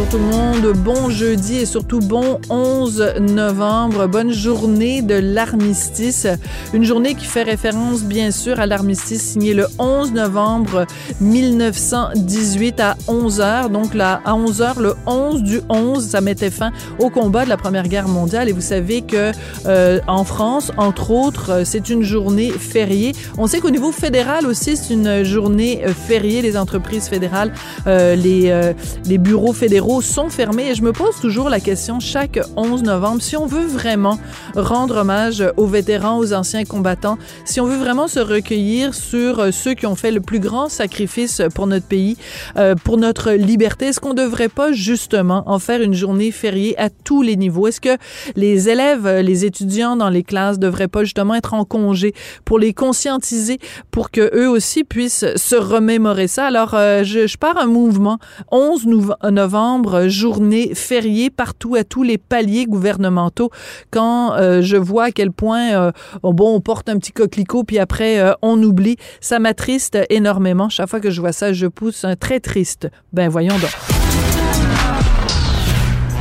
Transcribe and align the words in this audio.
Bonjour 0.00 0.18
tout 0.18 0.24
le 0.24 0.34
monde, 0.34 0.72
bon 0.78 1.10
jeudi 1.10 1.58
et 1.58 1.66
surtout 1.66 1.98
bon 1.98 2.40
11 2.48 3.16
novembre, 3.20 4.06
bonne 4.06 4.32
journée 4.32 5.02
de 5.02 5.14
l'armistice, 5.14 6.26
une 6.72 6.84
journée 6.84 7.14
qui 7.14 7.26
fait 7.26 7.42
référence 7.42 8.02
bien 8.04 8.30
sûr 8.30 8.60
à 8.60 8.66
l'armistice 8.66 9.20
signé 9.20 9.52
le 9.52 9.66
11 9.78 10.12
novembre 10.12 10.86
1918 11.20 12.80
à 12.80 12.96
11 13.08 13.40
h 13.40 13.70
donc 13.70 13.92
là 13.92 14.22
à 14.24 14.34
11 14.34 14.60
h 14.62 14.80
le 14.80 14.94
11 15.06 15.42
du 15.42 15.60
11, 15.68 16.08
ça 16.08 16.22
mettait 16.22 16.50
fin 16.50 16.72
au 16.98 17.10
combat 17.10 17.44
de 17.44 17.50
la 17.50 17.58
Première 17.58 17.86
Guerre 17.86 18.08
mondiale. 18.08 18.48
Et 18.48 18.52
vous 18.52 18.62
savez 18.62 19.02
que 19.02 19.32
euh, 19.66 20.00
en 20.06 20.24
France, 20.24 20.72
entre 20.78 21.10
autres, 21.10 21.50
euh, 21.50 21.62
c'est 21.66 21.90
une 21.90 22.02
journée 22.02 22.50
fériée. 22.50 23.12
On 23.36 23.46
sait 23.46 23.60
qu'au 23.60 23.70
niveau 23.70 23.92
fédéral 23.92 24.46
aussi, 24.46 24.78
c'est 24.78 24.94
une 24.94 25.24
journée 25.24 25.82
euh, 25.84 25.92
fériée, 25.92 26.40
les 26.40 26.56
entreprises 26.56 27.08
fédérales, 27.08 27.52
les, 27.86 28.72
les 29.04 29.18
bureaux 29.18 29.52
fédéraux 29.52 29.89
sont 30.00 30.30
fermés 30.30 30.70
et 30.70 30.74
je 30.76 30.82
me 30.82 30.92
pose 30.92 31.18
toujours 31.20 31.50
la 31.50 31.58
question 31.58 31.98
chaque 31.98 32.38
11 32.56 32.84
novembre 32.84 33.20
si 33.20 33.36
on 33.36 33.46
veut 33.46 33.66
vraiment 33.66 34.18
rendre 34.54 34.98
hommage 34.98 35.44
aux 35.56 35.66
vétérans, 35.66 36.16
aux 36.18 36.32
anciens 36.32 36.64
combattants, 36.64 37.18
si 37.44 37.60
on 37.60 37.66
veut 37.66 37.76
vraiment 37.76 38.06
se 38.06 38.20
recueillir 38.20 38.94
sur 38.94 39.40
euh, 39.40 39.50
ceux 39.50 39.74
qui 39.74 39.86
ont 39.86 39.96
fait 39.96 40.12
le 40.12 40.20
plus 40.20 40.38
grand 40.38 40.68
sacrifice 40.68 41.42
pour 41.56 41.66
notre 41.66 41.86
pays, 41.86 42.16
euh, 42.56 42.76
pour 42.76 42.98
notre 42.98 43.32
liberté, 43.32 43.86
est-ce 43.86 43.98
qu'on 43.98 44.14
devrait 44.14 44.48
pas 44.48 44.70
justement 44.70 45.42
en 45.46 45.58
faire 45.58 45.82
une 45.82 45.94
journée 45.94 46.30
fériée 46.30 46.78
à 46.78 46.88
tous 46.88 47.22
les 47.22 47.34
niveaux? 47.36 47.66
Est-ce 47.66 47.80
que 47.80 47.96
les 48.36 48.68
élèves, 48.68 49.06
euh, 49.06 49.22
les 49.22 49.44
étudiants 49.44 49.96
dans 49.96 50.10
les 50.10 50.22
classes 50.22 50.60
devraient 50.60 50.88
pas 50.88 51.02
justement 51.02 51.34
être 51.34 51.52
en 51.52 51.64
congé 51.64 52.14
pour 52.44 52.60
les 52.60 52.72
conscientiser, 52.72 53.58
pour 53.90 54.12
que 54.12 54.30
eux 54.36 54.48
aussi 54.48 54.84
puissent 54.84 55.26
se 55.34 55.56
remémorer 55.56 56.28
ça? 56.28 56.46
Alors 56.46 56.70
je 56.70 57.36
pars 57.36 57.58
un 57.58 57.66
mouvement 57.66 58.18
11 58.52 58.86
novembre 59.30 59.69
journée 60.08 60.74
fériée 60.74 61.30
partout 61.30 61.74
à 61.74 61.84
tous 61.84 62.02
les 62.02 62.18
paliers 62.18 62.66
gouvernementaux. 62.66 63.50
Quand 63.90 64.34
euh, 64.34 64.62
je 64.62 64.76
vois 64.76 65.04
à 65.04 65.10
quel 65.10 65.30
point 65.30 65.72
euh, 65.72 65.92
bon, 66.22 66.54
on 66.54 66.60
porte 66.60 66.88
un 66.88 66.98
petit 66.98 67.12
coquelicot 67.12 67.64
puis 67.64 67.78
après 67.78 68.18
euh, 68.18 68.32
on 68.42 68.62
oublie, 68.62 68.96
ça 69.20 69.38
m'attriste 69.38 69.98
énormément. 70.10 70.68
Chaque 70.68 70.88
fois 70.88 71.00
que 71.00 71.10
je 71.10 71.20
vois 71.20 71.32
ça, 71.32 71.52
je 71.52 71.66
pousse 71.66 72.04
un 72.04 72.16
très 72.16 72.40
triste. 72.40 72.88
Ben 73.12 73.28
voyons 73.28 73.58
donc. 73.58 73.70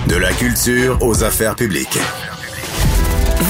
De 0.07 0.15
la 0.15 0.31
culture 0.31 0.97
aux 1.01 1.23
affaires 1.23 1.55
publiques. 1.55 1.99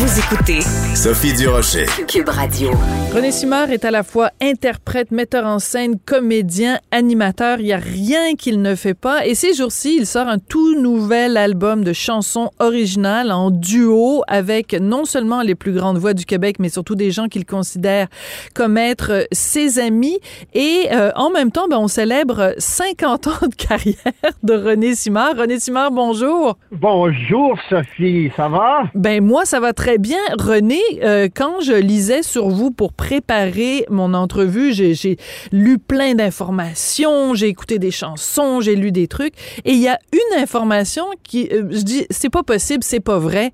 Vous 0.01 0.17
écoutez 0.17 0.61
Sophie 0.95 1.33
Durocher. 1.33 1.85
Cube 2.07 2.29
Radio. 2.29 2.71
René 3.13 3.33
Simard 3.33 3.69
est 3.69 3.83
à 3.83 3.91
la 3.91 4.03
fois 4.03 4.29
interprète, 4.41 5.11
metteur 5.11 5.45
en 5.45 5.59
scène, 5.59 5.99
comédien, 5.99 6.79
animateur. 6.91 7.59
Il 7.59 7.65
n'y 7.65 7.73
a 7.73 7.77
rien 7.77 8.35
qu'il 8.35 8.61
ne 8.61 8.75
fait 8.75 8.93
pas. 8.93 9.25
Et 9.25 9.35
ces 9.35 9.53
jours-ci, 9.53 9.97
il 9.99 10.05
sort 10.05 10.29
un 10.29 10.39
tout 10.39 10.79
nouvel 10.79 11.35
album 11.35 11.83
de 11.83 11.91
chansons 11.91 12.49
originales 12.59 13.33
en 13.33 13.51
duo 13.51 14.23
avec 14.29 14.71
non 14.73 15.03
seulement 15.03 15.41
les 15.41 15.55
plus 15.55 15.73
grandes 15.73 15.97
voix 15.97 16.13
du 16.13 16.23
Québec, 16.23 16.57
mais 16.59 16.69
surtout 16.69 16.95
des 16.95 17.11
gens 17.11 17.27
qu'il 17.27 17.45
considère 17.45 18.07
comme 18.55 18.77
être 18.77 19.27
ses 19.33 19.79
amis. 19.79 20.19
Et 20.53 20.87
euh, 20.93 21.11
en 21.15 21.29
même 21.29 21.51
temps, 21.51 21.67
ben, 21.67 21.77
on 21.77 21.89
célèbre 21.89 22.53
50 22.57 23.27
ans 23.27 23.47
de 23.49 23.55
carrière 23.55 23.95
de 24.43 24.53
René 24.53 24.95
Simard. 24.95 25.35
René 25.35 25.59
Simard, 25.59 25.91
bonjour. 25.91 26.57
Bonjour 26.71 27.59
Sophie, 27.67 28.31
ça 28.37 28.47
va? 28.47 28.83
Ben 28.95 29.21
moi, 29.21 29.43
ça 29.43 29.59
va 29.59 29.73
très 29.73 29.88
bien. 29.97 30.19
René, 30.37 30.81
euh, 31.03 31.27
quand 31.33 31.61
je 31.61 31.73
lisais 31.73 32.23
sur 32.23 32.49
vous 32.49 32.71
pour 32.71 32.93
préparer 32.93 33.85
mon 33.89 34.13
entrevue, 34.13 34.73
j'ai 34.73 35.17
lu 35.51 35.79
plein 35.79 36.15
d'informations, 36.15 37.33
j'ai 37.33 37.47
écouté 37.47 37.79
des 37.79 37.91
chansons, 37.91 38.61
j'ai 38.61 38.75
lu 38.75 38.91
des 38.91 39.07
trucs, 39.07 39.33
et 39.65 39.71
il 39.71 39.79
y 39.79 39.87
a 39.87 39.99
une 40.13 40.41
information 40.41 41.05
qui, 41.23 41.49
euh, 41.51 41.67
je 41.71 41.81
dis, 41.81 42.05
c'est 42.09 42.29
pas 42.29 42.43
possible, 42.43 42.83
c'est 42.83 42.99
pas 42.99 43.19
vrai. 43.19 43.51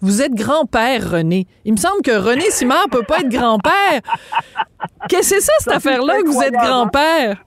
Vous 0.00 0.20
êtes 0.20 0.34
grand-père, 0.34 1.12
René. 1.12 1.46
Il 1.64 1.72
me 1.72 1.78
semble 1.78 2.02
que 2.02 2.10
René 2.10 2.50
Simard 2.50 2.88
peut 2.90 3.04
pas 3.04 3.20
être 3.20 3.28
grand-père. 3.28 4.00
Qu'est-ce 5.08 5.30
que 5.30 5.36
c'est 5.36 5.40
ça, 5.40 5.52
cette 5.60 5.72
affaire-là, 5.74 6.22
que 6.22 6.28
vous 6.28 6.42
êtes 6.42 6.54
grand-père? 6.54 7.44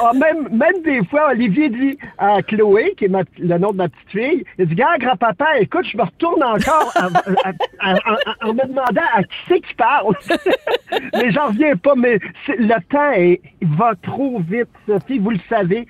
Ah, 0.00 0.12
même, 0.14 0.48
même 0.50 0.82
des 0.82 1.04
fois, 1.06 1.30
Olivier 1.30 1.68
dit 1.68 1.98
à 2.18 2.42
Chloé, 2.42 2.94
qui 2.96 3.04
est 3.04 3.10
le 3.38 3.58
nom 3.58 3.72
de 3.72 3.76
ma 3.76 3.88
petite 3.88 4.10
fille, 4.10 4.44
il 4.58 4.66
dit, 4.66 4.74
gars, 4.74 4.96
grand-papa, 4.98 5.58
écoute, 5.60 5.86
je 5.90 5.96
me 5.96 6.02
retourne 6.02 6.42
encore 6.42 6.92
en 6.96 8.52
me 8.52 8.66
demandant 8.66 9.02
à 9.14 9.22
qui 9.22 9.36
c'est 9.48 9.60
qui 9.60 9.74
parle. 9.74 10.14
mais 11.14 11.30
j'en 11.30 11.48
reviens 11.48 11.76
pas, 11.76 11.94
mais 11.94 12.18
le 12.48 12.80
temps 12.90 13.12
est, 13.12 13.40
va 13.62 13.94
trop 14.02 14.40
vite, 14.40 14.68
Sophie, 14.86 15.18
vous 15.18 15.30
le 15.30 15.40
savez. 15.48 15.86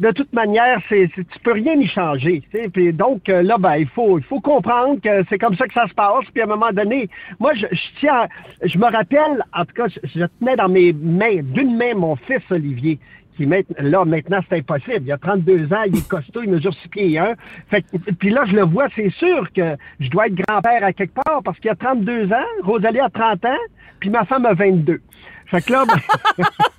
De 0.00 0.10
toute 0.10 0.32
manière, 0.32 0.80
c'est, 0.88 1.08
tu 1.14 1.38
peux 1.42 1.52
rien 1.52 1.74
y 1.74 1.86
changer. 1.86 2.42
Puis 2.72 2.92
donc, 2.92 3.28
là, 3.28 3.56
ben, 3.58 3.76
il 3.76 3.86
faut, 3.86 4.18
il 4.18 4.24
faut 4.24 4.40
comprendre 4.40 5.00
que 5.00 5.24
c'est 5.28 5.38
comme 5.38 5.56
ça 5.56 5.66
que 5.68 5.74
ça 5.74 5.86
se 5.86 5.94
passe. 5.94 6.24
Puis 6.32 6.42
à 6.42 6.44
un 6.44 6.48
moment 6.48 6.72
donné, 6.72 7.08
moi, 7.38 7.54
je, 7.54 7.66
je 7.70 8.00
tiens, 8.00 8.26
je 8.62 8.76
me 8.76 8.90
rappelle, 8.90 9.44
en 9.54 9.64
tout 9.64 9.74
cas, 9.74 9.86
je, 9.88 10.00
je 10.02 10.24
tenais 10.40 10.56
dans 10.56 10.68
mes 10.68 10.92
mains, 10.92 11.42
d'une 11.42 11.76
main, 11.76 11.94
mon 11.94 12.16
fils 12.16 12.42
Olivier 12.50 12.98
qui 13.36 13.46
là 13.78 14.04
maintenant 14.04 14.40
c'est 14.48 14.58
impossible. 14.58 15.02
Il 15.06 15.12
a 15.12 15.18
32 15.18 15.72
ans, 15.72 15.82
il 15.86 15.98
est 15.98 16.08
costaud, 16.08 16.42
il 16.42 16.50
mesure 16.50 16.74
6 16.74 16.88
pieds 16.88 17.18
1. 17.18 17.34
Fait 17.68 17.84
puis 18.18 18.30
là 18.30 18.44
je 18.46 18.54
le 18.54 18.62
vois, 18.62 18.88
c'est 18.94 19.10
sûr 19.10 19.48
que 19.52 19.76
je 20.00 20.08
dois 20.10 20.26
être 20.26 20.34
grand-père 20.34 20.84
à 20.84 20.92
quelque 20.92 21.14
part 21.14 21.42
parce 21.44 21.58
qu'il 21.58 21.70
a 21.70 21.74
32 21.74 22.32
ans, 22.32 22.46
Rosalie 22.62 23.00
a 23.00 23.10
30 23.10 23.44
ans, 23.44 23.58
puis 24.00 24.10
ma 24.10 24.24
femme 24.24 24.46
a 24.46 24.54
22. 24.54 25.00
Fait 25.46 25.60
que 25.62 25.72
là, 25.72 25.84
ben... 25.86 26.44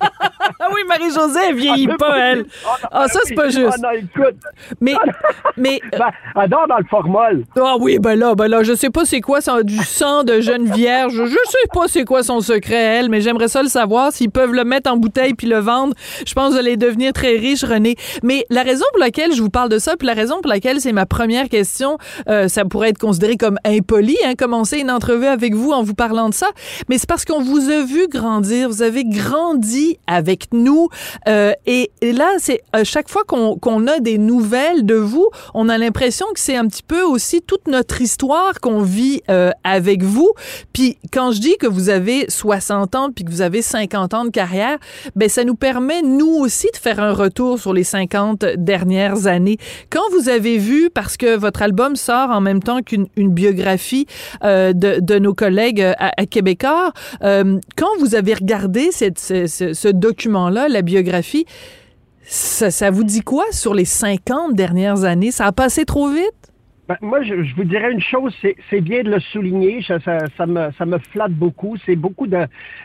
ah 0.76 0.82
oui, 0.82 0.88
Marie-Josée, 0.88 1.40
elle 1.48 1.56
vieillit 1.56 1.88
ah, 1.90 1.96
pas, 1.98 2.18
elle. 2.18 2.46
Ah, 2.90 3.08
ça, 3.08 3.20
c'est 3.24 3.34
pas 3.34 3.48
juste. 3.48 3.72
Ah, 3.72 3.78
non, 3.82 3.90
écoute. 3.90 4.36
Mais, 4.80 4.94
mais. 5.56 5.80
Ben, 5.92 6.10
elle 6.34 6.50
dort 6.50 6.66
dans 6.68 6.78
le 6.78 6.84
formol. 6.84 7.44
Ah 7.58 7.76
oui, 7.80 7.98
ben 7.98 8.18
là, 8.18 8.34
ben 8.34 8.48
là, 8.48 8.62
je 8.62 8.74
sais 8.74 8.90
pas 8.90 9.04
c'est 9.04 9.20
quoi, 9.20 9.40
ça 9.40 9.62
du 9.62 9.78
sang 9.78 10.24
de 10.24 10.40
jeune 10.40 10.70
vierge. 10.70 11.14
Je 11.14 11.50
sais 11.50 11.68
pas 11.72 11.88
c'est 11.88 12.04
quoi 12.04 12.22
son 12.22 12.40
secret, 12.40 12.76
elle, 12.76 13.08
mais 13.08 13.20
j'aimerais 13.20 13.48
ça 13.48 13.62
le 13.62 13.68
savoir. 13.68 14.12
S'ils 14.12 14.30
peuvent 14.30 14.52
le 14.52 14.64
mettre 14.64 14.90
en 14.90 14.96
bouteille 14.96 15.34
puis 15.34 15.46
le 15.46 15.58
vendre, 15.58 15.94
je 16.26 16.34
pense 16.34 16.48
que 16.48 16.52
vous 16.52 16.58
allez 16.58 16.76
devenir 16.76 17.12
très 17.12 17.36
riche, 17.36 17.64
René. 17.64 17.96
Mais 18.22 18.44
la 18.50 18.62
raison 18.62 18.84
pour 18.92 19.00
laquelle 19.00 19.32
je 19.34 19.40
vous 19.40 19.50
parle 19.50 19.68
de 19.68 19.78
ça, 19.78 19.96
puis 19.96 20.06
la 20.06 20.14
raison 20.14 20.40
pour 20.40 20.48
laquelle 20.48 20.80
c'est 20.80 20.92
ma 20.92 21.06
première 21.06 21.48
question, 21.48 21.98
euh, 22.28 22.48
ça 22.48 22.64
pourrait 22.64 22.90
être 22.90 22.98
considéré 22.98 23.36
comme 23.36 23.58
impoli, 23.64 24.16
hein, 24.24 24.34
commencer 24.36 24.78
une 24.78 24.90
entrevue 24.90 25.26
avec 25.26 25.54
vous 25.54 25.72
en 25.72 25.82
vous 25.82 25.94
parlant 25.94 26.28
de 26.28 26.34
ça, 26.34 26.48
mais 26.88 26.98
c'est 26.98 27.08
parce 27.08 27.24
qu'on 27.24 27.42
vous 27.42 27.70
a 27.70 27.84
vu 27.84 28.08
grandir, 28.08 28.68
vous 28.68 28.82
avez 28.82 29.04
grandi 29.04 29.98
avec 30.06 30.52
nous. 30.52 30.65
Euh, 31.28 31.52
et, 31.66 31.90
là, 32.02 32.30
c'est 32.38 32.60
à 32.72 32.84
chaque 32.84 33.08
fois 33.08 33.24
qu'on 33.24 33.86
a 33.86 34.00
des 34.00 34.18
nouvelles 34.18 34.84
de 34.84 34.94
vous, 34.94 35.28
on 35.54 35.68
a 35.68 35.78
l'impression 35.78 36.26
que 36.34 36.40
c'est 36.40 36.56
un 36.56 36.66
petit 36.66 36.82
peu 36.82 37.02
aussi 37.02 37.42
toute 37.42 37.68
notre 37.68 38.00
histoire 38.00 38.60
qu'on 38.60 38.82
vit 38.82 39.22
euh, 39.30 39.50
avec 39.64 40.02
vous. 40.02 40.32
Puis 40.72 40.98
quand 41.12 41.32
je 41.32 41.40
dis 41.40 41.56
que 41.58 41.66
vous 41.66 41.88
avez 41.88 42.26
60 42.28 42.94
ans 42.94 43.10
puis 43.14 43.24
que 43.24 43.30
vous 43.30 43.42
avez 43.42 43.62
50 43.62 44.14
ans 44.14 44.24
de 44.24 44.30
carrière, 44.30 44.78
ben 45.14 45.28
ça 45.28 45.44
nous 45.44 45.54
permet 45.54 46.02
nous 46.02 46.34
aussi 46.40 46.68
de 46.72 46.78
faire 46.78 47.00
un 47.00 47.12
retour 47.12 47.58
sur 47.58 47.72
les 47.72 47.84
50 47.84 48.44
dernières 48.56 49.26
années. 49.26 49.58
Quand 49.90 50.02
vous 50.12 50.28
avez 50.28 50.58
vu, 50.58 50.90
parce 50.90 51.16
que 51.16 51.36
votre 51.36 51.62
album 51.62 51.96
sort 51.96 52.30
en 52.30 52.40
même 52.40 52.62
temps 52.62 52.82
qu'une 52.82 53.08
biographie 53.16 54.06
euh, 54.44 54.72
de, 54.72 55.18
nos 55.18 55.34
collègues 55.34 55.80
à, 55.80 56.12
à 56.16 56.26
Québécois, 56.26 56.92
quand 57.20 57.90
vous 58.00 58.14
avez 58.14 58.34
regardé 58.34 58.90
ce 58.92 59.90
document-là, 59.90 60.55
la 60.68 60.82
biographie, 60.82 61.46
ça, 62.22 62.70
ça, 62.70 62.90
vous 62.90 63.04
dit 63.04 63.20
quoi 63.20 63.44
sur 63.52 63.74
les 63.74 63.84
50 63.84 64.54
dernières 64.54 65.04
années? 65.04 65.30
Ça 65.30 65.46
a 65.46 65.52
passé 65.52 65.84
trop 65.84 66.08
vite? 66.08 66.52
Ben, 66.88 66.96
moi, 67.00 67.20
je, 67.22 67.42
je, 67.42 67.54
vous 67.56 67.64
dirais 67.64 67.90
une 67.92 68.00
chose, 68.00 68.32
c'est 68.70 68.80
bien 68.80 69.02
de 69.02 69.10
le 69.10 69.18
souligner, 69.18 69.82
ça, 69.86 69.98
ça, 70.00 70.18
ça, 70.36 70.46
me, 70.46 70.70
ça 70.78 70.86
me 70.86 70.98
flatte 70.98 71.32
beaucoup. 71.32 71.76
C'est 71.84 71.96
beaucoup 71.96 72.28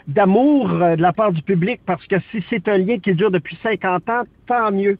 d'amour 0.07 0.69
de, 0.69 0.95
de, 0.95 1.01
la 1.01 1.13
part 1.13 1.31
du 1.31 1.43
public 1.43 1.81
parce 1.85 2.05
que 2.07 2.15
si 2.31 2.43
c'est 2.49 2.67
un 2.67 2.77
lien 2.77 2.97
qui 2.97 3.13
dure 3.13 3.29
depuis 3.29 3.57
50 3.61 4.09
ans, 4.09 4.23
tant 4.47 4.71
mieux. 4.71 4.97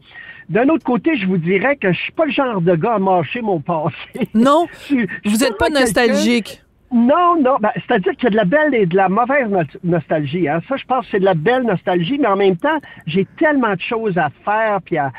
D'un 0.50 0.70
autre 0.70 0.84
côté, 0.84 1.18
je 1.18 1.26
vous 1.26 1.38
dirais 1.38 1.78
que 1.78 1.92
je 1.92 1.98
suis 1.98 2.12
pas 2.12 2.26
le 2.26 2.32
genre 2.32 2.62
de 2.62 2.76
gars 2.76 2.96
à 2.96 3.00
mâcher 3.00 3.42
mon 3.42 3.60
passé. 3.60 4.30
Non, 4.36 4.68
je, 4.90 5.08
je 5.26 5.30
vous 5.30 5.38
n'êtes 5.38 5.58
pas 5.58 5.70
nostalgique. 5.70 6.62
Non, 6.92 7.42
non. 7.42 7.56
Ben, 7.62 7.72
C'est-à-dire 7.76 8.12
qu'il 8.14 8.26
y 8.26 8.28
a 8.28 8.30
de 8.32 8.36
la 8.36 8.44
belle 8.46 8.76
et 8.76 8.86
de 8.86 8.96
la 8.98 9.08
mauvaise 9.08 9.48
no- 9.50 9.62
nostalgie. 9.84 10.50
Hein. 10.50 10.60
Ça, 10.68 10.76
je 10.76 10.84
pense 10.86 11.06
que 11.06 11.12
c'est 11.12 11.20
de 11.22 11.26
la 11.26 11.36
belle 11.36 11.64
nostalgie, 11.64 12.18
mais 12.20 12.28
en 12.28 12.36
même 12.36 12.58
temps, 12.58 12.80
j'ai 13.08 13.26
tellement 13.40 13.74
de 13.76 13.80
choses 13.82 14.18
à 14.18 14.30
faire. 14.44 14.80
Puis 14.84 14.98
à- 14.98 15.12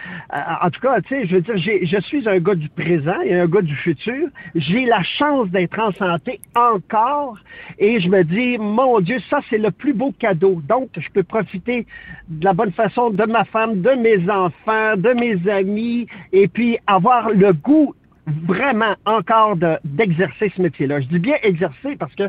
en 0.62 0.68
tout 0.70 0.80
cas, 0.80 1.00
tu 1.00 1.08
sais, 1.08 1.26
je 1.26 1.36
veux 1.36 1.40
dire, 1.40 1.56
je 1.56 2.00
suis 2.02 2.28
un 2.28 2.38
gars 2.40 2.54
du 2.54 2.68
présent 2.68 3.18
et 3.24 3.40
un 3.40 3.46
gars 3.46 3.62
du 3.62 3.74
futur. 3.74 4.28
J'ai 4.54 4.84
la 4.84 5.02
chance 5.02 5.48
d'être 5.48 5.78
en 5.78 5.92
santé 5.92 6.40
encore. 6.54 7.38
Et 7.78 8.00
je 8.00 8.08
me 8.10 8.22
dis, 8.22 8.58
mon 8.58 9.00
Dieu, 9.00 9.18
ça, 9.30 9.38
c'est 9.48 9.58
le 9.58 9.70
plus 9.70 9.94
beau 9.94 10.12
cadeau. 10.18 10.60
Donc, 10.68 10.90
je 10.98 11.08
peux 11.10 11.22
profiter 11.22 11.86
de 12.28 12.44
la 12.44 12.52
bonne 12.52 12.72
façon 12.72 13.08
de 13.10 13.24
ma 13.24 13.44
femme, 13.44 13.80
de 13.80 13.92
mes 13.92 14.28
enfants, 14.30 14.96
de 14.96 15.14
mes 15.14 15.50
amis, 15.50 16.06
et 16.32 16.48
puis 16.48 16.78
avoir 16.86 17.30
le 17.30 17.52
goût 17.54 17.94
vraiment 18.26 18.94
encore 19.04 19.56
de- 19.56 19.78
d'exercer 19.84 20.52
ce 20.56 20.62
métier-là. 20.62 21.00
Je 21.00 21.06
dis 21.08 21.18
bien 21.18 21.36
exercer 21.42 21.96
parce 21.96 22.14
que 22.14 22.28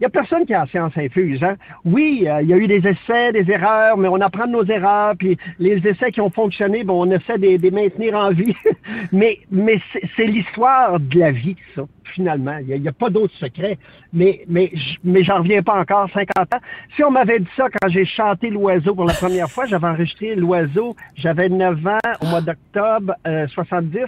il 0.00 0.02
y 0.02 0.06
a 0.06 0.10
personne 0.10 0.44
qui 0.44 0.52
a 0.52 0.60
la 0.62 0.66
science 0.66 0.92
infuse. 0.96 1.44
Hein? 1.44 1.54
Oui, 1.84 2.24
euh, 2.26 2.42
il 2.42 2.48
y 2.48 2.52
a 2.52 2.56
eu 2.56 2.66
des 2.66 2.82
essais, 2.84 3.30
des 3.30 3.48
erreurs, 3.48 3.96
mais 3.96 4.08
on 4.08 4.20
apprend 4.20 4.46
de 4.46 4.50
nos 4.50 4.64
erreurs, 4.64 5.14
puis 5.16 5.36
les 5.60 5.76
essais 5.86 6.10
qui 6.10 6.20
ont 6.20 6.30
fonctionné, 6.30 6.82
bon, 6.82 7.06
on 7.06 7.10
essaie 7.12 7.38
de 7.38 7.46
les 7.46 7.70
maintenir 7.70 8.16
en 8.16 8.30
vie. 8.32 8.56
mais 9.12 9.38
mais 9.52 9.80
c'est 10.16 10.26
l'histoire 10.26 10.98
de 10.98 11.20
la 11.20 11.30
vie, 11.30 11.54
ça, 11.76 11.82
finalement. 12.14 12.56
Il 12.66 12.80
n'y 12.80 12.88
a, 12.88 12.92
pas 12.92 13.10
d'autre 13.10 13.34
secret. 13.34 13.78
Mais, 14.12 14.42
mais, 14.48 14.70
mais 15.04 15.22
j'en 15.24 15.38
reviens 15.38 15.62
pas 15.62 15.80
encore, 15.80 16.08
50 16.12 16.54
ans. 16.54 16.58
Si 16.96 17.02
on 17.04 17.10
m'avait 17.10 17.40
dit 17.40 17.48
ça 17.56 17.66
quand 17.70 17.88
j'ai 17.88 18.04
chanté 18.04 18.50
l'oiseau 18.50 18.94
pour 18.94 19.04
la 19.06 19.14
première 19.14 19.48
fois, 19.50 19.66
j'avais 19.66 19.86
enregistré 19.86 20.34
l'oiseau, 20.34 20.94
j'avais 21.16 21.48
9 21.48 21.86
ans 21.86 21.98
au 22.20 22.26
mois 22.26 22.40
d'octobre 22.40 23.14
euh, 23.26 23.46
70. 23.48 24.00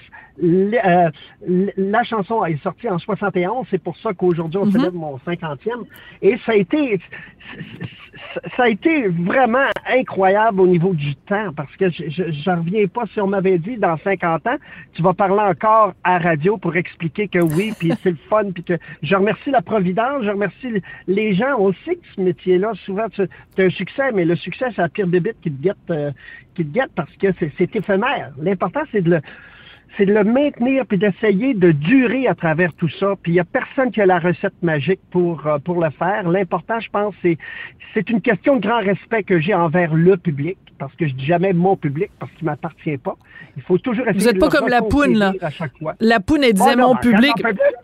Le- 0.43 0.73
euh, 0.85 1.11
l- 1.47 1.73
la 1.77 2.03
chanson 2.05 2.45
est 2.45 2.63
sortie 2.63 2.89
en 2.89 2.99
71, 2.99 3.67
c'est 3.71 3.83
pour 3.83 3.97
ça 3.99 4.13
qu'aujourd'hui 4.13 4.59
on 4.59 4.71
célèbre 4.71 4.97
mon 4.97 5.17
50e. 5.19 5.85
Et 6.23 6.37
ça 6.45 6.53
a 6.53 6.57
été 6.57 7.01
ça 8.57 8.65
a 8.65 8.69
été 8.69 9.09
vraiment 9.09 9.67
incroyable 9.89 10.61
au 10.61 10.67
niveau 10.67 10.93
du 10.95 11.15
temps 11.17 11.53
parce 11.57 11.75
que 11.77 11.91
je 11.91 12.03
j'en 12.45 12.57
reviens 12.57 12.87
pas 12.87 13.03
si 13.13 13.21
on 13.21 13.27
m'avait 13.27 13.59
dit 13.59 13.77
dans 13.77 13.97
50 13.99 14.47
ans, 14.47 14.57
tu 14.95 15.03
vas 15.03 15.15
parler 15.15 15.41
encore 15.41 15.93
à 16.05 16.19
radio 16.19 16.57
pour 16.57 16.77
expliquer 16.77 17.29
que 17.29 17.39
oui, 17.39 17.73
puis 17.79 17.93
c'est 18.03 18.11
le 18.11 18.19
fun, 18.29 18.51
puis 18.53 18.63
que 18.65 18.75
je 19.03 19.15
remercie 19.15 19.51
la 19.51 19.63
Providence, 19.63 20.25
je 20.25 20.31
remercie 20.31 20.83
les 21.07 21.35
gens. 21.35 21.57
On 21.59 21.73
sait 21.85 21.97
que 21.97 22.07
ce 22.15 22.21
métier-là, 22.21 22.73
souvent, 22.85 23.07
as 23.19 23.63
un 23.63 23.71
succès, 23.71 24.13
mais 24.13 24.25
le 24.25 24.37
succès, 24.37 24.67
c'est 24.75 24.83
la 24.83 24.89
pire 24.89 25.07
bébite 25.07 25.41
qui 25.43 25.51
te 25.51 25.63
guette, 25.63 25.77
euh, 25.91 26.11
qui 26.55 26.65
te 26.65 26.73
guette 26.73 26.91
parce 26.95 27.13
que 27.17 27.29
c'est 27.39 27.53
c'est 27.59 27.75
éphémère. 27.77 28.33
L'important, 28.41 28.81
c'est 28.93 29.03
de 29.03 29.11
le 29.11 29.21
c'est 29.97 30.07
de 30.07 30.13
le 30.13 30.25
maintenir 30.25 30.85
puis 30.87 30.99
d'essayer 30.99 31.55
de 31.55 31.71
durer 31.73 32.27
à 32.27 32.35
travers 32.35 32.73
tout 32.75 32.89
ça. 32.89 33.15
Puis 33.23 33.33
il 33.33 33.35
y 33.37 33.41
a 33.41 33.45
personne 33.45 33.91
qui 33.91 34.01
a 34.01 34.07
la 34.07 34.19
recette 34.19 34.63
magique 34.63 35.01
pour 35.11 35.47
euh, 35.47 35.59
pour 35.59 35.83
le 35.83 35.91
faire. 35.91 36.29
L'important, 36.29 36.81
je 36.81 36.91
pense, 36.91 37.15
c'est 37.23 37.39
c'est 37.95 38.11
une 38.11 38.21
question 38.21 38.57
de 38.57 38.61
grand 38.67 38.81
respect 38.81 39.23
que 39.23 39.41
j'ai 39.41 39.55
envers 39.55 39.95
le 39.95 40.17
public 40.17 40.59
parce 40.79 40.95
que 40.97 41.07
je 41.07 41.15
dis 41.15 41.25
jamais 41.25 41.53
mon 41.53 41.77
public 41.77 42.11
parce 42.19 42.33
qu'il 42.33 42.45
m'appartient 42.47 42.97
pas. 42.99 43.17
Il 43.57 43.63
faut 43.63 43.79
toujours 43.79 44.07
essayer 44.09 44.21
Vous 44.21 44.29
êtes 44.29 44.35
de 44.35 44.41
pas 44.41 44.49
comme 44.49 44.69
la 44.69 44.83
poune, 44.83 45.17
là. 45.17 45.29
reconquérir 45.29 45.47
à 45.47 45.51
chaque 45.51 45.79
fois. 45.79 45.95
La 46.01 46.21
poune, 46.21 46.43
elle 46.43 46.55
disait 46.55 46.73
Oh 46.75 46.79
non, 46.79 46.89
mon 46.89 46.95
ben, 46.95 47.01
public. 47.01 47.33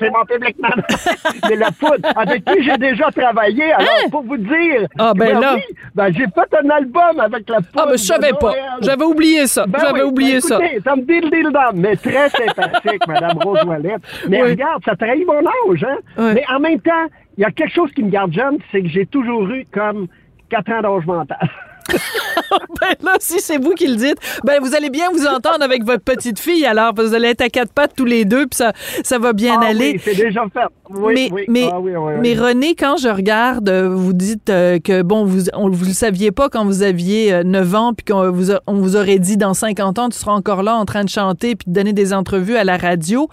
C'est 0.00 0.10
mon 0.10 0.24
public. 0.24 0.56
Mais 1.48 1.56
la 1.56 1.70
poudre, 1.70 2.08
avec 2.16 2.44
qui 2.44 2.62
j'ai 2.64 2.76
déjà 2.76 3.10
travaillé, 3.10 3.72
alors 3.72 4.10
pour 4.10 4.22
vous 4.22 4.36
dire. 4.36 4.88
Ah, 4.98 5.12
ben 5.14 5.38
là. 5.38 5.54
oui, 5.56 5.62
ben, 5.94 6.12
j'ai 6.12 6.24
fait 6.24 6.56
un 6.64 6.70
album 6.70 7.20
avec 7.20 7.48
la 7.48 7.56
poudre. 7.58 7.70
Ah, 7.76 7.86
ben, 7.86 7.92
je 7.92 8.02
savais 8.02 8.32
pas. 8.32 8.52
J'avais 8.80 9.04
oublié 9.04 9.46
ça. 9.46 9.66
Ben 9.66 9.78
J'avais 9.80 10.02
oui, 10.02 10.08
oublié 10.08 10.34
ben 10.34 10.40
ça. 10.40 10.58
écoutez, 10.60 10.80
Ça 10.82 10.96
me 10.96 11.02
dit 11.02 11.20
le 11.20 11.30
deal 11.30 11.50
mais 11.74 11.96
très 12.02 12.28
sympathique, 12.30 13.06
Madame 13.06 13.38
Rose 13.38 13.62
Ouellette. 13.64 14.02
Mais 14.28 14.42
Oui. 14.42 14.50
regarde, 14.50 14.82
ça 14.84 14.96
trahit 14.96 15.26
mon 15.26 15.38
âge, 15.38 15.84
hein? 15.84 15.96
Oui. 16.18 16.32
Mais 16.34 16.44
en 16.52 16.60
même 16.60 16.80
temps, 16.80 17.06
il 17.36 17.42
y 17.42 17.44
a 17.44 17.50
quelque 17.50 17.72
chose 17.74 17.90
qui 17.92 18.02
me 18.02 18.10
garde 18.10 18.32
jeune, 18.32 18.58
c'est 18.70 18.82
que 18.82 18.88
j'ai 18.88 19.06
toujours 19.06 19.48
eu 19.50 19.64
comme 19.72 20.06
4 20.50 20.72
ans 20.72 20.82
d'âge 20.82 21.06
mental. 21.06 21.48
Ben 22.80 22.94
là, 23.02 23.16
si 23.20 23.40
c'est 23.40 23.58
vous 23.58 23.72
qui 23.74 23.86
le 23.86 23.96
dites, 23.96 24.16
ben 24.44 24.60
vous 24.60 24.74
allez 24.74 24.90
bien 24.90 25.10
vous 25.12 25.26
entendre 25.26 25.62
avec 25.62 25.84
votre 25.84 26.02
petite 26.02 26.38
fille 26.38 26.64
alors, 26.64 26.92
vous 26.96 27.14
allez 27.14 27.28
être 27.28 27.42
à 27.42 27.48
quatre 27.48 27.72
pattes 27.72 27.92
tous 27.96 28.04
les 28.04 28.24
deux, 28.24 28.46
puis 28.46 28.56
ça, 28.56 28.72
ça 29.04 29.18
va 29.18 29.32
bien 29.32 29.58
Ah 29.62 29.66
aller. 29.66 29.92
oui, 29.94 30.00
c'est 30.02 30.14
déjà 30.16 30.44
fait. 30.52 30.60
Oui, 30.90 31.12
mais, 31.14 31.28
oui. 31.32 31.44
mais, 31.48 31.68
Ah 31.72 31.78
oui, 31.78 31.92
mais 32.20 32.34
René, 32.34 32.74
quand 32.74 32.96
je 32.96 33.08
regarde, 33.08 33.68
euh, 33.68 33.88
vous 33.88 34.12
dites 34.12 34.50
euh, 34.50 34.78
que, 34.80 35.02
bon, 35.02 35.24
vous 35.24 35.44
on, 35.54 35.68
vous 35.68 35.84
le 35.84 35.92
saviez 35.92 36.32
pas 36.32 36.48
quand 36.48 36.64
vous 36.64 36.82
aviez 36.82 37.32
euh, 37.32 37.42
9 37.44 37.74
ans, 37.76 37.92
puis 37.94 38.04
qu'on 38.06 38.30
vous, 38.32 38.50
a- 38.50 38.60
on 38.66 38.74
vous 38.74 38.96
aurait 38.96 39.18
dit 39.20 39.36
dans 39.36 39.54
50 39.54 39.98
ans, 39.98 40.08
tu 40.08 40.18
seras 40.18 40.32
encore 40.32 40.62
là 40.62 40.74
en 40.76 40.84
train 40.84 41.04
de 41.04 41.08
chanter 41.08 41.54
puis 41.54 41.66
de 41.68 41.72
donner 41.74 41.92
des 41.92 42.12
entrevues 42.12 42.56
à 42.56 42.64
la 42.64 42.76
radio. 42.76 43.28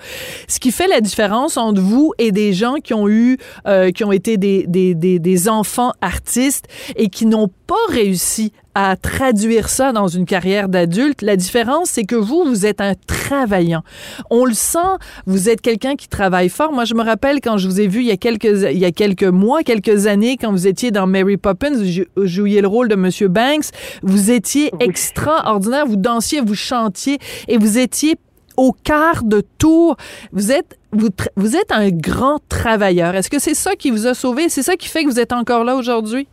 Ce 0.48 0.60
qui 0.60 0.72
fait 0.72 0.88
la 0.88 1.02
différence 1.02 1.58
entre 1.58 1.82
vous 1.82 2.14
et 2.20 2.32
des 2.32 2.54
gens 2.54 2.76
qui 2.84 2.94
ont 2.94 3.08
eu, 3.10 3.38
euh, 3.68 3.92
qui 3.92 4.04
ont 4.04 4.12
été 4.12 4.38
des, 4.38 4.66
des, 4.68 4.94
des, 4.94 5.18
des 5.20 5.50
enfants 5.50 5.94
artistes 6.02 6.66
et 6.96 7.10
qui 7.10 7.26
n'ont 7.26 7.50
pas 7.66 7.76
réussi 7.90 8.47
à 8.76 8.96
traduire 8.96 9.70
ça 9.70 9.92
dans 9.92 10.08
une 10.08 10.26
carrière 10.26 10.70
d'adulte. 10.70 11.22
La 11.24 11.36
différence, 11.36 11.90
c'est 11.90 12.04
que 12.04 12.16
vous, 12.16 12.44
vous 12.46 12.66
êtes 12.66 12.80
un 12.80 12.94
travaillant. 13.08 13.82
On 14.30 14.46
le 14.46 14.54
sent, 14.54 14.78
vous 15.26 15.50
êtes 15.50 15.62
quelqu'un 15.62 15.96
qui 15.96 16.08
travaille 16.08 16.50
fort. 16.50 16.72
Moi, 16.72 16.86
je 16.86 16.94
me 16.94 17.04
rappelle 17.04 17.40
quand 17.42 17.58
je 17.58 17.68
vous 17.68 17.82
ai 17.82 17.88
vu 17.88 18.02
il 18.02 18.06
y 18.08 18.12
a 18.12 18.18
quelques, 18.18 18.44
il 18.72 18.78
y 18.78 18.86
a 18.86 18.92
quelques 18.92 19.24
mois, 19.24 19.64
quelques 19.64 20.06
années, 20.06 20.38
quand 20.38 20.52
vous 20.52 20.68
étiez 20.68 20.92
dans 20.92 21.08
Mary 21.08 21.38
Poppins, 21.38 21.72
vous 21.72 21.86
jou- 21.86 22.06
jouiez 22.18 22.62
le 22.62 22.68
rôle 22.68 22.88
de 22.88 22.96
Monsieur 22.96 23.28
Banks, 23.30 23.66
vous 24.04 24.30
étiez 24.30 24.72
extraordinaire, 24.80 25.86
vous 25.88 25.96
dansiez, 25.96 26.42
vous 26.42 26.56
chantiez 26.56 27.18
et 27.48 27.58
vous 27.58 27.78
étiez 27.80 28.16
au 28.58 28.72
quart 28.72 29.24
de 29.24 29.42
tour. 29.58 29.98
Vous 30.32 30.52
êtes, 30.52 30.78
vous 30.92 31.56
êtes 31.56 31.72
un 31.72 31.90
grand 31.90 32.40
travailleur. 32.50 33.16
Est-ce 33.16 33.30
que 33.30 33.40
c'est 33.40 33.54
ça 33.54 33.76
qui 33.76 33.92
vous 33.92 34.08
a 34.08 34.14
sauvé? 34.14 34.50
C'est 34.50 34.64
ça 34.64 34.76
qui 34.76 34.88
fait 34.88 35.04
que 35.04 35.10
vous 35.10 35.20
êtes 35.20 35.34
encore 35.34 35.64
là 35.64 35.76
aujourd'hui? 35.76 36.28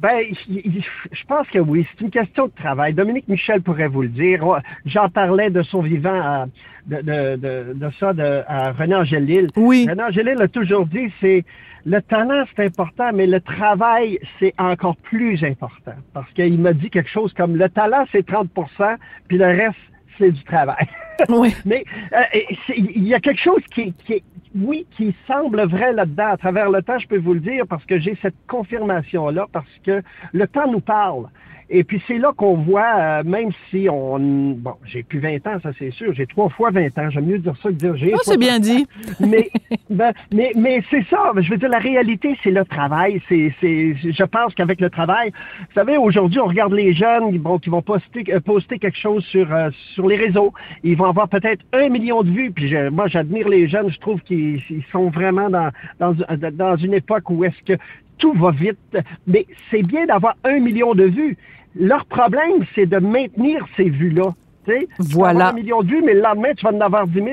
Ben, 0.00 0.22
je- 0.48 1.24
pense 1.26 1.48
que 1.48 1.58
oui. 1.58 1.86
C'est 1.92 2.04
une 2.04 2.10
question 2.10 2.46
de 2.46 2.52
travail. 2.52 2.92
Dominique 2.92 3.28
Michel 3.28 3.62
pourrait 3.62 3.88
vous 3.88 4.02
le 4.02 4.08
dire. 4.08 4.44
J'en 4.84 5.08
parlais 5.08 5.50
de 5.50 5.62
son 5.62 5.80
vivant, 5.80 6.20
à- 6.20 6.46
de, 6.86 6.96
de, 6.96 7.36
de, 7.36 7.72
de 7.74 7.90
ça 7.98 8.12
de, 8.12 8.42
à 8.46 8.72
René 8.72 8.94
Angélil. 8.94 9.48
Oui. 9.56 9.86
René 9.88 10.02
Angélil 10.02 10.40
a 10.40 10.48
toujours 10.48 10.86
dit, 10.86 11.10
c'est 11.20 11.44
le 11.86 12.00
talent, 12.02 12.44
c'est 12.54 12.64
important, 12.66 13.10
mais 13.14 13.26
le 13.26 13.40
travail, 13.40 14.18
c'est 14.38 14.52
encore 14.58 14.96
plus 14.96 15.42
important. 15.44 15.94
Parce 16.12 16.30
qu'il 16.32 16.58
m'a 16.60 16.72
dit 16.72 16.90
quelque 16.90 17.10
chose 17.10 17.32
comme 17.32 17.56
le 17.56 17.68
talent, 17.68 18.04
c'est 18.12 18.26
30% 18.26 18.96
puis 19.28 19.38
le 19.38 19.46
reste, 19.46 19.76
c'est 20.18 20.32
du 20.32 20.44
travail. 20.44 20.86
Oui. 21.30 21.56
Mais 21.64 21.82
euh, 22.12 22.40
il 22.76 23.08
y 23.08 23.14
a 23.14 23.20
quelque 23.20 23.40
chose 23.40 23.62
qui, 23.72 23.94
qui 24.06 24.22
oui, 24.54 24.86
qui 24.96 25.14
semble 25.26 25.62
vrai 25.66 25.92
là-dedans. 25.92 26.28
À 26.32 26.36
travers 26.36 26.70
le 26.70 26.82
temps, 26.82 26.98
je 26.98 27.06
peux 27.06 27.18
vous 27.18 27.34
le 27.34 27.40
dire 27.40 27.66
parce 27.66 27.84
que 27.84 27.98
j'ai 27.98 28.18
cette 28.22 28.36
confirmation-là, 28.48 29.46
parce 29.52 29.66
que 29.84 30.02
le 30.32 30.46
temps 30.46 30.70
nous 30.70 30.80
parle. 30.80 31.28
Et 31.68 31.82
puis 31.84 32.00
c'est 32.06 32.18
là 32.18 32.32
qu'on 32.36 32.54
voit, 32.56 32.94
euh, 32.98 33.22
même 33.24 33.50
si 33.70 33.88
on... 33.90 34.18
Bon, 34.56 34.74
j'ai 34.84 35.02
plus 35.02 35.18
20 35.18 35.46
ans, 35.48 35.58
ça 35.62 35.70
c'est 35.78 35.90
sûr. 35.90 36.12
J'ai 36.14 36.26
trois 36.26 36.48
fois 36.48 36.70
20 36.70 36.96
ans. 36.98 37.10
J'aime 37.10 37.26
mieux 37.26 37.38
dire 37.38 37.54
ça 37.62 37.70
que 37.70 37.74
dire 37.74 37.96
j'ai... 37.96 38.12
Ah, 38.14 38.18
c'est 38.22 38.34
60 38.34 38.38
bien 38.40 38.58
dit. 38.60 38.86
mais, 39.20 39.50
ben, 39.90 40.12
mais, 40.32 40.52
mais 40.56 40.82
c'est 40.90 41.04
ça. 41.10 41.32
Je 41.36 41.50
veux 41.50 41.56
dire, 41.56 41.68
la 41.68 41.78
réalité, 41.78 42.36
c'est 42.44 42.50
le 42.52 42.64
travail. 42.64 43.20
C'est, 43.28 43.52
c'est, 43.60 43.94
je 43.96 44.24
pense 44.24 44.54
qu'avec 44.54 44.80
le 44.80 44.90
travail, 44.90 45.30
vous 45.60 45.74
savez, 45.74 45.96
aujourd'hui, 45.96 46.38
on 46.40 46.46
regarde 46.46 46.72
les 46.72 46.92
jeunes 46.92 47.36
bon, 47.38 47.58
qui 47.58 47.68
vont 47.70 47.82
poster, 47.82 48.24
euh, 48.32 48.40
poster 48.40 48.78
quelque 48.78 48.98
chose 48.98 49.24
sur, 49.24 49.52
euh, 49.52 49.70
sur 49.94 50.06
les 50.06 50.16
réseaux. 50.16 50.52
Ils 50.84 50.96
vont 50.96 51.06
avoir 51.06 51.28
peut-être 51.28 51.64
un 51.72 51.88
million 51.88 52.22
de 52.22 52.30
vues. 52.30 52.52
Puis 52.52 52.68
je- 52.68 52.90
moi, 52.90 53.08
j'admire 53.08 53.48
les 53.48 53.66
jeunes. 53.68 53.90
Je 53.90 53.98
trouve 53.98 54.20
qu'ils 54.20 54.62
ils 54.70 54.84
sont 54.92 55.10
vraiment 55.10 55.50
dans, 55.50 55.70
dans, 55.98 56.14
dans 56.52 56.76
une 56.76 56.94
époque 56.94 57.28
où 57.30 57.44
est-ce 57.44 57.62
que 57.64 57.80
tout 58.18 58.32
va 58.34 58.50
vite. 58.50 58.96
Mais 59.26 59.46
c'est 59.70 59.82
bien 59.82 60.06
d'avoir 60.06 60.34
un 60.44 60.58
million 60.58 60.94
de 60.94 61.04
vues. 61.04 61.36
Leur 61.78 62.04
problème, 62.06 62.64
c'est 62.74 62.86
de 62.86 62.98
maintenir 62.98 63.64
ces 63.76 63.90
vues-là. 63.90 64.34
Tu 64.66 64.72
sais, 64.72 64.86
tu 64.96 65.02
vas 65.02 65.08
Voilà. 65.32 65.50
un 65.50 65.52
million 65.52 65.82
de 65.82 65.88
vues, 65.88 66.02
mais 66.04 66.14
le 66.14 66.22
lendemain, 66.22 66.52
tu 66.56 66.64
vas 66.64 66.72
en 66.72 66.80
avoir 66.80 67.06
10 67.06 67.14
000. 67.22 67.26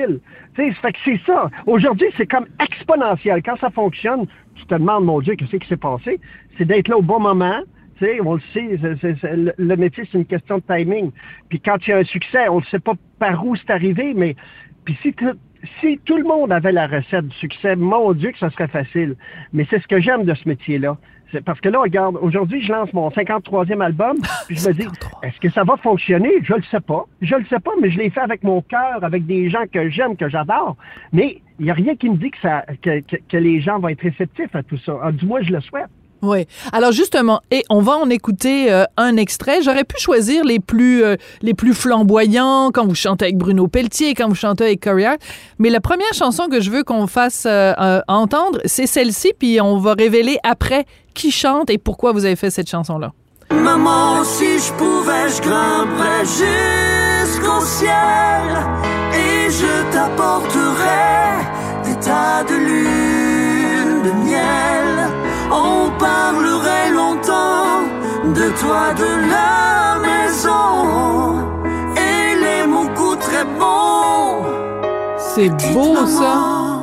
Tu 0.54 0.62
sais, 0.68 0.68
ça 0.74 0.80
fait 0.82 0.92
que 0.92 0.98
c'est 1.04 1.20
ça. 1.26 1.50
Aujourd'hui, 1.66 2.06
c'est 2.16 2.26
comme 2.26 2.46
exponentiel. 2.62 3.42
Quand 3.42 3.56
ça 3.58 3.70
fonctionne, 3.70 4.26
tu 4.54 4.64
te 4.66 4.74
demandes, 4.74 5.04
mon 5.04 5.20
Dieu, 5.20 5.34
qu'est-ce 5.34 5.56
qui 5.56 5.66
s'est 5.68 5.76
passé? 5.76 6.20
C'est 6.58 6.64
d'être 6.64 6.88
là 6.88 6.98
au 6.98 7.02
bon 7.02 7.18
moment. 7.18 7.58
Tu 7.98 8.04
sais, 8.06 8.20
on 8.24 8.34
le 8.34 8.40
sait, 8.52 8.78
le, 9.36 9.52
le 9.56 9.76
métier, 9.76 10.04
c'est 10.10 10.18
une 10.18 10.26
question 10.26 10.58
de 10.58 10.62
timing. 10.62 11.10
Puis 11.48 11.60
quand 11.60 11.76
il 11.86 11.90
y 11.90 11.92
a 11.92 11.98
un 11.98 12.04
succès, 12.04 12.48
on 12.48 12.58
ne 12.60 12.64
sait 12.66 12.78
pas 12.80 12.94
par 13.18 13.44
où 13.46 13.56
c'est 13.56 13.70
arrivé, 13.70 14.14
mais 14.14 14.36
puis 14.84 14.96
si, 15.02 15.12
tout- 15.14 15.38
si 15.80 15.98
tout 16.04 16.16
le 16.16 16.24
monde 16.24 16.52
avait 16.52 16.72
la 16.72 16.86
recette 16.86 17.28
du 17.28 17.36
succès, 17.36 17.76
mon 17.76 18.12
Dieu, 18.12 18.32
que 18.32 18.38
ça 18.38 18.50
serait 18.50 18.68
facile. 18.68 19.16
Mais 19.52 19.66
c'est 19.70 19.80
ce 19.80 19.88
que 19.88 20.00
j'aime 20.00 20.24
de 20.24 20.34
ce 20.34 20.48
métier-là. 20.48 20.96
C'est 21.32 21.42
parce 21.44 21.60
que 21.60 21.68
là, 21.68 21.80
regarde, 21.80 22.16
aujourd'hui, 22.20 22.62
je 22.62 22.72
lance 22.72 22.92
mon 22.92 23.08
53e 23.08 23.80
album, 23.80 24.16
puis 24.46 24.56
je 24.56 24.68
me 24.68 24.72
dis, 24.72 24.82
53. 24.82 25.20
est-ce 25.24 25.40
que 25.40 25.50
ça 25.50 25.64
va 25.64 25.76
fonctionner? 25.78 26.30
Je 26.42 26.54
le 26.54 26.62
sais 26.70 26.80
pas. 26.80 27.06
Je 27.22 27.34
le 27.34 27.44
sais 27.46 27.58
pas, 27.58 27.72
mais 27.80 27.90
je 27.90 27.98
l'ai 27.98 28.10
fait 28.10 28.20
avec 28.20 28.44
mon 28.44 28.62
cœur, 28.62 29.02
avec 29.02 29.26
des 29.26 29.50
gens 29.50 29.64
que 29.72 29.88
j'aime, 29.88 30.16
que 30.16 30.28
j'adore. 30.28 30.76
Mais 31.12 31.40
il 31.58 31.64
n'y 31.64 31.70
a 31.70 31.74
rien 31.74 31.96
qui 31.96 32.08
me 32.08 32.16
dit 32.16 32.30
que, 32.30 32.38
ça, 32.38 32.64
que, 32.82 33.00
que, 33.00 33.16
que 33.28 33.36
les 33.36 33.60
gens 33.60 33.78
vont 33.78 33.88
être 33.88 34.02
réceptifs 34.02 34.54
à 34.54 34.62
tout 34.62 34.78
ça. 34.78 34.96
Ah, 35.02 35.12
du 35.12 35.26
moins, 35.26 35.42
je 35.42 35.52
le 35.52 35.60
souhaite. 35.60 35.90
Oui. 36.24 36.46
Alors 36.72 36.92
justement, 36.92 37.40
et 37.50 37.64
on 37.70 37.80
va 37.80 37.92
en 37.96 38.08
écouter 38.10 38.72
euh, 38.72 38.84
un 38.96 39.16
extrait. 39.16 39.62
J'aurais 39.62 39.84
pu 39.84 40.00
choisir 40.00 40.44
les 40.44 40.58
plus 40.58 41.04
euh, 41.04 41.16
les 41.42 41.54
plus 41.54 41.74
flamboyants 41.74 42.70
quand 42.72 42.86
vous 42.86 42.94
chantez 42.94 43.26
avec 43.26 43.36
Bruno 43.36 43.68
Pelletier, 43.68 44.14
quand 44.14 44.28
vous 44.28 44.34
chantez 44.34 44.64
avec 44.64 44.86
Hart. 44.86 45.18
Mais 45.58 45.70
la 45.70 45.80
première 45.80 46.12
chanson 46.14 46.48
que 46.48 46.60
je 46.60 46.70
veux 46.70 46.82
qu'on 46.82 47.06
fasse 47.06 47.44
euh, 47.46 48.00
entendre, 48.08 48.60
c'est 48.64 48.86
celle-ci, 48.86 49.32
puis 49.38 49.60
on 49.60 49.78
va 49.78 49.94
révéler 49.94 50.38
après 50.42 50.86
qui 51.14 51.30
chante 51.30 51.70
et 51.70 51.78
pourquoi 51.78 52.12
vous 52.12 52.24
avez 52.24 52.36
fait 52.36 52.50
cette 52.50 52.68
chanson-là. 52.68 53.12
Maman, 53.50 54.24
si 54.24 54.58
je 54.58 54.72
pouvais, 54.72 55.28
je 55.28 55.42
grimperais 55.42 56.24
toi, 68.60 68.94
de 68.94 69.30
la 69.30 69.98
maison 70.00 71.40
et 71.96 72.34
les 72.44 72.66
mots 72.66 72.88
coûteraient 72.94 73.44
bon. 73.58 74.42
C'est 75.18 75.50
beau 75.72 75.96
ça. 76.06 76.82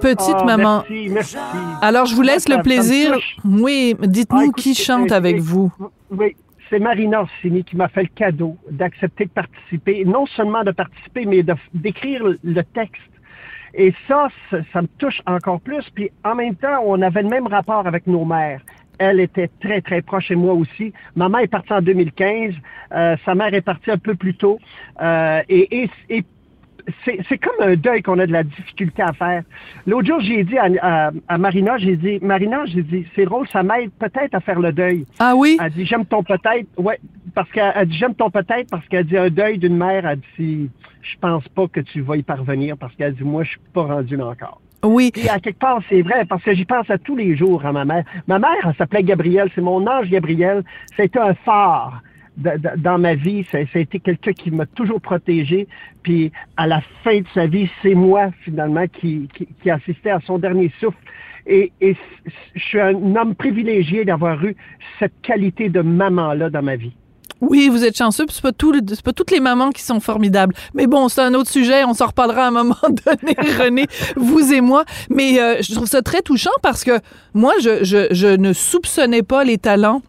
Petite 0.00 0.36
Oh, 0.40 0.44
maman. 0.44 0.84
Merci, 0.88 1.08
merci. 1.10 1.36
Alors, 1.80 2.06
je 2.06 2.14
vous 2.14 2.22
laisse 2.22 2.44
Ça- 2.44 2.56
le 2.56 2.62
plaisir. 2.62 3.16
Oui, 3.44 3.94
Ah, 4.02 4.06
dites-nous 4.06 4.42
écoute, 4.42 4.56
qui 4.56 4.74
chante 4.74 5.10
avec 5.12 5.38
vous. 5.40 5.72
Oui, 6.10 6.36
c'est 6.68 6.78
Marina 6.78 7.22
Orsini 7.22 7.64
qui 7.64 7.76
m'a 7.76 7.88
fait 7.88 8.02
le 8.02 8.08
cadeau 8.14 8.56
d'accepter 8.70 9.24
de 9.24 9.30
participer, 9.30 10.04
non 10.04 10.26
seulement 10.26 10.64
de 10.64 10.72
participer, 10.72 11.24
mais 11.26 11.44
d'écrire 11.74 12.22
le 12.42 12.62
texte. 12.62 13.00
Et 13.74 13.94
ça, 14.08 14.28
ça, 14.50 14.58
ça 14.72 14.82
me 14.82 14.88
touche 14.98 15.20
encore 15.26 15.60
plus. 15.60 15.84
Puis 15.94 16.10
en 16.24 16.34
même 16.34 16.54
temps, 16.56 16.82
on 16.84 17.00
avait 17.02 17.22
le 17.22 17.28
même 17.28 17.46
rapport 17.46 17.86
avec 17.86 18.06
nos 18.06 18.24
mères. 18.24 18.60
Elle 18.98 19.20
était 19.20 19.50
très, 19.60 19.80
très 19.80 20.02
proche 20.02 20.30
et 20.30 20.36
moi 20.36 20.54
aussi. 20.54 20.92
Maman 21.14 21.38
est 21.38 21.46
partie 21.48 21.72
en 21.72 21.82
2015. 21.82 22.54
euh, 22.92 23.16
sa 23.24 23.34
mère 23.34 23.52
est 23.54 23.60
partie 23.60 23.90
un 23.90 23.98
peu 23.98 24.14
plus 24.14 24.34
tôt. 24.34 24.58
Euh, 25.02 25.42
et, 25.48 25.82
et, 25.82 25.90
et 26.08 26.24
c'est 27.04 27.18
c'est 27.28 27.38
comme 27.38 27.56
un 27.60 27.74
deuil 27.74 28.00
qu'on 28.00 28.18
a 28.20 28.26
de 28.26 28.32
la 28.32 28.44
difficulté 28.44 29.02
à 29.02 29.12
faire. 29.12 29.42
L'autre 29.86 30.06
jour, 30.06 30.20
j'ai 30.20 30.44
dit 30.44 30.56
à, 30.56 30.68
à- 30.80 31.10
à 31.28 31.36
Marina, 31.36 31.76
j'ai 31.78 31.96
dit, 31.96 32.18
Marina, 32.22 32.64
j'ai 32.66 32.82
dit, 32.82 33.04
c'est 33.16 33.24
drôle, 33.24 33.48
ça 33.48 33.62
m'aide 33.64 33.90
peut-être 33.98 34.34
à 34.34 34.40
faire 34.40 34.60
le 34.60 34.72
deuil. 34.72 35.04
Ah 35.18 35.34
oui? 35.34 35.58
Elle 35.60 35.72
dit 35.72 35.84
j'aime 35.84 36.06
ton 36.06 36.22
peut-être. 36.22 36.66
Ouais, 36.78 37.00
parce 37.34 37.50
qu'elle 37.50 37.72
elle 37.74 37.88
dit 37.88 37.96
j'aime 37.98 38.14
ton 38.14 38.30
peut-être 38.30 38.70
parce 38.70 38.86
qu'elle 38.86 39.04
dit 39.04 39.18
un 39.18 39.30
deuil 39.30 39.58
d'une 39.58 39.76
mère. 39.76 40.06
Elle 40.06 40.20
dit 40.38 40.70
je 41.02 41.16
pense 41.20 41.46
pas 41.48 41.66
que 41.68 41.80
tu 41.80 42.00
vas 42.02 42.16
y 42.16 42.22
parvenir 42.22 42.76
parce 42.78 42.94
qu'elle 42.94 43.14
dit 43.14 43.24
moi 43.24 43.42
je 43.42 43.50
suis 43.50 43.60
pas 43.74 43.82
rendu 43.82 44.16
là 44.16 44.26
encore. 44.26 44.60
Oui. 44.86 45.10
Puis 45.12 45.28
à 45.28 45.38
quelque 45.38 45.58
part 45.58 45.80
c'est 45.88 46.02
vrai 46.02 46.24
parce 46.24 46.42
que 46.42 46.54
j'y 46.54 46.64
pense 46.64 46.88
à 46.90 46.98
tous 46.98 47.16
les 47.16 47.36
jours 47.36 47.64
à 47.66 47.72
ma 47.72 47.84
mère. 47.84 48.04
Ma 48.26 48.38
mère 48.38 48.72
s'appelait 48.78 49.02
Gabrielle, 49.02 49.50
c'est 49.54 49.60
mon 49.60 49.86
ange 49.86 50.08
Gabrielle. 50.08 50.62
C'était 50.96 51.18
un 51.18 51.34
phare 51.34 52.02
dans 52.36 52.98
ma 52.98 53.14
vie. 53.14 53.44
Ça, 53.50 53.58
a 53.58 53.78
été 53.78 53.98
quelqu'un 54.00 54.32
qui 54.32 54.50
m'a 54.50 54.66
toujours 54.66 55.00
protégé. 55.00 55.68
Puis 56.02 56.32
à 56.56 56.66
la 56.66 56.80
fin 57.02 57.20
de 57.20 57.26
sa 57.34 57.46
vie, 57.46 57.70
c'est 57.82 57.94
moi 57.94 58.30
finalement 58.42 58.86
qui, 58.86 59.28
qui, 59.34 59.70
assistais 59.70 60.10
à 60.10 60.20
son 60.20 60.38
dernier 60.38 60.70
souffle. 60.80 60.98
Et, 61.46 61.72
et 61.80 61.96
je 62.54 62.60
suis 62.60 62.80
un 62.80 63.14
homme 63.16 63.34
privilégié 63.34 64.04
d'avoir 64.04 64.44
eu 64.44 64.56
cette 64.98 65.14
qualité 65.22 65.68
de 65.68 65.80
maman-là 65.80 66.50
dans 66.50 66.62
ma 66.62 66.76
vie. 66.76 66.96
Oui, 67.48 67.68
vous 67.68 67.84
êtes 67.84 67.96
chanceux, 67.96 68.26
puis 68.26 68.34
c'est 68.34 68.42
pas, 68.42 68.52
pas 68.52 69.12
toutes 69.12 69.30
les 69.30 69.40
mamans 69.40 69.70
qui 69.70 69.82
sont 69.82 70.00
formidables. 70.00 70.54
Mais 70.74 70.86
bon, 70.86 71.08
c'est 71.08 71.22
un 71.22 71.34
autre 71.34 71.50
sujet, 71.50 71.84
on 71.84 71.94
s'en 71.94 72.06
reparlera 72.06 72.44
à 72.44 72.48
un 72.48 72.50
moment 72.50 72.76
donné, 72.82 73.36
René, 73.58 73.86
vous 74.16 74.52
et 74.52 74.60
moi. 74.60 74.84
Mais 75.10 75.40
euh, 75.40 75.62
je 75.62 75.74
trouve 75.74 75.86
ça 75.86 76.02
très 76.02 76.22
touchant 76.22 76.50
parce 76.62 76.84
que 76.84 76.98
moi, 77.34 77.54
je, 77.60 77.84
je, 77.84 78.08
je 78.10 78.28
ne 78.28 78.52
soupçonnais 78.52 79.22
pas 79.22 79.44
les 79.44 79.58
talents 79.58 80.02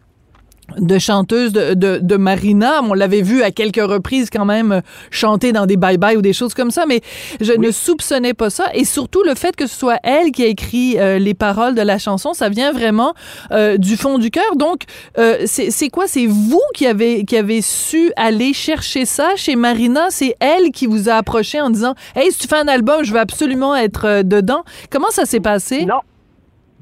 de 0.76 0.98
chanteuse 0.98 1.52
de, 1.52 1.74
de, 1.74 1.98
de 2.02 2.16
Marina. 2.16 2.82
On 2.82 2.94
l'avait 2.94 3.22
vu 3.22 3.42
à 3.42 3.50
quelques 3.50 3.76
reprises 3.82 4.28
quand 4.30 4.44
même 4.44 4.72
euh, 4.72 4.80
chanter 5.10 5.52
dans 5.52 5.66
des 5.66 5.76
bye-bye 5.76 6.16
ou 6.16 6.22
des 6.22 6.32
choses 6.32 6.54
comme 6.54 6.70
ça, 6.70 6.84
mais 6.86 7.00
je 7.40 7.52
ne 7.52 7.70
soupçonnais 7.70 8.34
pas 8.34 8.50
ça. 8.50 8.66
Et 8.74 8.84
surtout, 8.84 9.22
le 9.22 9.34
fait 9.34 9.56
que 9.56 9.66
ce 9.66 9.74
soit 9.74 9.98
elle 10.02 10.30
qui 10.30 10.44
a 10.44 10.46
écrit 10.46 10.98
euh, 10.98 11.18
les 11.18 11.34
paroles 11.34 11.74
de 11.74 11.82
la 11.82 11.98
chanson, 11.98 12.34
ça 12.34 12.48
vient 12.48 12.72
vraiment 12.72 13.14
euh, 13.50 13.76
du 13.78 13.96
fond 13.96 14.18
du 14.18 14.30
cœur. 14.30 14.56
Donc, 14.56 14.82
euh, 15.18 15.38
c'est 15.46 15.70
c'est 15.70 15.88
quoi? 15.88 16.06
C'est 16.06 16.26
vous 16.26 16.62
qui 16.74 16.86
avez, 16.86 17.24
qui 17.24 17.36
avez 17.36 17.62
su 17.62 18.12
aller 18.16 18.52
chercher 18.52 19.04
ça 19.04 19.30
chez 19.36 19.56
Marina? 19.56 20.08
C'est 20.10 20.34
elle 20.40 20.70
qui 20.70 20.86
vous 20.86 21.08
a 21.08 21.14
approché 21.14 21.60
en 21.60 21.70
disant 21.70 21.94
«Hey, 22.16 22.30
si 22.30 22.38
tu 22.38 22.48
fais 22.48 22.58
un 22.58 22.68
album, 22.68 23.04
je 23.04 23.12
veux 23.12 23.20
absolument 23.20 23.74
être 23.74 24.22
dedans.» 24.22 24.64
Comment 24.90 25.10
ça 25.10 25.24
s'est 25.24 25.40
passé? 25.40 25.84
Non. 25.84 26.00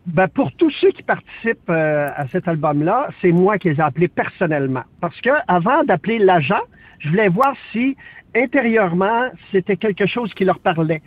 Ben, 0.06 0.28
pour 0.28 0.52
tous 0.52 0.70
ceux 0.80 0.92
qui 0.92 1.02
participent 1.02 1.68
euh, 1.68 2.08
à 2.14 2.28
cet 2.28 2.46
album-là, 2.46 3.08
c'est 3.20 3.32
moi 3.32 3.58
qui 3.58 3.70
les 3.70 3.76
ai 3.76 3.80
appelés 3.80 4.06
personnellement. 4.06 4.84
Parce 5.00 5.20
que 5.20 5.30
avant 5.48 5.82
d'appeler 5.82 6.20
l'agent, 6.20 6.60
je 7.00 7.08
voulais 7.08 7.28
voir 7.28 7.54
si 7.72 7.96
intérieurement 8.34 9.30
c'était 9.50 9.76
quelque 9.76 10.06
chose 10.06 10.32
qui 10.34 10.44
leur 10.44 10.60
parlait. 10.60 11.02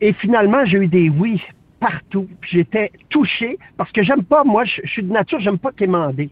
Et 0.00 0.12
finalement, 0.12 0.64
j'ai 0.64 0.78
eu 0.78 0.86
des 0.86 1.08
oui 1.08 1.42
partout. 1.80 2.28
J'étais 2.42 2.92
touché 3.10 3.58
parce 3.76 3.90
que 3.90 4.04
j'aime 4.04 4.22
pas, 4.22 4.44
moi, 4.44 4.64
je, 4.64 4.82
je 4.84 4.90
suis 4.90 5.02
de 5.02 5.12
nature, 5.12 5.40
j'aime 5.40 5.58
pas 5.58 5.72
quémander. 5.72 6.30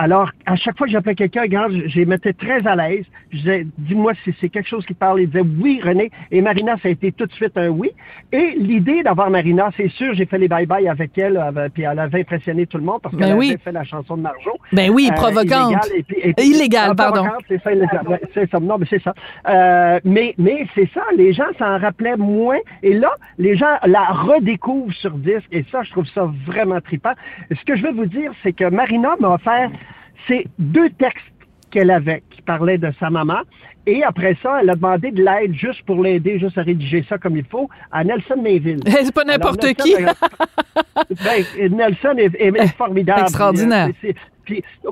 Alors, 0.00 0.30
à 0.46 0.54
chaque 0.54 0.78
fois 0.78 0.86
que 0.86 0.92
j'appelais 0.92 1.16
quelqu'un, 1.16 1.42
regarde, 1.42 1.72
je, 1.86 1.98
les 1.98 2.06
mettais 2.06 2.32
très 2.32 2.64
à 2.66 2.76
l'aise. 2.76 3.04
Je 3.32 3.38
disais, 3.38 3.66
dis-moi 3.78 4.12
si 4.24 4.32
c'est 4.40 4.48
quelque 4.48 4.68
chose 4.68 4.86
qui 4.86 4.94
parle. 4.94 5.20
Il 5.20 5.26
disait, 5.28 5.44
oui, 5.60 5.80
René. 5.84 6.10
Et 6.30 6.40
Marina, 6.40 6.76
ça 6.80 6.88
a 6.88 6.92
été 6.92 7.10
tout 7.12 7.26
de 7.26 7.32
suite 7.32 7.56
un 7.56 7.68
oui. 7.68 7.90
Et 8.32 8.54
l'idée 8.56 9.02
d'avoir 9.02 9.28
Marina, 9.28 9.70
c'est 9.76 9.88
sûr, 9.90 10.14
j'ai 10.14 10.24
fait 10.24 10.38
les 10.38 10.48
bye-bye 10.48 10.88
avec 10.88 11.18
elle, 11.18 11.36
avec- 11.36 11.72
puis 11.72 11.82
elle 11.82 11.98
avait 11.98 12.20
impressionné 12.20 12.66
tout 12.66 12.78
le 12.78 12.84
monde 12.84 13.00
parce 13.02 13.14
Ben 13.16 13.26
qu'elle 13.26 13.36
oui. 13.36 13.48
avait 13.50 13.58
fait 13.58 13.72
la 13.72 13.82
chanson 13.84 14.16
de 14.16 14.22
Marjo. 14.22 14.52
Ben 14.72 14.90
oui, 14.90 15.08
Euh, 15.10 15.14
provocante. 15.16 15.48
illégale, 15.72 15.98
et 15.98 16.02
puis- 16.04 16.16
et 16.22 16.32
puis- 16.32 16.46
Illégale, 16.46 16.88
Ah, 16.92 16.94
pardon. 16.94 17.22
provocante, 17.24 17.44
C'est 17.48 17.62
ça, 17.62 17.72
illégal. 17.72 18.06
Ouais, 18.08 18.20
c'est 18.34 18.50
ça. 18.50 18.60
Non, 18.60 18.78
mais 18.78 18.86
c'est 18.88 19.02
ça. 19.02 19.12
Euh, 19.48 19.98
mais 20.04 20.34
mais 20.38 20.66
c'est 20.76 20.88
ça, 20.94 21.02
les 21.16 21.32
gens 21.32 21.50
s'en 21.58 21.78
rappelaient 21.78 22.16
moins. 22.16 22.58
Et 22.84 22.94
là, 22.94 23.10
les 23.38 23.56
gens 23.56 23.66
la 23.84 24.04
redécouvrent 24.04 24.92
sur 24.94 25.10
disque. 25.12 25.48
Et 25.50 25.64
ça, 25.72 25.82
je 25.82 25.90
trouve 25.90 26.06
ça 26.14 26.30
vraiment 26.46 26.80
trippant. 26.80 27.12
Ce 27.50 27.64
que 27.64 27.74
je 27.76 27.82
veux 27.82 27.92
vous 27.92 28.06
dire, 28.06 28.30
c'est 28.42 28.52
que 28.52 28.64
Marina 28.70 29.10
m'a 29.20 29.30
offert 29.34 29.70
ces 30.26 30.46
deux 30.58 30.90
textes 30.90 31.24
qu'elle 31.70 31.90
avait, 31.90 32.22
qui 32.30 32.42
parlaient 32.42 32.78
de 32.78 32.90
sa 32.98 33.10
maman. 33.10 33.40
Et 33.86 34.02
après 34.02 34.36
ça, 34.42 34.58
elle 34.60 34.70
a 34.70 34.74
demandé 34.74 35.10
de 35.10 35.22
l'aide 35.22 35.54
juste 35.54 35.82
pour 35.86 36.02
l'aider, 36.02 36.38
juste 36.38 36.58
à 36.58 36.62
rédiger 36.62 37.04
ça 37.08 37.16
comme 37.18 37.36
il 37.36 37.44
faut, 37.44 37.68
à 37.90 38.04
Nelson 38.04 38.36
Mayville. 38.42 38.80
C'est 38.86 39.12
pas 39.14 39.24
n'importe 39.24 39.66
qui. 39.74 39.94
Nelson, 39.94 40.14
ben, 41.24 41.76
Nelson 41.76 42.14
est, 42.18 42.34
est- 42.38 42.66
formidable. 42.76 43.20
Extraordinaire. 43.22 43.88
C'est- 44.00 44.08
c'est- 44.08 44.16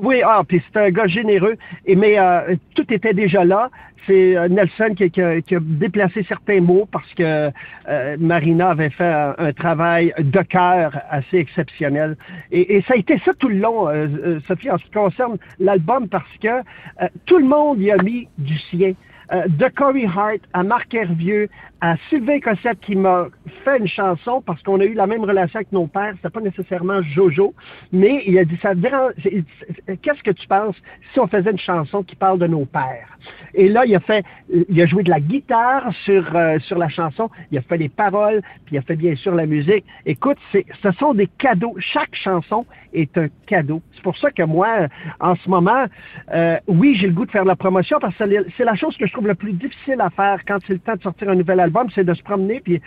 oui, 0.01 0.21
ah, 0.23 0.43
puis 0.47 0.61
c'est 0.71 0.79
un 0.79 0.89
gars 0.89 1.07
généreux. 1.07 1.55
Et 1.85 1.95
mais 1.95 2.19
euh, 2.19 2.55
tout 2.75 2.85
était 2.93 3.13
déjà 3.13 3.43
là. 3.43 3.69
C'est 4.05 4.37
euh, 4.37 4.47
Nelson 4.47 4.95
qui, 4.95 5.21
a, 5.21 5.59
déplacé 5.59 6.23
certains 6.23 6.61
mots 6.61 6.87
parce 6.91 7.13
que 7.13 7.51
euh, 7.89 8.17
Marina 8.19 8.69
avait 8.69 8.89
fait 8.89 9.03
un, 9.03 9.35
un 9.37 9.51
travail 9.51 10.13
de 10.17 10.41
cœur 10.43 10.97
assez 11.09 11.37
exceptionnel. 11.37 12.15
Et, 12.51 12.77
et 12.77 12.81
ça 12.83 12.93
a 12.93 12.97
été 12.97 13.19
ça 13.25 13.33
tout 13.37 13.49
le 13.49 13.57
long, 13.57 13.89
euh, 13.89 14.07
euh, 14.07 14.39
Sophie, 14.47 14.71
en 14.71 14.77
ce 14.77 14.85
qui 14.85 14.91
concerne 14.91 15.37
l'album, 15.59 16.07
parce 16.07 16.37
que 16.41 16.47
euh, 16.47 17.07
tout 17.25 17.37
le 17.37 17.45
monde 17.45 17.81
y 17.81 17.91
a 17.91 17.97
mis 18.01 18.27
du 18.37 18.57
sien. 18.57 18.93
Euh, 19.33 19.43
de 19.47 19.67
Corey 19.75 20.05
Hart 20.05 20.39
à 20.53 20.63
Marc 20.63 20.93
Hervieux, 20.93 21.49
à 21.81 21.95
Sylvain 22.09 22.39
Cossette 22.39 22.79
qui 22.79 22.95
m'a 22.95 23.27
fait 23.65 23.77
une 23.77 23.87
chanson 23.87 24.41
parce 24.41 24.63
qu'on 24.63 24.79
a 24.79 24.85
eu 24.85 24.93
la 24.93 25.05
même 25.05 25.23
relation 25.23 25.57
avec 25.57 25.71
nos 25.73 25.85
pères. 25.85 26.13
C'était 26.15 26.29
pas 26.29 26.39
nécessairement 26.39 27.01
Jojo, 27.03 27.53
mais 27.91 28.23
il 28.25 28.39
a 28.39 28.45
dit 28.45 28.57
ça 28.61 28.73
Qu'est-ce 28.73 30.23
que 30.23 30.31
tu 30.31 30.47
penses 30.47 30.75
si 31.11 31.19
on 31.19 31.27
faisait 31.27 31.51
une 31.51 31.59
chanson 31.59 32.03
qui 32.03 32.15
parle 32.15 32.39
de 32.39 32.47
nos 32.47 32.65
pères? 32.65 33.17
Et 33.53 33.67
là, 33.67 33.85
il 33.85 33.95
a 33.95 33.99
fait, 33.99 34.23
il 34.69 34.81
a 34.81 34.85
joué 34.85 35.03
de 35.03 35.09
la 35.09 35.19
guitare 35.19 35.91
sur 36.05 36.35
euh, 36.35 36.59
sur 36.59 36.77
la 36.77 36.87
chanson. 36.87 37.29
Il 37.51 37.57
a 37.57 37.61
fait 37.61 37.77
les 37.77 37.89
paroles, 37.89 38.41
puis 38.65 38.75
il 38.75 38.77
a 38.77 38.81
fait 38.81 38.95
bien 38.95 39.15
sûr 39.15 39.35
la 39.35 39.45
musique. 39.45 39.83
Écoute, 40.05 40.37
ce 40.53 40.91
sont 40.93 41.13
des 41.13 41.27
cadeaux. 41.27 41.75
Chaque 41.79 42.15
chanson 42.15 42.65
est 42.93 43.17
un 43.17 43.27
cadeau. 43.45 43.81
C'est 43.93 44.03
pour 44.03 44.17
ça 44.17 44.31
que 44.31 44.43
moi, 44.43 44.87
en 45.19 45.35
ce 45.35 45.49
moment, 45.49 45.85
euh, 46.33 46.57
oui, 46.67 46.95
j'ai 46.95 47.07
le 47.07 47.13
goût 47.13 47.25
de 47.25 47.31
faire 47.31 47.43
de 47.43 47.47
la 47.47 47.55
promotion 47.55 47.97
parce 47.99 48.15
que 48.15 48.23
c'est 48.55 48.63
la 48.63 48.75
chose 48.75 48.95
que 48.97 49.05
je 49.05 49.13
trouve 49.17 49.27
le 49.27 49.35
plus 49.35 49.53
difficile 49.53 49.99
à 49.99 50.09
faire 50.11 50.39
quand 50.47 50.57
c'est 50.67 50.73
le 50.73 50.79
temps 50.79 50.95
de 50.95 51.01
sortir 51.01 51.29
un 51.29 51.35
nouvel 51.35 51.59
album, 51.59 51.87
c'est 51.93 52.03
de 52.03 52.13
se 52.13 52.21
promener 52.21 52.59
puis, 52.59 52.79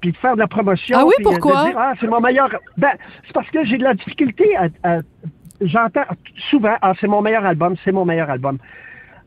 puis 0.00 0.10
de 0.12 0.16
faire 0.16 0.34
de 0.34 0.40
la 0.40 0.48
promotion. 0.48 0.96
Ah 0.98 1.04
oui, 1.06 1.12
puis 1.16 1.24
de 1.24 1.30
pourquoi? 1.30 1.64
dire, 1.66 1.78
ah, 1.78 1.92
c'est 2.00 2.08
mon 2.08 2.20
meilleur. 2.20 2.50
Ben, 2.76 2.90
c'est 3.24 3.32
parce 3.32 3.48
que 3.50 3.64
j'ai 3.64 3.78
de 3.78 3.84
la 3.84 3.94
difficulté 3.94 4.56
à. 4.56 4.66
à- 4.82 4.98
J'entends 5.62 6.02
souvent, 6.50 6.74
ah, 6.82 6.92
c'est 7.00 7.06
mon 7.06 7.22
meilleur 7.22 7.46
album, 7.46 7.76
c'est 7.82 7.90
mon 7.92 8.04
meilleur 8.04 8.28
album. 8.28 8.58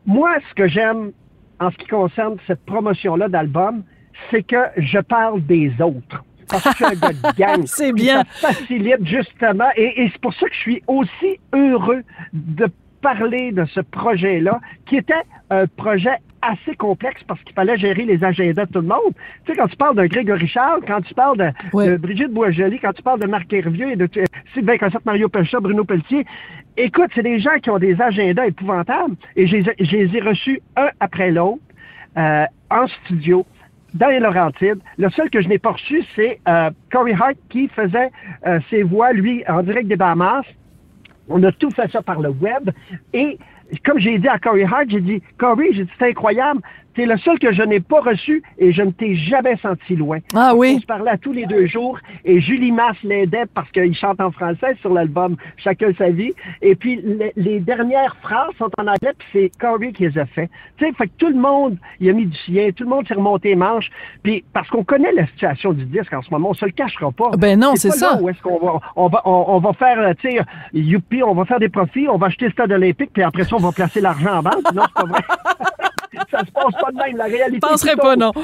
Moi, 0.06 0.30
ce 0.48 0.54
que 0.54 0.68
j'aime 0.68 1.10
en 1.58 1.70
ce 1.72 1.76
qui 1.76 1.88
concerne 1.88 2.36
cette 2.46 2.64
promotion-là 2.66 3.28
d'album, 3.28 3.82
c'est 4.30 4.44
que 4.44 4.62
je 4.76 5.00
parle 5.00 5.42
des 5.44 5.72
autres. 5.82 6.22
Parce 6.48 6.72
que 6.78 6.94
de 6.94 7.36
gang. 7.36 7.62
C'est 7.66 7.92
bien. 7.92 8.22
Ça 8.34 8.52
facilite 8.52 9.04
justement. 9.04 9.70
Et, 9.74 10.04
et 10.04 10.10
c'est 10.12 10.20
pour 10.20 10.32
ça 10.34 10.46
que 10.46 10.54
je 10.54 10.60
suis 10.60 10.82
aussi 10.86 11.40
heureux 11.52 12.02
de 12.32 12.68
parler 13.02 13.50
de 13.50 13.64
ce 13.64 13.80
projet-là, 13.80 14.60
qui 14.86 14.98
était 14.98 15.14
un 15.50 15.66
projet 15.66 16.16
assez 16.42 16.74
complexe 16.76 17.22
parce 17.26 17.40
qu'il 17.42 17.54
fallait 17.54 17.76
gérer 17.76 18.04
les 18.04 18.22
agendas 18.24 18.66
de 18.66 18.72
tout 18.72 18.80
le 18.80 18.86
monde. 18.88 19.12
Tu 19.44 19.52
sais, 19.52 19.58
quand 19.58 19.68
tu 19.68 19.76
parles 19.76 19.96
de 19.96 20.06
Grégory 20.06 20.46
Charles, 20.48 20.80
quand 20.86 21.00
tu 21.02 21.14
parles 21.14 21.36
de, 21.38 21.50
Brigitte 21.98 22.32
Boisjoli, 22.32 22.78
quand 22.78 22.92
tu 22.92 23.02
parles 23.02 23.20
de 23.20 23.26
Marc 23.26 23.52
Hervieux 23.52 23.90
et 23.92 23.96
de 23.96 24.08
euh, 24.16 24.24
Sylvain 24.54 24.78
Cossette, 24.78 25.04
Mario 25.04 25.28
Pelchat, 25.28 25.60
Bruno 25.60 25.84
Pelletier, 25.84 26.24
écoute, 26.76 27.10
c'est 27.14 27.22
des 27.22 27.38
gens 27.40 27.58
qui 27.62 27.70
ont 27.70 27.78
des 27.78 28.00
agendas 28.00 28.46
épouvantables 28.46 29.16
et 29.36 29.46
je 29.46 29.56
les 29.56 29.68
ai- 29.68 29.84
je 29.84 29.96
les 29.96 30.16
ai 30.16 30.20
reçus 30.20 30.60
un 30.76 30.88
après 31.00 31.30
l'autre 31.30 31.60
euh, 32.16 32.44
en 32.70 32.86
studio 33.04 33.44
dans 33.94 34.08
les 34.08 34.20
Laurentides. 34.20 34.78
Le 34.98 35.10
seul 35.10 35.28
que 35.30 35.40
je 35.42 35.48
n'ai 35.48 35.58
pas 35.58 35.72
reçu, 35.72 36.02
c'est 36.14 36.40
euh, 36.48 36.70
Corey 36.92 37.12
Hart 37.12 37.34
qui 37.48 37.68
faisait 37.68 38.10
euh, 38.46 38.60
ses 38.70 38.82
voix, 38.82 39.12
lui, 39.12 39.44
en 39.48 39.62
direct 39.62 39.88
des 39.88 39.96
Bahamas. 39.96 40.44
On 41.28 41.42
a 41.44 41.52
tout 41.52 41.70
fait 41.70 41.90
ça 41.90 42.00
par 42.02 42.20
le 42.20 42.30
web. 42.30 42.70
Et 43.12 43.38
comme 43.84 43.98
j'ai 43.98 44.18
dit 44.18 44.28
à 44.28 44.38
Corey 44.38 44.64
Hart, 44.64 44.86
j'ai 44.88 45.00
dit, 45.00 45.22
Corey, 45.38 45.68
j'ai 45.72 45.84
dit, 45.84 45.90
c'est 45.98 46.10
incroyable. 46.10 46.60
T'es 46.94 47.06
le 47.06 47.16
seul 47.18 47.38
que 47.38 47.52
je 47.52 47.62
n'ai 47.62 47.80
pas 47.80 48.00
reçu 48.00 48.42
et 48.58 48.72
je 48.72 48.82
ne 48.82 48.90
t'ai 48.90 49.14
jamais 49.14 49.56
senti 49.58 49.96
loin. 49.96 50.18
Ah 50.34 50.52
oui? 50.54 50.74
On 50.76 50.80
se 50.80 50.86
parlait 50.86 51.10
à 51.10 51.18
tous 51.18 51.32
les 51.32 51.46
deux 51.46 51.66
jours 51.66 51.98
et 52.24 52.40
Julie 52.40 52.72
Masse 52.72 52.96
l'aidait 53.04 53.46
parce 53.54 53.70
qu'il 53.70 53.94
chante 53.94 54.20
en 54.20 54.30
français 54.30 54.76
sur 54.80 54.92
l'album 54.92 55.36
Chacun 55.56 55.92
sa 55.96 56.10
vie. 56.10 56.32
Et 56.62 56.74
puis 56.74 57.00
les, 57.02 57.32
les 57.36 57.60
dernières 57.60 58.16
phrases 58.22 58.50
sont 58.58 58.70
en 58.78 58.82
anglais 58.82 59.12
puis 59.18 59.28
c'est 59.32 59.52
Corey 59.58 59.92
qui 59.92 60.08
les 60.08 60.18
a 60.18 60.26
fait. 60.26 60.48
Tu 60.78 60.86
sais, 60.86 60.92
fait 60.92 61.06
que 61.06 61.12
tout 61.18 61.28
le 61.28 61.38
monde 61.38 61.76
il 62.00 62.08
a 62.10 62.12
mis 62.12 62.26
du 62.26 62.36
sien, 62.38 62.70
tout 62.74 62.84
le 62.84 62.90
monde 62.90 63.06
s'est 63.06 63.14
remonté 63.14 63.50
les 63.50 63.56
manches. 63.56 63.90
Puis 64.22 64.44
parce 64.52 64.68
qu'on 64.68 64.84
connaît 64.84 65.12
la 65.12 65.26
situation 65.28 65.72
du 65.72 65.84
disque 65.84 66.12
en 66.12 66.22
ce 66.22 66.30
moment, 66.30 66.50
on 66.50 66.54
se 66.54 66.64
le 66.64 66.72
cachera 66.72 67.10
pas. 67.12 67.30
Ben 67.38 67.58
non, 67.58 67.74
c'est 67.76 67.90
ça. 67.90 68.18
où 68.20 68.28
est-ce 68.28 68.40
qu'on 68.42 68.58
va, 68.58 68.80
on 68.96 69.08
va, 69.08 69.22
on, 69.24 69.44
on 69.48 69.58
va 69.58 69.72
faire, 69.74 69.98
euh, 70.00 70.12
tu 70.20 70.30
sais, 70.30 70.40
youpi, 70.72 71.22
on 71.22 71.34
va 71.34 71.44
faire 71.44 71.58
des 71.60 71.68
profits, 71.68 72.08
on 72.08 72.16
va 72.18 72.26
acheter 72.28 72.46
le 72.46 72.52
stade 72.52 72.72
olympique, 72.72 73.10
puis 73.12 73.22
après 73.22 73.44
ça, 73.44 73.56
on 73.56 73.60
va 73.60 73.72
placer 73.72 74.00
l'argent 74.00 74.38
en 74.38 74.42
banque. 74.42 74.72
Non, 74.74 74.82
c'est 74.86 74.94
pas 74.94 75.04
vrai. 75.04 75.20
ça 76.30 76.40
se 76.44 76.50
passe 76.52 76.74
pas 76.80 76.90
de 76.92 76.96
même. 76.96 77.16
La 77.16 77.24
réalité. 77.24 77.60
Je 77.62 77.68
penserais 77.68 77.96
pas, 77.96 78.16
non. 78.16 78.28
autre. 78.28 78.40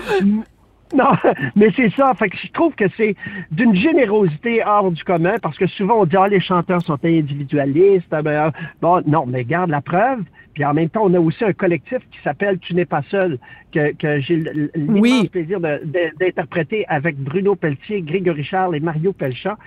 Non, 0.95 1.11
mais 1.57 1.69
c'est 1.75 1.91
ça. 1.97 2.13
Fait 2.15 2.29
que 2.29 2.37
je 2.37 2.53
trouve 2.53 2.75
que 2.75 2.85
c'est 2.97 3.17
d'une 3.51 3.75
générosité 3.75 4.63
hors 4.65 4.91
du 4.93 5.03
commun 5.03 5.35
parce 5.43 5.59
que 5.59 5.67
souvent 5.67 6.01
on 6.01 6.05
dit 6.05 6.17
ah 6.17 6.29
les 6.29 6.41
chanteurs 6.41 6.83
sont 6.83 6.99
individualistes. 7.05 8.07
Ah, 8.13 8.23
ben, 8.23 8.53
ah, 8.55 8.59
bon, 8.81 9.03
non, 9.07 9.27
mais 9.27 9.45
garde 9.45 9.71
la 9.71 9.81
preuve. 9.81 10.23
Puis 10.55 10.65
en 10.65 10.73
même 10.73 10.89
temps, 10.89 11.03
on 11.05 11.13
a 11.13 11.19
aussi 11.21 11.45
un 11.45 11.53
collectif 11.53 11.99
qui 12.11 12.19
s'appelle 12.25 12.59
Tu 12.61 12.75
n'es 12.75 12.87
pas 12.87 13.03
seul 13.11 13.39
que, 13.75 13.93
que 13.95 14.21
j'ai 14.21 14.37
l'immense 14.37 15.01
Oui. 15.01 15.29
plaisir 15.29 15.61
d'interpréter 15.61 16.87
avec 16.89 17.17
Bruno 17.19 17.57
Pelletier, 17.57 18.01
Grégory 18.01 18.43
Charles 18.45 18.77
et 18.77 18.81
Mario 18.81 19.13
Pelchat. 19.13 19.59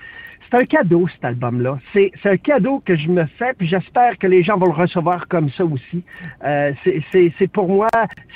C'est 0.51 0.57
un 0.57 0.65
cadeau, 0.65 1.07
cet 1.13 1.23
album-là. 1.25 1.77
C'est 1.93 2.11
c'est 2.23 2.29
un 2.29 2.37
cadeau 2.37 2.81
que 2.85 2.95
je 2.95 3.07
me 3.07 3.25
fais, 3.37 3.53
puis 3.57 3.67
j'espère 3.67 4.17
que 4.17 4.25
les 4.27 4.41
gens 4.43 4.57
vont 4.57 4.65
le 4.67 4.71
recevoir 4.81 5.27
comme 5.27 5.49
ça 5.51 5.63
aussi. 5.63 6.03
Euh, 6.43 6.71
c'est- 6.83 7.01
c'est 7.11 7.31
c'est 7.37 7.47
pour 7.47 7.67
moi, 7.69 7.87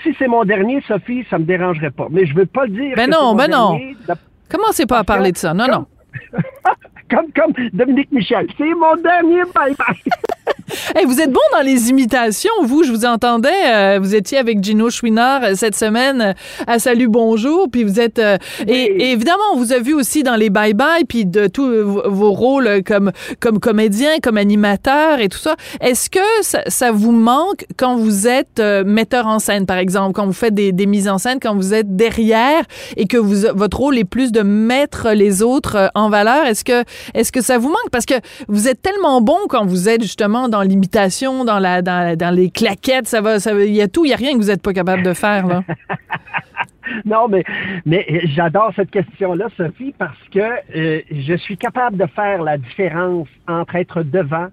si 0.03 0.15
c'est 0.19 0.27
mon 0.27 0.43
dernier, 0.43 0.81
Sophie, 0.87 1.25
ça 1.29 1.39
me 1.39 1.45
dérangerait 1.45 1.91
pas. 1.91 2.07
Mais 2.11 2.25
je 2.25 2.35
veux 2.35 2.45
pas 2.45 2.65
le 2.65 2.71
dire. 2.71 2.93
Ben 2.95 3.09
non, 3.09 3.33
ben 3.35 3.47
non. 3.49 3.79
Commencez 4.49 4.85
pas 4.85 4.99
à 4.99 5.03
parler 5.03 5.31
de 5.31 5.37
ça. 5.37 5.53
Non, 5.53 5.65
non. 5.67 5.85
Comme, 7.09 7.27
comme 7.35 7.53
Dominique 7.73 8.11
Michel. 8.11 8.47
C'est 8.57 8.73
mon 8.73 8.95
dernier 9.01 9.41
bye-bye. 9.55 9.95
Hey, 10.95 11.05
vous 11.05 11.19
êtes 11.21 11.31
bon 11.31 11.39
dans 11.51 11.61
les 11.61 11.89
imitations, 11.89 12.51
vous. 12.63 12.83
Je 12.83 12.91
vous 12.91 13.05
entendais. 13.05 13.49
euh, 13.67 13.99
vous 14.01 14.15
étiez 14.15 14.37
avec 14.37 14.63
Gino 14.63 14.89
Chouinard 14.89 15.43
euh, 15.43 15.51
cette 15.55 15.75
semaine 15.75 16.21
euh, 16.21 16.33
à 16.67 16.79
Salut 16.79 17.07
Bonjour. 17.07 17.67
Puis 17.71 17.83
vous 17.83 17.99
êtes. 17.99 18.17
euh, 18.19 18.37
et, 18.67 18.73
et 18.73 19.11
évidemment, 19.11 19.43
on 19.53 19.57
vous 19.57 19.71
a 19.73 19.79
vu 19.79 19.93
aussi 19.93 20.23
dans 20.23 20.35
les 20.35 20.49
Bye 20.49 20.73
Bye, 20.73 21.05
puis 21.05 21.25
de 21.25 21.47
tous 21.47 21.69
vos 21.83 22.31
rôles 22.31 22.81
comme, 22.85 23.11
comme 23.39 23.59
comédien, 23.59 24.19
comme 24.21 24.37
animateur 24.37 25.19
et 25.19 25.29
tout 25.29 25.37
ça. 25.37 25.55
Est-ce 25.81 26.09
que 26.09 26.19
ça, 26.41 26.61
ça 26.67 26.91
vous 26.91 27.11
manque 27.11 27.65
quand 27.77 27.95
vous 27.97 28.27
êtes 28.27 28.59
metteur 28.85 29.27
en 29.27 29.39
scène, 29.39 29.65
par 29.65 29.77
exemple, 29.77 30.13
quand 30.13 30.25
vous 30.25 30.33
faites 30.33 30.53
des, 30.55 30.71
des 30.71 30.85
mises 30.87 31.07
en 31.09 31.17
scène, 31.19 31.39
quand 31.41 31.55
vous 31.55 31.73
êtes 31.73 31.95
derrière 31.95 32.63
et 32.97 33.05
que 33.07 33.17
vous, 33.17 33.47
votre 33.53 33.77
rôle 33.77 33.97
est 33.97 34.05
plus 34.05 34.31
de 34.31 34.41
mettre 34.41 35.11
les 35.11 35.41
autres 35.43 35.91
en 35.93 36.09
valeur? 36.09 36.45
Est-ce 36.45 36.63
que, 36.63 36.83
est-ce 37.13 37.31
que 37.31 37.41
ça 37.41 37.57
vous 37.57 37.69
manque? 37.69 37.89
Parce 37.91 38.05
que 38.05 38.15
vous 38.47 38.67
êtes 38.67 38.81
tellement 38.81 39.21
bon 39.21 39.37
quand 39.49 39.65
vous 39.65 39.89
êtes 39.89 40.01
justement 40.01 40.49
dans 40.49 40.61
l'imitation, 40.61 41.45
dans, 41.45 41.59
la, 41.59 41.81
dans, 41.81 42.17
dans 42.17 42.33
les 42.33 42.49
claquettes, 42.49 43.07
ça 43.07 43.21
va, 43.21 43.39
ça 43.39 43.53
il 43.53 43.73
y 43.73 43.81
a 43.81 43.87
tout, 43.87 44.05
il 44.05 44.09
y 44.09 44.13
a 44.13 44.17
rien 44.17 44.33
que 44.33 44.37
vous 44.37 44.47
n'êtes 44.47 44.61
pas 44.61 44.73
capable 44.73 45.03
de 45.03 45.13
faire, 45.13 45.47
là. 45.47 45.63
Non, 47.05 47.27
mais, 47.27 47.43
j'adore 48.35 48.71
cette 48.75 48.91
question-là, 48.91 49.47
Sophie, 49.57 49.93
parce 49.97 50.17
que 50.31 50.39
euh, 50.75 51.01
je 51.11 51.35
suis 51.35 51.57
capable 51.57 51.97
de 51.97 52.05
faire 52.07 52.43
la 52.43 52.57
différence 52.57 53.27
entre 53.47 53.75
être 53.75 54.03
devant 54.03 54.47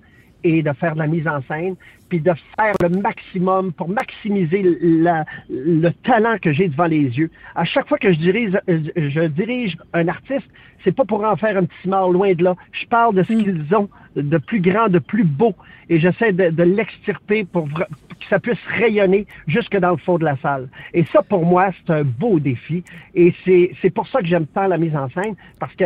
et 0.44 0.62
de 0.62 0.72
faire 0.72 0.94
la 0.94 1.06
mise 1.06 1.26
en 1.28 1.42
scène, 1.42 1.76
puis 2.10 2.20
de 2.20 2.32
faire 2.56 2.74
le 2.82 2.88
maximum 3.00 3.72
pour 3.72 3.88
maximiser 3.88 4.62
la- 4.82 5.24
le 5.48 5.88
talent 6.02 6.36
que 6.42 6.52
j'ai 6.52 6.68
devant 6.68 6.86
les 6.86 7.04
yeux. 7.18 7.30
À 7.54 7.64
chaque 7.64 7.88
fois 7.88 7.96
que 7.98 8.12
je 8.12 8.18
dirige, 8.18 8.52
euh, 8.68 8.80
je 8.96 9.20
dirige 9.28 9.76
un 9.94 10.08
artiste, 10.08 10.46
c'est 10.84 10.94
pas 10.94 11.04
pour 11.04 11.24
en 11.24 11.36
faire 11.36 11.56
un 11.56 11.64
petit 11.64 11.88
mort 11.88 12.10
loin 12.12 12.34
de 12.34 12.44
là. 12.44 12.54
Je 12.72 12.84
parle 12.86 13.14
de 13.14 13.22
ce 13.22 13.32
qu'ils 13.32 13.74
ont 13.74 13.88
de 14.16 14.38
plus 14.38 14.60
grand, 14.60 14.88
de 14.88 14.98
plus 14.98 15.24
beau, 15.24 15.54
et 15.88 16.00
j'essaie 16.00 16.32
de, 16.32 16.50
de 16.50 16.62
l'extirper 16.64 17.44
pour 17.44 17.68
vra- 17.68 17.86
que 17.86 18.26
ça 18.28 18.38
puisse 18.40 18.58
rayonner 18.66 19.26
jusque 19.46 19.76
dans 19.78 19.92
le 19.92 19.96
fond 19.98 20.18
de 20.18 20.24
la 20.24 20.36
salle. 20.38 20.68
Et 20.92 21.04
ça, 21.04 21.22
pour 21.22 21.46
moi, 21.46 21.70
c'est 21.86 21.92
un 21.92 22.02
beau 22.02 22.40
défi, 22.40 22.82
et 23.14 23.32
c'est 23.44 23.70
c'est 23.80 23.90
pour 23.90 24.08
ça 24.08 24.20
que 24.20 24.26
j'aime 24.26 24.46
tant 24.46 24.66
la 24.66 24.78
mise 24.78 24.96
en 24.96 25.08
scène, 25.10 25.36
parce 25.60 25.74
que 25.76 25.84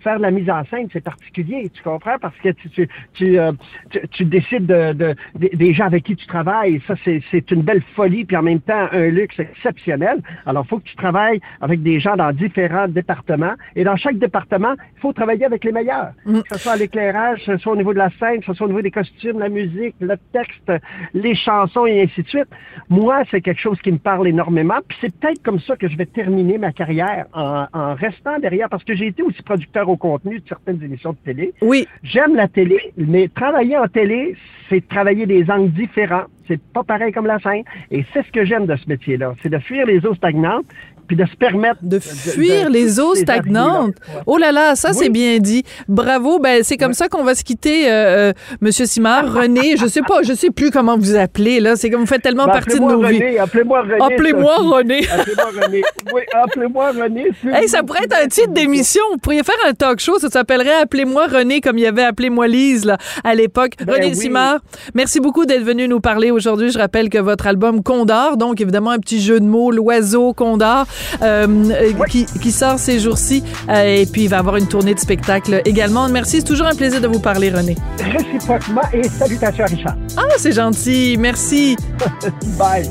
faire 0.00 0.18
de 0.18 0.22
la 0.22 0.30
mise 0.30 0.48
en 0.50 0.64
scène, 0.66 0.88
c'est 0.92 1.02
particulier, 1.02 1.68
tu 1.72 1.82
comprends? 1.82 2.18
Parce 2.20 2.36
que 2.38 2.50
tu, 2.50 2.70
tu, 2.70 2.88
tu, 3.14 3.38
euh, 3.38 3.52
tu- 3.90 4.06
tu 4.08 4.24
décides 4.24 4.66
de, 4.66 4.92
de- 4.92 5.14
des- 5.34 5.50
des 5.50 5.72
gens 5.74 5.86
avec 5.86 6.04
qui 6.04 6.16
tu 6.16 6.26
travailles. 6.26 6.80
Ça, 6.86 6.94
c'est 7.04 7.22
c'est 7.30 7.50
une 7.50 7.62
belle 7.62 7.82
folie, 7.94 8.24
puis 8.24 8.36
en 8.36 8.42
même 8.42 8.60
temps, 8.60 8.86
un 8.92 9.08
luxe 9.08 9.38
exceptionnel. 9.38 10.18
Alors, 10.46 10.64
il 10.64 10.68
faut 10.68 10.78
que 10.78 10.84
tu 10.88 10.96
travailles 10.96 11.40
avec 11.60 11.82
des 11.82 11.98
gens 12.00 12.16
dans 12.16 12.32
différents 12.32 12.88
départements. 12.88 13.54
Et 13.74 13.84
dans 13.84 13.96
chaque 13.96 14.18
département, 14.18 14.74
il 14.96 15.00
faut 15.00 15.12
travailler 15.12 15.44
avec 15.44 15.64
les 15.64 15.72
meilleurs. 15.72 16.12
Que 16.42 16.56
ce 16.56 16.58
soit 16.60 16.72
à 16.72 16.76
l'éclairage, 16.76 17.38
que 17.44 17.44
ce 17.52 17.56
soit 17.58 17.72
au 17.72 17.76
niveau 17.76 17.92
de 17.92 17.98
la 17.98 18.10
scène, 18.18 18.40
que 18.40 18.46
ce 18.46 18.54
soit 18.54 18.66
au 18.66 18.68
niveau 18.70 18.82
des 18.82 18.90
costumes, 18.90 19.38
la 19.38 19.48
musique, 19.48 19.94
le 20.00 20.16
texte, 20.32 20.72
les 21.14 21.34
chansons 21.34 21.86
et 21.86 22.02
ainsi 22.02 22.22
de 22.22 22.28
suite. 22.28 22.48
Moi, 22.88 23.22
c'est 23.30 23.40
quelque 23.40 23.60
chose 23.60 23.80
qui 23.82 23.92
me 23.92 23.98
parle 23.98 24.28
énormément. 24.28 24.78
Puis 24.86 24.96
c'est 25.00 25.14
peut-être 25.18 25.42
comme 25.42 25.58
ça 25.60 25.76
que 25.76 25.88
je 25.88 25.96
vais 25.96 26.06
terminer 26.06 26.58
ma 26.58 26.72
carrière 26.72 27.26
en, 27.32 27.66
en 27.72 27.94
restant 27.94 28.38
derrière, 28.38 28.68
parce 28.68 28.84
que 28.84 28.94
j'ai 28.94 29.06
été 29.08 29.22
aussi 29.22 29.42
producteur 29.42 29.85
au 29.88 29.96
contenu 29.96 30.40
de 30.40 30.48
certaines 30.48 30.82
émissions 30.82 31.12
de 31.12 31.18
télé. 31.24 31.52
Oui. 31.62 31.86
J'aime 32.02 32.34
la 32.34 32.48
télé, 32.48 32.78
mais 32.96 33.28
travailler 33.28 33.76
en 33.76 33.88
télé, 33.88 34.36
c'est 34.68 34.86
travailler 34.88 35.26
des 35.26 35.50
angles 35.50 35.72
différents. 35.72 36.24
C'est 36.48 36.60
pas 36.60 36.84
pareil 36.84 37.12
comme 37.12 37.26
la 37.26 37.38
scène. 37.40 37.64
Et 37.90 38.04
c'est 38.12 38.24
ce 38.24 38.32
que 38.32 38.44
j'aime 38.44 38.66
de 38.66 38.76
ce 38.76 38.88
métier-là. 38.88 39.34
C'est 39.42 39.48
de 39.48 39.58
fuir 39.58 39.86
les 39.86 40.04
eaux 40.06 40.14
stagnantes, 40.14 40.66
puis 41.06 41.16
de 41.16 41.24
se 41.24 41.36
permettre 41.36 41.78
De 41.82 41.98
fuir 41.98 42.68
les 42.70 43.00
eaux 43.00 43.14
stagnantes. 43.14 43.94
Oh 44.26 44.36
là 44.36 44.52
là, 44.52 44.74
ça 44.74 44.90
Oui. 44.90 44.96
c'est 44.98 45.08
bien 45.08 45.38
dit. 45.38 45.62
Bravo. 45.88 46.38
Ben 46.38 46.62
c'est 46.62 46.76
comme 46.76 46.94
ça 46.94 47.08
qu'on 47.08 47.24
va 47.24 47.34
se 47.34 47.44
quitter, 47.44 47.90
euh, 47.90 48.30
euh, 48.30 48.32
Monsieur 48.60 48.86
Simard, 48.86 49.32
René. 49.32 49.76
Je 49.76 49.86
sais 49.86 50.02
pas, 50.02 50.22
je 50.22 50.32
sais 50.32 50.50
plus 50.50 50.70
comment 50.70 50.96
vous 50.98 51.16
appelez 51.16 51.60
là. 51.60 51.76
C'est 51.76 51.90
comme 51.90 52.00
vous 52.00 52.06
faites 52.06 52.22
tellement 52.22 52.46
Ben, 52.46 52.52
partie 52.52 52.78
de 52.78 52.84
nos 52.84 53.02
vies. 53.02 53.38
Appelez-moi 53.38 53.82
René. 53.82 53.94
Appelez-moi. 54.00 54.56
René. 54.56 55.06
Appelez-moi 55.08 55.50
René. 55.62 55.82
Oui, 56.14 56.22
appelez-moi 56.32 56.90
René. 56.92 57.26
Hey, 57.52 57.68
ça 57.68 57.82
pourrait 57.82 58.04
être 58.04 58.16
un 58.24 58.26
titre 58.28 58.52
d'émission. 58.52 59.02
Vous 59.12 59.18
pourriez 59.18 59.42
faire 59.42 59.54
un 59.68 59.72
talk 59.72 60.00
show. 60.00 60.18
Ça 60.18 60.28
s'appellerait 60.28 60.74
Appelez-moi 60.82 61.26
René, 61.26 61.60
comme 61.60 61.78
il 61.78 61.82
y 61.82 61.86
avait 61.86 62.02
Appelez-moi 62.04 62.48
Lise 62.48 62.84
là, 62.84 62.98
à 63.24 63.34
l'époque. 63.34 63.72
Ben 63.84 63.94
René 63.94 64.06
oui. 64.08 64.16
Simard, 64.16 64.58
merci 64.94 65.20
beaucoup 65.20 65.46
d'être 65.46 65.62
venu 65.62 65.88
nous 65.88 66.00
parler 66.00 66.30
aujourd'hui. 66.30 66.70
Je 66.70 66.78
rappelle 66.78 67.08
que 67.08 67.18
votre 67.18 67.46
album 67.46 67.82
Condor, 67.82 68.36
donc 68.36 68.60
évidemment 68.60 68.90
un 68.90 68.98
petit 68.98 69.20
jeu 69.20 69.40
de 69.40 69.44
mots, 69.44 69.70
l'oiseau 69.70 70.32
Condor, 70.32 70.86
euh, 71.22 71.46
euh, 71.70 72.04
qui, 72.08 72.26
qui 72.26 72.52
sort 72.52 72.78
ces 72.78 73.00
jours-ci. 73.00 73.42
Euh, 73.68 73.96
et 73.96 74.06
puis 74.06 74.24
il 74.24 74.28
va 74.28 74.38
avoir 74.38 74.56
une 74.56 74.68
tournée 74.68 74.94
de 74.94 75.00
spectacle 75.00 75.62
également. 75.64 76.08
Merci, 76.08 76.38
c'est 76.38 76.44
toujours 76.44 76.66
un 76.66 76.74
plaisir 76.74 77.00
de 77.00 77.08
vous 77.08 77.20
parler, 77.20 77.50
René. 77.50 77.76
Réciproquement 78.00 78.82
et 78.92 79.08
salutations 79.08 79.64
à 79.64 79.68
Richard. 79.68 79.96
Ah, 80.16 80.22
c'est 80.38 80.52
gentil. 80.52 81.16
Merci. 81.18 81.76
Bye. 82.58 82.88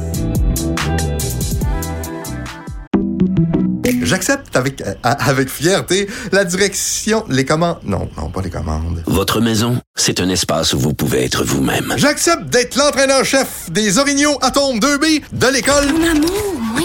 J'accepte 4.05 4.55
avec, 4.55 4.83
avec 5.03 5.49
fierté 5.49 6.07
la 6.31 6.45
direction, 6.45 7.23
les 7.27 7.43
commandes. 7.43 7.79
Non, 7.83 8.07
non, 8.17 8.29
pas 8.29 8.41
les 8.41 8.51
commandes. 8.51 9.03
Votre 9.07 9.41
maison, 9.41 9.79
c'est 9.95 10.19
un 10.19 10.29
espace 10.29 10.73
où 10.73 10.79
vous 10.79 10.93
pouvez 10.93 11.23
être 11.25 11.43
vous-même. 11.43 11.93
J'accepte 11.97 12.45
d'être 12.45 12.77
l'entraîneur-chef 12.77 13.71
des 13.71 13.97
Orignaux 13.97 14.37
Atomes 14.41 14.77
2B 14.77 15.23
de 15.33 15.47
l'école. 15.47 15.91
Mon 15.91 16.07
amour, 16.07 16.53
moins 16.73 16.84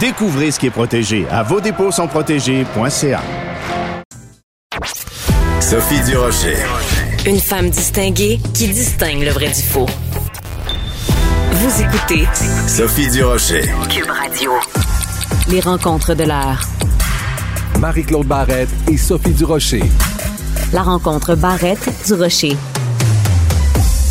Découvrez 0.00 0.50
ce 0.50 0.58
qui 0.58 0.66
est 0.66 0.70
protégé 0.70 1.26
à 1.30 1.42
vos 1.42 1.58
dépôts 1.58 1.90
sont 1.90 2.06
protégés.ca. 2.06 3.22
Sophie 5.60 6.00
Durocher. 6.04 6.56
Une 7.26 7.40
femme 7.40 7.70
distinguée 7.70 8.38
qui 8.52 8.68
distingue 8.68 9.22
le 9.22 9.30
vrai 9.30 9.48
du 9.48 9.62
faux. 9.62 9.86
Vous 11.50 11.82
écoutez 11.82 12.28
Sophie 12.68 13.08
Durocher. 13.10 13.62
Cube 13.88 14.10
Radio. 14.10 14.52
Les 15.48 15.60
rencontres 15.60 16.14
de 16.14 16.24
l'heure. 16.24 16.60
Marie-Claude 17.80 18.26
Barrette 18.26 18.68
et 18.92 18.98
Sophie 18.98 19.32
Durocher. 19.32 19.82
La 20.74 20.82
rencontre 20.82 21.34
Barrette 21.36 21.88
du 22.06 22.12
Rocher. 22.12 22.56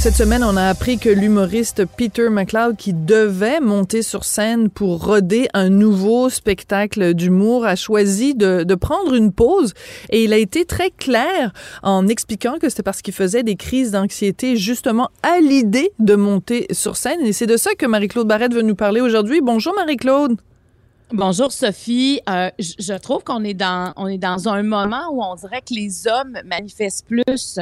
Cette 0.06 0.18
semaine, 0.18 0.44
on 0.44 0.56
a 0.56 0.66
appris 0.68 1.00
que 1.00 1.10
l'humoriste 1.10 1.86
Peter 1.98 2.30
McLeod, 2.30 2.76
qui 2.78 2.94
devait 2.94 3.60
monter 3.60 4.04
sur 4.04 4.24
scène 4.24 4.70
pour 4.70 5.04
roder 5.04 5.48
un 5.56 5.70
nouveau 5.70 6.30
spectacle 6.30 7.16
d'humour, 7.16 7.66
a 7.66 7.76
choisi 7.76 8.36
de, 8.36 8.76
prendre 8.76 9.16
une 9.16 9.32
pause. 9.32 9.74
Et 10.12 10.24
il 10.24 10.32
a 10.32 10.38
été 10.38 10.64
très 10.64 10.92
clair 10.92 11.54
en 11.82 12.08
expliquant 12.08 12.60
que 12.60 12.70
c'était 12.70 12.84
parce 12.84 13.02
qu'il 13.02 13.16
faisait 13.16 13.42
des 13.42 13.56
crises 13.56 13.90
d'anxiété 13.90 14.58
justement 14.58 15.10
à 15.24 15.40
l'idée 15.40 15.92
de 15.98 16.14
monter 16.14 16.68
sur 16.70 16.98
scène. 16.98 17.22
Et 17.22 17.34
c'est 17.34 17.48
de 17.48 17.58
ça 17.58 17.74
que 17.74 17.88
Marie-Claude 17.88 18.28
Barrette 18.28 18.54
veut 18.54 18.62
nous 18.62 18.76
parler 18.76 19.02
aujourd'hui. 19.02 19.42
Bonjour 19.42 19.74
Marie-Claude. 19.74 20.38
Bonjour 21.14 21.52
Sophie. 21.52 22.22
Euh, 22.30 22.52
je 22.60 22.94
trouve 23.00 23.24
qu'on 23.24 23.44
est 23.44 23.56
dans 23.56 23.92
est 24.08 24.20
dans 24.20 24.50
un 24.50 24.62
moment 24.62 25.10
où 25.12 25.24
on 25.24 25.34
dirait 25.34 25.62
que 25.62 25.74
les 25.74 26.06
hommes 26.06 26.38
manifestent 26.46 27.08
plus 27.08 27.58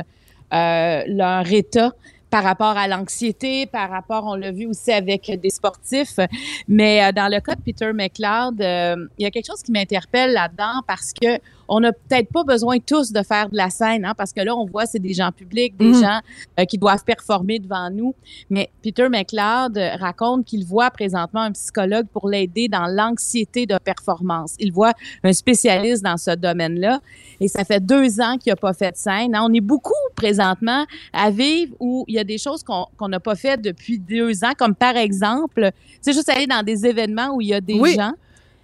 euh, 0.54 1.04
leur 1.08 1.50
état 1.54 1.94
par 2.34 2.44
rapport 2.44 2.76
à 2.78 2.88
l'anxiété, 2.88 3.68
par 3.68 3.92
rapport, 3.92 4.24
on 4.26 4.34
l'a 4.34 4.50
vu 4.50 4.66
aussi 4.66 4.92
avec 4.92 5.40
des 5.40 5.52
sportifs. 5.52 6.20
Mais 6.68 7.04
euh, 7.04 7.12
dans 7.12 7.32
le 7.32 7.40
cas 7.40 7.54
de 7.54 7.62
Peter 7.62 7.94
McLeod, 7.94 8.60
euh, 8.60 9.08
il 9.20 9.24
y 9.24 9.28
a 9.28 9.30
quelque 9.30 9.46
chose 9.46 9.62
qui 9.62 9.72
m'interpelle 9.72 10.34
là-dedans 10.34 10.82
parce 10.88 11.14
que 11.14 11.38
on 11.68 11.80
n'a 11.80 11.92
peut-être 11.94 12.30
pas 12.32 12.44
besoin 12.44 12.78
tous 12.80 13.12
de 13.12 13.22
faire 13.24 13.50
de 13.50 13.56
la 13.58 13.70
scène, 13.70 14.06
hein, 14.06 14.14
parce 14.18 14.34
que 14.34 14.42
là, 14.42 14.56
on 14.56 14.66
voit, 14.66 14.86
c'est 14.86 15.00
des 15.00 15.14
gens 15.14 15.32
publics, 15.32 15.76
des 15.78 15.86
Mhm. 15.92 16.02
gens 16.02 16.20
euh, 16.60 16.66
qui 16.66 16.78
doivent 16.78 17.04
performer 17.04 17.60
devant 17.60 17.90
nous. 17.90 18.14
Mais 18.50 18.70
Peter 18.82 19.08
McLeod 19.10 19.78
euh, 19.78 19.96
raconte 19.96 20.46
qu'il 20.46 20.66
voit 20.66 20.92
présentement 20.92 21.42
un 21.42 21.52
psychologue 21.52 22.08
pour 22.12 22.30
l'aider 22.30 22.68
dans 22.68 22.88
l'anxiété 22.88 23.66
de 23.66 23.78
performance. 23.78 24.56
Il 24.60 24.72
voit 24.72 24.94
un 25.24 25.34
spécialiste 25.34 26.04
dans 26.04 26.18
ce 26.18 26.32
domaine-là. 26.36 27.00
Et 27.40 27.48
ça 27.48 27.64
fait 27.64 27.80
deux 27.80 28.20
ans 28.22 28.38
qu'il 28.38 28.52
n'a 28.52 28.56
pas 28.58 28.74
fait 28.74 28.92
de 28.92 28.98
scène. 28.98 29.36
hein. 29.36 29.46
On 29.48 29.54
est 29.54 29.62
beaucoup 29.62 29.94
présentement 30.16 30.86
à 31.12 31.30
vivre 31.32 31.76
où 31.80 32.06
il 32.08 32.16
y 32.16 32.20
a 32.20 32.24
des 32.24 32.38
choses 32.38 32.64
qu'on 32.64 33.08
n'a 33.08 33.20
pas 33.20 33.36
faites 33.36 33.62
depuis 33.62 34.00
deux 34.00 34.44
ans, 34.44 34.54
comme 34.58 34.76
par 34.76 34.96
exemple, 34.98 35.72
c'est 36.02 36.14
juste 36.14 36.30
aller 36.30 36.48
dans 36.48 36.64
des 36.64 36.86
événements 36.86 37.36
où 37.36 37.42
il 37.42 37.48
y 37.48 37.54
a 37.54 37.62
des 37.62 37.80
Oui. 37.80 37.96
gens. 37.96 38.14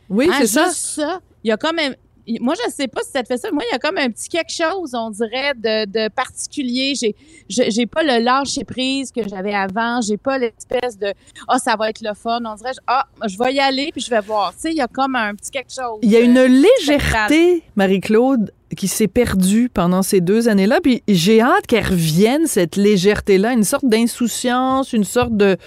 Oui, 0.09 0.27
Hein, 0.31 0.37
c'est 0.45 0.47
ça. 0.47 1.19
Il 1.43 1.47
y 1.49 1.51
a 1.51 1.57
quand 1.57 1.73
même. 1.73 1.95
Moi, 2.41 2.53
je 2.65 2.71
sais 2.71 2.87
pas 2.87 3.01
si 3.03 3.11
ça 3.11 3.21
te 3.23 3.27
fait 3.27 3.37
ça. 3.37 3.49
Moi, 3.51 3.63
il 3.67 3.71
y 3.71 3.75
a 3.75 3.79
comme 3.79 3.97
un 3.97 4.09
petit 4.09 4.29
quelque 4.29 4.51
chose, 4.51 4.93
on 4.93 5.09
dirait, 5.09 5.53
de, 5.55 5.85
de 5.85 6.09
particulier. 6.09 6.93
J'ai, 6.95 7.15
je- 7.49 7.69
j'ai 7.69 7.85
pas 7.85 8.03
le 8.03 8.23
lâcher 8.23 8.63
prise 8.63 9.11
que 9.11 9.27
j'avais 9.27 9.53
avant. 9.53 10.01
J'ai 10.01 10.17
pas 10.17 10.37
l'espèce 10.37 10.97
de 10.97 11.13
ah 11.47 11.57
ça 11.59 11.75
va 11.75 11.89
être 11.89 12.01
le 12.01 12.13
fun. 12.13 12.39
On 12.45 12.55
dirait 12.55 12.71
ah 12.87 13.05
je 13.25 13.37
vais 13.37 13.53
y 13.53 13.59
aller 13.59 13.89
puis 13.91 14.01
je 14.01 14.09
vais 14.09 14.21
voir. 14.21 14.53
Tu 14.53 14.59
sais, 14.61 14.71
il 14.71 14.77
y 14.77 14.81
a 14.81 14.87
comme 14.87 15.15
un 15.15 15.33
petit 15.35 15.49
quelque 15.51 15.73
chose. 15.73 15.99
Il 16.03 16.09
y 16.11 16.15
a 16.15 16.19
une 16.19 16.41
légèreté, 16.43 17.63
Marie-Claude, 17.75 18.51
qui 18.75 18.87
s'est 18.87 19.07
perdue 19.07 19.69
pendant 19.73 20.01
ces 20.01 20.21
deux 20.21 20.47
années-là. 20.47 20.79
Puis 20.81 21.03
j'ai 21.07 21.41
hâte 21.41 21.67
qu'elle 21.67 21.85
revienne, 21.85 22.47
cette 22.47 22.75
légèreté-là, 22.75 23.53
une 23.53 23.63
sorte 23.63 23.85
d'insouciance, 23.85 24.93
une 24.93 25.03
sorte 25.03 25.35
de... 25.35 25.57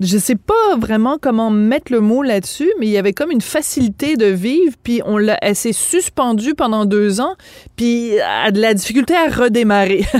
Je 0.00 0.18
sais 0.18 0.34
pas 0.34 0.76
vraiment 0.76 1.18
comment 1.20 1.50
mettre 1.50 1.92
le 1.92 2.00
mot 2.00 2.22
là-dessus, 2.22 2.70
mais 2.80 2.86
il 2.86 2.92
y 2.92 2.98
avait 2.98 3.12
comme 3.12 3.30
une 3.30 3.40
facilité 3.40 4.16
de 4.16 4.26
vivre, 4.26 4.74
puis 4.82 5.00
on 5.04 5.18
l'a, 5.18 5.38
elle 5.40 5.54
s'est 5.54 5.72
suspendue 5.72 6.54
pendant 6.54 6.84
deux 6.84 7.20
ans, 7.20 7.36
puis 7.76 8.18
a 8.20 8.50
de 8.50 8.60
la 8.60 8.74
difficulté 8.74 9.14
à 9.14 9.28
redémarrer. 9.28 10.04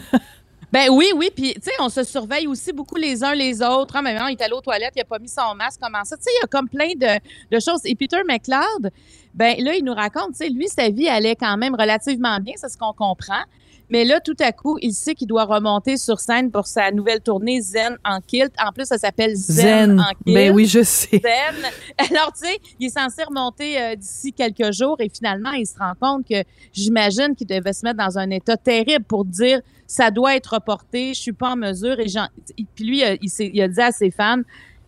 Ben 0.74 0.88
oui, 0.90 1.06
oui. 1.14 1.30
Puis, 1.32 1.54
tu 1.54 1.60
sais, 1.62 1.70
on 1.78 1.88
se 1.88 2.02
surveille 2.02 2.48
aussi 2.48 2.72
beaucoup 2.72 2.96
les 2.96 3.22
uns 3.22 3.32
les 3.32 3.62
autres. 3.62 3.94
Ah, 3.96 4.02
non, 4.02 4.26
il 4.26 4.32
est 4.32 4.42
allé 4.42 4.54
aux 4.54 4.60
toilettes, 4.60 4.94
il 4.96 5.02
a 5.02 5.04
pas 5.04 5.20
mis 5.20 5.28
son 5.28 5.54
masque, 5.54 5.78
comment 5.80 6.02
ça? 6.02 6.16
Tu 6.16 6.24
sais, 6.24 6.30
il 6.34 6.40
y 6.42 6.44
a 6.44 6.48
comme 6.48 6.68
plein 6.68 6.88
de, 6.96 7.20
de 7.54 7.60
choses. 7.60 7.78
Et 7.84 7.94
Peter 7.94 8.16
McLeod, 8.28 8.90
ben 9.34 9.56
là, 9.58 9.74
il 9.74 9.84
nous 9.84 9.94
raconte, 9.94 10.32
tu 10.32 10.44
sais, 10.44 10.48
lui, 10.48 10.68
sa 10.68 10.88
vie 10.90 11.08
allait 11.08 11.36
quand 11.36 11.56
même 11.56 11.74
relativement 11.74 12.38
bien, 12.40 12.54
c'est 12.56 12.68
ce 12.68 12.78
qu'on 12.78 12.92
comprend. 12.92 13.42
Mais 13.90 14.04
là, 14.04 14.18
tout 14.20 14.36
à 14.40 14.50
coup, 14.52 14.78
il 14.80 14.92
sait 14.92 15.14
qu'il 15.14 15.28
doit 15.28 15.44
remonter 15.44 15.96
sur 15.96 16.18
scène 16.18 16.50
pour 16.50 16.66
sa 16.66 16.90
nouvelle 16.90 17.20
tournée 17.20 17.60
Zen 17.60 17.98
en 18.04 18.20
kilt. 18.20 18.52
En 18.58 18.72
plus, 18.72 18.86
ça 18.86 18.96
s'appelle 18.96 19.36
Zen, 19.36 19.90
Zen. 19.90 20.00
en 20.00 20.08
kilt. 20.24 20.34
Ben 20.34 20.54
oui, 20.54 20.66
je 20.66 20.82
sais. 20.82 21.20
Zen. 21.22 21.70
Alors, 22.10 22.32
tu 22.32 22.46
sais, 22.46 22.58
il 22.80 22.86
est 22.86 22.90
censé 22.90 23.22
remonter 23.24 23.80
euh, 23.80 23.94
d'ici 23.94 24.32
quelques 24.32 24.72
jours 24.72 24.96
et 25.00 25.10
finalement, 25.10 25.52
il 25.52 25.66
se 25.66 25.78
rend 25.78 25.92
compte 26.00 26.26
que 26.26 26.42
j'imagine 26.72 27.34
qu'il 27.36 27.46
devait 27.46 27.74
se 27.74 27.84
mettre 27.84 27.98
dans 27.98 28.18
un 28.18 28.30
état 28.30 28.56
terrible 28.56 29.04
pour 29.04 29.24
dire 29.24 29.60
ça 29.86 30.10
doit 30.10 30.34
être 30.34 30.54
reporté, 30.54 31.12
je 31.12 31.20
suis 31.20 31.32
pas 31.32 31.50
en 31.50 31.56
mesure. 31.56 32.00
Et 32.00 32.06
puis 32.74 32.84
lui, 32.84 33.02
il, 33.20 33.30
il 33.38 33.62
a 33.62 33.68
dit 33.68 33.80
à 33.80 33.92
ses 33.92 34.10
fans, 34.10 34.40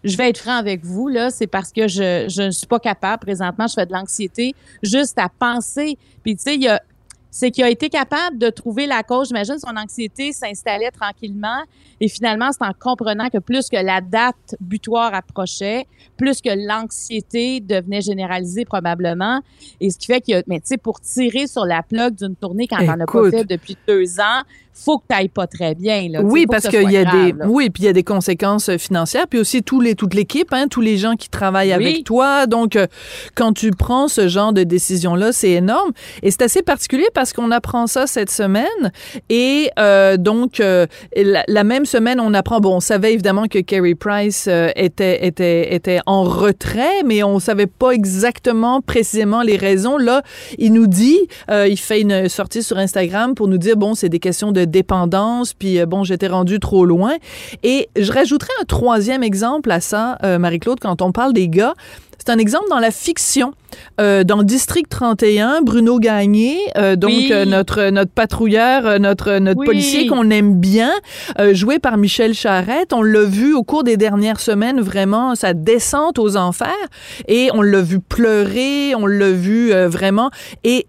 je 0.05 0.17
vais 0.17 0.31
être 0.31 0.39
franc 0.39 0.57
avec 0.57 0.85
vous, 0.85 1.09
là, 1.09 1.31
c'est 1.31 1.47
parce 1.47 1.73
que 1.73 1.89
je, 1.89 2.27
je 2.29 2.43
ne 2.43 2.51
suis 2.51 2.67
pas 2.67 2.79
capable 2.79 3.25
présentement, 3.25 3.67
je 3.67 3.75
fais 3.75 3.87
de 3.87 3.93
l'anxiété 3.93 4.55
juste 4.83 5.19
à 5.19 5.29
penser. 5.29 5.99
Puis 6.23 6.37
tu 6.37 6.43
sais, 6.43 6.55
il 6.55 6.63
y 6.63 6.69
a 6.69 6.81
c'est 7.37 7.51
qu'il 7.51 7.65
a 7.65 7.69
été 7.69 7.91
capable 7.91 8.39
de 8.39 8.49
trouver 8.49 8.87
la 8.87 9.03
cause. 9.03 9.29
J'imagine 9.29 9.59
son 9.59 9.77
anxiété 9.77 10.33
s'installait 10.33 10.91
tranquillement. 10.91 11.65
Et 12.01 12.09
finalement, 12.09 12.51
c'est 12.51 12.65
en 12.65 12.73
comprenant 12.73 13.29
que 13.29 13.37
plus 13.37 13.69
que 13.69 13.77
la 13.77 14.01
date 14.01 14.57
butoir 14.59 15.13
approchait, 15.13 15.87
plus 16.17 16.41
que 16.41 16.49
l'anxiété 16.49 17.61
devenait 17.61 18.01
généralisée 18.01 18.65
probablement. 18.65 19.43
Et 19.81 19.91
ce 19.91 19.99
qui 19.99 20.07
fait 20.07 20.23
qu'il 20.23 20.35
y 20.35 20.39
a, 20.39 20.43
mais 20.47 20.61
tu 20.61 20.69
sais, 20.69 20.77
pour 20.79 20.99
tirer 20.99 21.47
sur 21.47 21.67
la 21.67 21.83
plug 21.83 22.15
d'une 22.15 22.37
tournée 22.37 22.67
quand 22.67 22.79
t'en 22.79 22.99
as 23.01 23.05
pas 23.05 23.19
Écoute. 23.19 23.31
fait 23.33 23.45
depuis 23.45 23.77
deux 23.87 24.19
ans, 24.19 24.41
faut 24.85 24.99
que 24.99 25.05
t'ailles 25.09 25.29
pas 25.29 25.47
très 25.47 25.75
bien, 25.75 26.09
là. 26.11 26.21
Tu 26.21 26.27
Oui, 26.27 26.47
parce 26.47 26.65
ce 26.65 26.69
qu'il 26.69 26.91
y 26.91 26.97
a 26.97 27.05
grave, 27.05 27.27
des 27.27 27.33
là. 27.33 27.47
oui, 27.49 27.71
puis 27.71 27.83
il 27.85 27.87
y 27.87 27.89
a 27.89 27.93
des 27.93 28.03
conséquences 28.05 28.69
euh, 28.69 28.79
financières, 28.79 29.27
puis 29.29 29.39
aussi 29.39 29.63
tous 29.63 29.81
les 29.81 29.95
toute 29.95 30.15
l'équipe, 30.15 30.49
hein, 30.53 30.67
tous 30.69 30.81
les 30.81 30.97
gens 30.99 31.15
qui 31.15 31.29
travaillent 31.29 31.75
Oui. 31.77 31.87
avec 31.87 32.05
toi. 32.05 32.47
Donc, 32.47 32.77
euh, 32.77 32.87
quand 33.35 33.53
tu 33.53 33.71
prends 33.71 34.09
ce 34.09 34.29
genre 34.29 34.53
de 34.53 34.63
décision 34.65 35.15
là, 35.15 35.33
c'est 35.33 35.51
énorme 35.53 35.93
et 36.23 36.31
c'est 36.31 36.43
assez 36.43 36.63
particulier 36.63 37.07
parce 37.15 37.33
qu'on 37.33 37.51
apprend 37.51 37.87
ça 37.87 38.07
cette 38.07 38.31
semaine 38.31 38.67
et 39.31 39.71
euh, 39.79 40.17
donc 40.17 40.61
euh, 40.61 40.87
la, 41.17 41.43
la 41.49 41.65
même 41.65 41.87
semaine 41.87 42.21
on 42.21 42.35
apprend 42.35 42.61
bon, 42.61 42.77
on 42.77 42.81
savait 42.81 43.13
évidemment 43.15 43.47
que 43.47 43.59
Kerry 43.59 43.95
Price 43.95 44.47
euh, 44.49 44.69
était 44.77 45.27
était 45.27 45.75
était 45.75 46.01
en 46.07 46.23
retrait, 46.25 47.03
mais 47.05 47.23
on 47.23 47.39
savait 47.39 47.67
pas 47.67 47.91
exactement 47.93 48.81
précisément 48.83 49.43
les 49.43 49.57
raisons. 49.57 49.97
Là, 49.97 50.23
il 50.59 50.73
nous 50.73 50.87
dit, 50.87 51.19
euh, 51.51 51.67
il 51.67 51.79
fait 51.79 52.01
une 52.03 52.29
sortie 52.29 52.63
sur 52.63 52.77
Instagram 52.79 53.35
pour 53.35 53.49
nous 53.49 53.59
dire 53.59 53.77
bon, 53.77 53.95
c'est 53.95 54.09
des 54.11 54.19
questions 54.19 54.53
de 54.53 54.66
dépendance, 54.67 55.55
puis 55.55 55.79
euh, 55.81 55.87
bon, 55.87 56.05
j'étais 56.05 56.29
rendu 56.29 56.59
trop 56.61 56.85
loin. 56.85 57.15
Et 57.63 57.89
je 57.99 58.13
rajouterais 58.13 58.53
un 58.61 58.65
troisième 58.65 59.23
exemple 59.23 59.71
à 59.71 59.81
ça, 59.81 60.19
euh, 60.25 60.39
Marie-Claude, 60.39 60.81
quand 60.81 61.03
on 61.03 61.13
parle 61.13 61.33
des 61.33 61.49
gars. 61.49 61.75
C'est 62.19 62.33
un 62.33 62.39
exemple 62.39 62.65
dans 62.71 62.79
la 62.81 62.91
fiction. 62.91 63.53
Euh, 64.01 64.25
dans 64.25 64.43
District 64.43 64.89
31, 64.89 65.61
Bruno 65.61 65.99
Gagné, 66.01 66.59
euh, 66.77 66.97
donc 66.97 67.11
Oui. 67.11 67.29
euh, 67.31 67.45
notre 67.45 67.91
notre 67.91 68.11
patrouilleur, 68.11 68.99
notre 68.99 69.39
notre 69.39 69.61
Oui. 69.61 69.67
policier 69.67 70.07
qu'on 70.07 70.31
aime 70.31 70.59
bien, 70.59 70.91
joué 71.53 71.79
par 71.79 71.99
Michel 71.99 72.33
Charette. 72.35 72.93
On 72.93 73.03
l'a 73.03 73.23
vu 73.25 73.55
au 73.55 73.63
cours 73.63 73.85
des 73.85 73.97
dernières 73.97 74.41
semaines 74.41 74.81
vraiment 74.81 75.35
sa 75.35 75.53
descente 75.53 76.19
aux 76.19 76.37
enfers 76.37 76.73
et 77.29 77.51
on 77.55 77.63
l'a 77.63 77.83
vu 77.83 78.01
pleurer, 78.01 78.95
on 78.97 79.07
l'a 79.07 79.31
vu 79.31 79.73
vraiment 79.87 80.31
et 80.65 80.87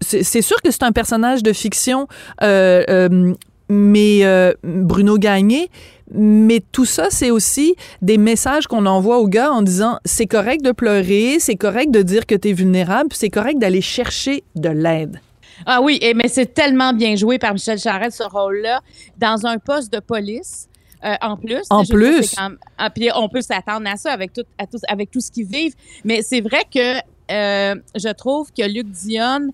c'est 0.00 0.42
sûr 0.42 0.60
que 0.62 0.70
c'est 0.70 0.82
un 0.82 0.92
personnage 0.92 1.42
de 1.42 1.52
fiction, 1.52 2.06
euh, 2.42 2.82
euh, 2.88 3.34
mais 3.68 4.24
euh, 4.24 4.52
Bruno 4.62 5.18
Gagné. 5.18 5.70
Mais 6.12 6.60
tout 6.70 6.84
ça, 6.84 7.06
c'est 7.10 7.30
aussi 7.30 7.74
des 8.02 8.18
messages 8.18 8.66
qu'on 8.66 8.84
envoie 8.84 9.18
aux 9.18 9.26
gars 9.26 9.50
en 9.50 9.62
disant 9.62 9.98
c'est 10.04 10.26
correct 10.26 10.62
de 10.62 10.70
pleurer, 10.70 11.38
c'est 11.38 11.56
correct 11.56 11.90
de 11.90 12.02
dire 12.02 12.26
que 12.26 12.34
tu 12.34 12.50
es 12.50 12.52
vulnérable, 12.52 13.08
c'est 13.14 13.30
correct 13.30 13.58
d'aller 13.58 13.80
chercher 13.80 14.44
de 14.54 14.68
l'aide. 14.68 15.20
Ah 15.64 15.80
oui, 15.80 15.98
et, 16.02 16.12
mais 16.12 16.28
c'est 16.28 16.52
tellement 16.52 16.92
bien 16.92 17.16
joué 17.16 17.38
par 17.38 17.54
Michel 17.54 17.78
Charette, 17.78 18.12
ce 18.12 18.22
rôle-là, 18.22 18.80
dans 19.18 19.46
un 19.46 19.58
poste 19.58 19.92
de 19.92 20.00
police. 20.00 20.68
euh, 21.04 21.14
en 21.22 21.36
plus. 21.36 21.62
En 21.70 21.84
plus. 21.84 22.24
c'est 22.24 22.36
quand 22.36 22.50
ah, 22.78 22.90
puis 22.90 23.08
on 23.14 23.28
peut 23.28 23.40
s'attendre 23.40 23.88
à 23.88 23.96
ça 23.96 24.12
avec 24.12 24.32
tout, 24.32 24.44
à 24.58 24.66
tout, 24.66 24.78
avec 24.88 25.10
tout 25.10 25.20
ce 25.20 25.30
qu'ils 25.30 25.46
vivent. 25.46 25.74
Mais 26.04 26.22
c'est 26.22 26.40
vrai 26.40 26.64
que 26.72 26.98
euh, 27.30 27.74
je 27.94 28.12
trouve 28.12 28.50
que 28.52 28.62
Luc 28.66 28.86
Dion 28.90 29.48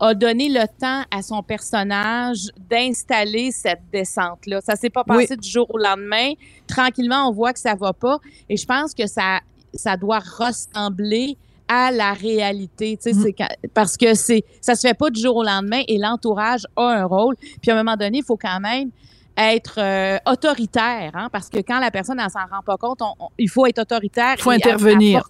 a 0.00 0.14
donné 0.14 0.48
le 0.48 0.66
temps 0.80 1.02
à 1.10 1.22
son 1.22 1.42
personnage 1.44 2.48
d'installer 2.68 3.52
cette 3.52 3.82
descente-là. 3.92 4.60
Ça 4.60 4.74
s'est 4.74 4.90
pas 4.90 5.04
Oui. 5.08 5.18
passé 5.26 5.36
du 5.36 5.48
jour 5.48 5.66
au 5.72 5.78
lendemain. 5.78 6.32
Tranquillement, 6.66 7.28
on 7.28 7.32
voit 7.32 7.52
que 7.52 7.60
ça 7.60 7.74
va 7.74 7.92
pas. 7.92 8.18
Et 8.48 8.56
je 8.56 8.66
pense 8.66 8.94
que 8.94 9.06
ça, 9.06 9.38
ça 9.72 9.96
doit 9.96 10.18
ressembler 10.18 11.36
à 11.68 11.90
la 11.92 12.12
réalité, 12.12 12.98
tu 13.00 13.12
sais, 13.12 13.16
Mm. 13.30 13.32
quand- 13.38 13.54
parce 13.72 13.96
que 13.96 14.14
c'est 14.14 14.42
ça 14.60 14.74
se 14.74 14.86
fait 14.86 14.94
pas 14.94 15.08
du 15.08 15.20
jour 15.20 15.36
au 15.36 15.42
lendemain 15.44 15.82
et 15.88 15.96
l'entourage 15.98 16.66
a 16.76 16.82
un 16.88 17.04
rôle. 17.04 17.36
Puis 17.62 17.70
à 17.70 17.74
un 17.74 17.76
moment 17.82 17.96
donné, 17.96 18.18
il 18.18 18.24
faut 18.24 18.36
quand 18.36 18.60
même 18.60 18.90
être 19.38 19.76
euh, 19.78 20.18
autoritaire, 20.26 21.12
hein, 21.14 21.28
parce 21.32 21.48
que 21.48 21.58
quand 21.58 21.78
la 21.78 21.90
personne 21.90 22.18
ne 22.18 22.28
s'en 22.28 22.40
rend 22.50 22.62
pas 22.66 22.76
compte, 22.76 23.00
on- 23.00 23.14
on- 23.18 23.28
il 23.38 23.48
faut 23.48 23.64
être 23.66 23.78
autoritaire. 23.78 24.34
Il 24.36 24.42
faut 24.42 24.50
intervenir. 24.50 25.26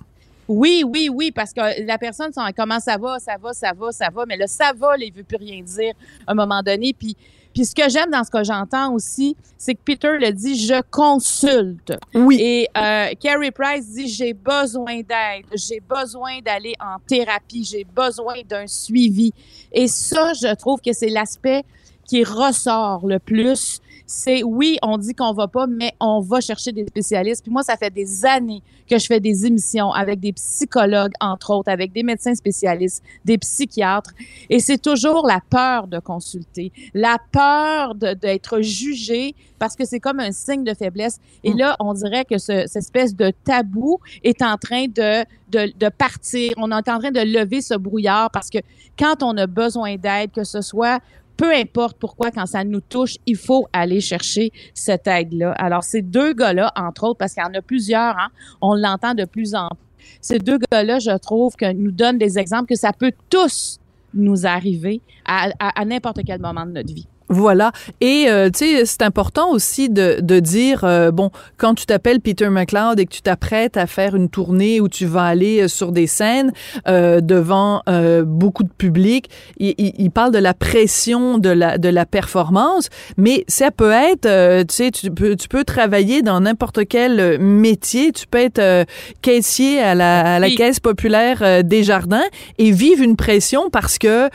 Oui, 0.53 0.85
oui, 0.87 1.09
oui, 1.11 1.31
parce 1.31 1.53
que 1.53 1.87
la 1.87 1.99
personne, 1.99 2.31
comment 2.57 2.79
ça 2.79 2.99
va, 2.99 3.19
ça 3.19 3.37
va, 3.41 3.53
ça 3.53 3.73
va, 3.73 3.91
ça 3.91 4.09
va, 4.12 4.27
mais 4.27 4.37
le 4.37 4.47
ça 4.47 4.73
va, 4.77 4.97
il 4.99 5.12
veut 5.12 5.23
plus 5.23 5.38
rien 5.38 5.62
dire 5.62 5.95
à 6.27 6.33
un 6.33 6.35
moment 6.35 6.62
donné. 6.62 6.93
Puis, 6.93 7.17
puis 7.55 7.65
ce 7.65 7.75
que 7.75 7.88
j'aime 7.88 8.11
dans 8.11 8.25
ce 8.25 8.31
que 8.31 8.45
j'entends 8.45 8.93
aussi, 8.93 9.37
c'est 9.57 9.75
que 9.75 9.81
Peter 9.85 10.19
le 10.19 10.31
dit, 10.33 10.59
je 10.59 10.81
consulte. 10.91 11.93
Oui. 12.15 12.38
Et 12.41 12.69
euh, 12.77 13.11
Carrie 13.21 13.51
Price 13.51 13.88
dit, 13.91 14.09
j'ai 14.09 14.35
besoin 14.35 14.97
d'aide, 14.97 15.47
j'ai 15.55 15.81
besoin 15.81 16.41
d'aller 16.41 16.75
en 16.81 16.99
thérapie, 17.07 17.65
j'ai 17.65 17.85
besoin 17.85 18.35
d'un 18.49 18.67
suivi. 18.67 19.33
Et 19.73 19.88
ça, 19.88 20.33
je 20.35 20.55
trouve 20.55 20.81
que 20.81 20.93
c'est 20.93 21.09
l'aspect 21.09 21.65
qui 22.07 22.25
ressort 22.25 23.07
le 23.07 23.19
plus 23.19 23.81
c'est 24.07 24.43
oui, 24.43 24.79
on 24.83 24.99
dit 24.99 25.15
qu'on 25.15 25.33
va 25.33 25.49
pas, 25.49 25.67
mais 25.67 25.93
on 26.01 26.21
va 26.21 26.41
chercher 26.41 26.73
des 26.73 26.87
spécialistes. 26.87 27.43
Puis 27.43 27.53
moi, 27.53 27.62
ça 27.62 27.77
fait 27.77 27.91
des 27.91 28.25
années 28.25 28.62
que 28.88 28.99
je 28.99 29.07
fais 29.07 29.21
des 29.21 29.47
émissions 29.47 29.91
avec 29.93 30.21
des 30.21 30.33
psychologues, 30.33 31.12
entre 31.21 31.55
autres, 31.55 31.71
avec 31.71 31.93
des 31.93 32.03
médecins 32.03 32.35
spécialistes, 32.35 33.03
des 33.25 33.38
psychiatres. 33.38 34.12
Et 34.51 34.59
c'est 34.59 34.79
toujours 34.79 35.27
la 35.27 35.41
peur 35.49 35.87
de 35.87 35.99
consulter, 35.99 36.73
la 36.95 37.19
peur 37.33 37.95
d'être 37.95 38.61
jugé 38.61 39.35
parce 39.59 39.77
que 39.77 39.85
c'est 39.85 40.01
comme 40.01 40.19
un 40.19 40.33
signe 40.33 40.65
de 40.65 40.75
faiblesse. 40.75 41.21
Et 41.45 41.55
mm. 41.55 41.59
là, 41.59 41.77
on 41.79 41.95
dirait 41.95 42.25
que 42.25 42.37
ce, 42.37 42.65
cette 42.67 42.83
espèce 42.83 43.15
de 43.15 43.33
tabou 43.45 44.01
est 44.25 44.43
en 44.43 44.57
train 44.57 44.87
de, 44.87 45.25
de, 45.51 45.73
de 45.79 45.88
partir. 45.88 46.53
On 46.57 46.71
est 46.73 46.75
en 46.75 46.83
train 46.83 47.12
de 47.12 47.21
lever 47.21 47.61
ce 47.61 47.75
brouillard 47.75 48.31
parce 48.33 48.51
que 48.51 48.59
quand 48.99 49.23
on 49.23 49.37
a 49.37 49.47
besoin 49.47 49.97
d'aide, 49.97 50.33
que 50.33 50.45
ce 50.45 50.61
soit 50.61 51.01
peu 51.37 51.53
importe 51.53 51.97
pourquoi, 51.99 52.31
quand 52.31 52.47
ça 52.47 52.64
nous 52.64 52.81
touche, 52.81 53.16
il 53.27 53.37
faut 53.37 53.66
aller 53.73 54.01
chercher 54.01 54.53
cette 54.75 55.07
aide-là. 55.07 55.53
Alors, 55.53 55.85
ces 55.85 56.03
deux 56.03 56.33
gars-là, 56.35 56.73
entre 56.77 57.05
autres, 57.05 57.18
parce 57.18 57.35
qu'il 57.35 57.42
y 57.42 57.47
en 57.47 57.55
a 57.55 57.62
plusieurs, 57.62 58.18
hein, 58.18 58.29
on 58.61 58.75
l'entend 58.75 59.14
de 59.14 59.25
plus 59.25 59.55
en 59.55 59.68
plus, 59.68 59.79
ces 60.21 60.38
deux 60.38 60.59
gars-là, 60.71 60.99
je 60.99 61.16
trouve, 61.18 61.55
que 61.57 61.73
nous 61.73 61.90
donnent 61.90 62.18
des 62.18 62.38
exemples 62.38 62.66
que 62.66 62.77
ça 62.77 62.92
peut 62.92 63.12
tous 63.29 63.79
nous 64.14 64.47
arriver 64.47 65.01
à, 65.25 65.49
à 65.59 65.85
n'importe 65.85 66.21
quel 66.25 66.40
moment 66.40 66.66
de 66.66 66.73
notre 66.73 66.92
vie. 66.92 67.07
Voilà. 67.33 67.73
Et, 68.03 68.27
euh, 68.29 68.51
tu 68.51 68.59
sais, 68.59 68.85
c'est 68.85 69.01
important 69.01 69.53
aussi 69.53 69.88
de, 69.88 70.18
de 70.21 70.38
dire, 70.38 70.85
euh, 70.85 71.11
bon, 71.11 71.31
quand 71.57 71.75
tu 71.75 71.87
t'appelles 71.87 72.21
Peter 72.21 72.51
McLeod 72.51 73.01
et 73.01 73.07
que 73.07 73.11
tu 73.11 73.23
t'apprêtes 73.23 73.79
à 73.79 73.87
faire 73.87 74.14
une 74.14 74.29
tournée 74.29 74.83
où 74.83 74.88
tu 74.88 75.07
vas 75.07 75.25
aller 75.25 75.62
euh, 75.62 75.68
sur 75.68 75.92
des 75.92 76.07
scènes 76.07 76.53
devant 76.87 77.83
beaucoup 78.25 78.64
de 78.64 78.71
public, 78.77 79.31
il, 79.59 79.75
il, 79.79 80.11
parle 80.11 80.33
de 80.33 80.38
la 80.38 80.53
pression 80.53 81.38
de 81.38 81.49
la, 81.49 81.79
de 81.79 81.88
la 81.88 82.05
performance, 82.05 82.88
mais 83.16 83.45
ça 83.49 83.71
peut 83.71 83.90
être, 83.90 84.62
tu 84.66 84.75
sais, 84.75 84.90
tu 84.90 85.11
peux, 85.11 85.37
tu 85.37 85.49
peux 85.49 85.64
travailler 85.64 86.23
dans 86.23 86.40
n'importe 86.40 86.87
quel 86.87 87.38
métier. 87.38 88.12
Tu 88.12 88.27
peux 88.27 88.38
être 88.38 88.87
caissier 89.23 89.81
à 89.81 89.95
la, 89.95 90.35
à 90.35 90.38
la 90.38 90.51
caisse 90.51 90.81
populaire 90.81 91.64
des 91.64 91.83
jardins 91.83 92.25
et 92.59 92.71
vivre 92.73 93.03
une 93.03 93.16
pression 93.16 93.71
parce 93.71 93.99
que, 93.99 94.29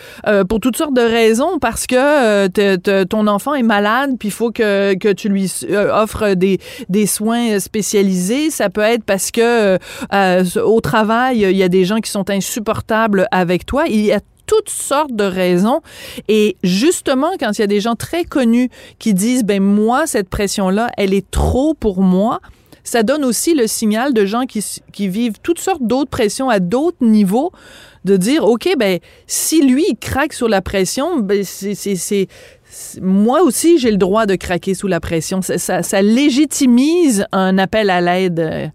pour 0.46 0.60
toutes 0.60 0.78
sortes 0.78 0.96
de 0.96 1.02
raisons, 1.02 1.60
parce 1.60 1.86
que 1.86 2.48
ton 3.06 3.28
enfant 3.28 3.54
est 3.54 3.63
malade, 3.63 4.15
puis 4.19 4.30
il 4.30 4.32
faut 4.32 4.52
que, 4.52 4.95
que 4.95 5.12
tu 5.12 5.30
lui 5.30 5.52
euh, 5.69 5.91
offres 5.91 6.34
des, 6.34 6.60
des 6.89 7.06
soins 7.06 7.60
spécialisés. 7.60 8.50
Ça 8.50 8.69
peut 8.69 8.82
être 8.82 9.04
parce 9.04 9.32
que 9.32 9.78
euh, 10.13 10.43
au 10.63 10.82
travail, 10.82 11.39
il 11.39 11.58
y 11.58 11.63
a 11.63 11.69
des 11.69 11.86
gens 11.86 12.00
qui 12.00 12.12
sont 12.12 12.30
insupportables 12.30 13.28
avec 13.32 13.65
toi. 13.65 13.86
Il 13.88 14.06
y 14.06 14.12
a 14.12 14.19
toutes 14.47 14.69
sortes 14.69 15.13
de 15.13 15.26
raisons. 15.26 15.82
Et 16.28 16.56
justement, 16.63 17.32
quand 17.39 17.52
il 17.58 17.62
y 17.62 17.63
a 17.63 17.67
des 17.67 17.82
gens 17.82 17.95
très 17.95 18.23
connus 18.23 18.69
qui 18.97 19.13
disent, 19.13 19.43
ben 19.43 19.62
moi, 19.62 20.08
cette 20.08 20.30
pression-là, 20.30 20.89
elle 20.97 21.13
est 21.13 21.30
trop 21.30 21.73
pour 21.73 22.02
moi, 22.02 22.39
ça 22.84 23.04
donne 23.04 23.26
aussi 23.26 23.54
le 23.54 23.67
signal 23.67 24.13
de 24.13 24.26
gens 24.26 24.45
qui, 24.45 24.63
qui 24.93 25.10
vivent 25.10 25.39
toutes 25.43 25.60
sortes 25.60 25.82
d'autres 25.82 26.10
pressions 26.10 26.50
à 26.50 26.60
d'autres 26.60 26.97
niveaux, 27.02 27.52
de 28.06 28.15
dire, 28.15 28.45
OK, 28.45 28.69
ben 28.78 29.00
si 29.28 29.62
lui, 29.62 29.86
il 29.89 29.97
craque 29.97 30.32
sur 30.32 30.47
la 30.47 30.62
pression, 30.62 31.19
ben 31.19 31.43
c'est 31.43 32.28
moi 33.02 33.42
aussi, 33.42 33.78
j'ai 33.78 33.92
le 33.92 33.98
droit 33.98 34.26
de 34.26 34.36
craquer 34.36 34.74
sous 34.74 34.88
la 34.88 35.00
pression. 35.00 35.42
Ça, 35.42 36.02
légitimise 36.02 37.26
un 37.32 37.58
appel 37.58 37.90
à 37.90 38.02
l'aide. 38.02 38.72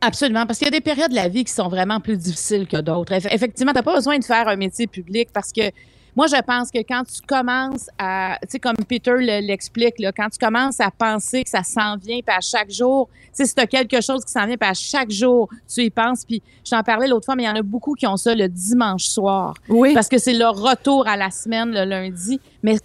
Absolument, 0.00 0.46
parce 0.46 0.58
qu'il 0.58 0.66
y 0.66 0.68
a 0.68 0.72
des 0.72 0.80
périodes 0.80 1.10
de 1.10 1.16
la 1.16 1.28
vie 1.28 1.44
qui 1.44 1.52
sont 1.52 1.68
vraiment 1.68 1.98
plus 2.00 2.16
difficiles 2.16 2.68
que 2.68 2.76
d'autres. 2.76 3.12
Effectivement, 3.12 3.72
tu 3.72 3.78
n'as 3.78 3.82
pas 3.82 3.96
besoin 3.96 4.18
de 4.18 4.24
faire 4.24 4.46
un 4.46 4.56
métier 4.56 4.86
public 4.86 5.28
parce 5.32 5.52
que 5.52 5.72
moi, 6.18 6.26
je 6.26 6.42
pense 6.42 6.72
que 6.72 6.78
quand 6.78 7.04
tu 7.04 7.20
commences 7.28 7.88
à, 7.96 8.38
tu 8.42 8.48
sais, 8.50 8.58
comme 8.58 8.74
Peter 8.88 9.14
l'explique, 9.20 9.94
quand 10.16 10.28
tu 10.30 10.38
commences 10.44 10.80
à 10.80 10.90
penser 10.90 11.44
que 11.44 11.50
ça 11.50 11.62
s'en 11.62 11.96
vient, 11.96 12.18
puis 12.26 12.36
à 12.36 12.40
chaque 12.40 12.72
jour, 12.72 13.08
tu 13.26 13.28
sais, 13.34 13.44
si 13.44 13.54
tu 13.54 13.60
as 13.60 13.68
quelque 13.68 14.00
chose 14.00 14.24
qui 14.24 14.32
s'en 14.32 14.44
vient, 14.44 14.56
puis 14.56 14.68
à 14.68 14.74
chaque 14.74 15.12
jour, 15.12 15.48
tu 15.72 15.82
y 15.82 15.90
penses, 15.90 16.24
puis 16.24 16.42
je 16.64 16.70
t'en 16.70 16.82
parlais 16.82 17.06
l'autre 17.06 17.24
fois, 17.24 17.36
mais 17.36 17.44
il 17.44 17.46
y 17.46 17.48
en 17.48 17.54
a 17.54 17.62
beaucoup 17.62 17.94
qui 17.94 18.04
ont 18.08 18.16
ça 18.16 18.34
le 18.34 18.48
dimanche 18.48 19.04
soir. 19.04 19.54
Oui. 19.68 19.94
Parce 19.94 20.08
que 20.08 20.18
c'est 20.18 20.32
leur 20.32 20.56
retour 20.56 21.06
à 21.06 21.16
la 21.16 21.30
semaine 21.30 21.70
le 21.72 21.84
lundi. 21.84 22.40
Mais 22.62 22.76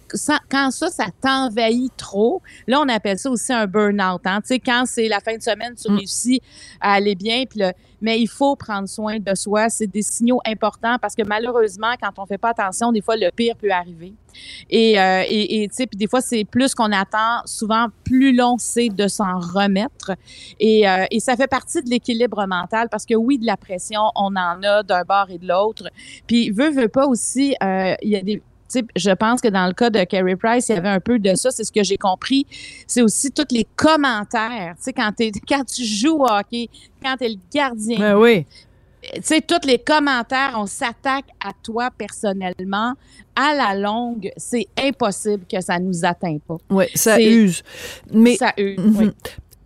quand 0.50 0.70
ça, 0.70 0.88
ça 0.88 1.06
t'envahit 1.20 1.92
trop, 1.96 2.42
là, 2.66 2.80
on 2.80 2.88
appelle 2.88 3.18
ça 3.18 3.30
aussi 3.30 3.52
un 3.52 3.66
burn-out. 3.66 4.20
Hein? 4.24 4.40
Tu 4.40 4.48
sais, 4.48 4.58
quand 4.58 4.84
c'est 4.86 5.08
la 5.08 5.20
fin 5.20 5.36
de 5.36 5.42
semaine, 5.42 5.74
tu 5.74 5.90
mm. 5.90 5.96
réussis 5.96 6.40
à 6.80 6.94
aller 6.94 7.14
bien, 7.14 7.44
puis 7.48 7.62
mais 8.04 8.20
il 8.20 8.28
faut 8.28 8.54
prendre 8.54 8.86
soin 8.86 9.18
de 9.18 9.34
soi. 9.34 9.70
C'est 9.70 9.86
des 9.86 10.02
signaux 10.02 10.40
importants 10.46 10.98
parce 11.00 11.14
que 11.14 11.22
malheureusement, 11.22 11.94
quand 11.98 12.10
on 12.18 12.26
fait 12.26 12.36
pas 12.36 12.50
attention, 12.50 12.92
des 12.92 13.00
fois, 13.00 13.16
le 13.16 13.30
pire 13.34 13.56
peut 13.56 13.70
arriver. 13.70 14.12
Et, 14.68 15.00
euh, 15.00 15.22
et, 15.26 15.66
tu 15.70 15.74
sais, 15.74 15.86
puis 15.86 15.96
des 15.96 16.06
fois, 16.06 16.20
c'est 16.20 16.44
plus 16.44 16.74
qu'on 16.74 16.92
attend, 16.92 17.40
souvent 17.46 17.86
plus 18.04 18.36
long, 18.36 18.56
c'est 18.58 18.90
de 18.90 19.08
s'en 19.08 19.38
remettre. 19.38 20.12
Et, 20.60 20.86
euh, 20.86 21.06
et 21.10 21.18
ça 21.18 21.34
fait 21.34 21.46
partie 21.46 21.82
de 21.82 21.88
l'équilibre 21.88 22.46
mental 22.46 22.88
parce 22.90 23.06
que 23.06 23.14
oui, 23.14 23.38
de 23.38 23.46
la 23.46 23.56
pression, 23.56 24.02
on 24.16 24.36
en 24.36 24.62
a 24.62 24.82
d'un 24.82 25.02
bord 25.04 25.30
et 25.30 25.38
de 25.38 25.48
l'autre. 25.48 25.88
Puis, 26.26 26.50
veut, 26.50 26.70
veut 26.70 26.88
pas 26.88 27.06
aussi, 27.06 27.56
euh, 27.62 27.94
il 28.02 28.10
y 28.10 28.16
a 28.16 28.22
des 28.22 28.42
je 28.96 29.10
pense 29.10 29.40
que 29.40 29.48
dans 29.48 29.66
le 29.66 29.72
cas 29.72 29.90
de 29.90 30.02
Carrie 30.04 30.36
Price, 30.36 30.68
il 30.68 30.74
y 30.74 30.78
avait 30.78 30.88
un 30.88 31.00
peu 31.00 31.18
de 31.18 31.34
ça. 31.34 31.50
C'est 31.50 31.64
ce 31.64 31.72
que 31.72 31.82
j'ai 31.82 31.98
compris. 31.98 32.46
C'est 32.86 33.02
aussi 33.02 33.30
tous 33.30 33.46
les 33.50 33.66
commentaires. 33.76 34.74
Tu 34.76 34.84
sais, 34.84 34.92
quand, 34.92 35.12
quand 35.48 35.64
tu 35.64 35.84
joues 35.84 36.22
au 36.22 36.26
hockey, 36.26 36.68
quand 37.02 37.16
tu 37.16 37.24
es 37.24 37.28
le 37.28 37.38
gardien. 37.52 37.98
Ben 37.98 38.16
oui. 38.16 38.46
Tu 39.14 39.20
sais, 39.22 39.40
tous 39.42 39.66
les 39.66 39.78
commentaires, 39.78 40.54
on 40.56 40.66
s'attaque 40.66 41.26
à 41.44 41.52
toi 41.62 41.90
personnellement. 41.96 42.94
À 43.36 43.52
la 43.54 43.74
longue, 43.74 44.30
c'est 44.36 44.66
impossible 44.78 45.44
que 45.50 45.60
ça 45.60 45.78
nous 45.78 46.04
atteigne 46.04 46.40
pas. 46.40 46.56
Oui, 46.70 46.86
ça 46.94 47.20
use. 47.20 47.62
Mais, 48.12 48.36
ça 48.36 48.54
use, 48.56 48.78
oui. 48.78 49.10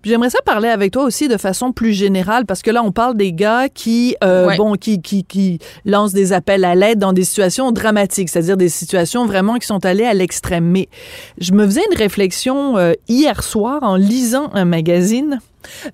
J'aimerais 0.09 0.31
ça 0.31 0.39
parler 0.43 0.71
avec 0.71 0.93
toi 0.93 1.05
aussi 1.05 1.29
de 1.29 1.37
façon 1.37 1.71
plus 1.71 1.93
générale 1.93 2.47
parce 2.47 2.63
que 2.63 2.71
là 2.71 2.83
on 2.83 2.93
parle 2.93 3.15
des 3.15 3.35
gars 3.35 3.69
qui 3.69 4.17
euh, 4.25 4.57
bon 4.57 4.73
qui, 4.73 5.03
qui 5.03 5.23
qui 5.23 5.59
lancent 5.85 6.15
des 6.15 6.33
appels 6.33 6.65
à 6.65 6.75
l'aide 6.75 6.99
dans 6.99 7.13
des 7.13 7.25
situations 7.25 7.73
dramatiques, 7.73 8.31
c'est-à-dire 8.31 8.57
des 8.57 8.71
situations 8.71 9.27
vraiment 9.27 9.57
qui 9.57 9.67
sont 9.67 9.85
allées 9.85 10.07
à 10.07 10.15
l'extrême. 10.15 10.65
Mais 10.65 10.89
je 11.37 11.53
me 11.53 11.67
faisais 11.67 11.83
une 11.91 11.99
réflexion 11.99 12.79
euh, 12.79 12.95
hier 13.09 13.43
soir 13.43 13.83
en 13.83 13.97
lisant 13.97 14.51
un 14.55 14.65
magazine. 14.65 15.41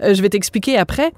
Euh, 0.01 0.15
je 0.15 0.23
vais 0.23 0.29
t'expliquer 0.29 0.79
après. 0.79 1.11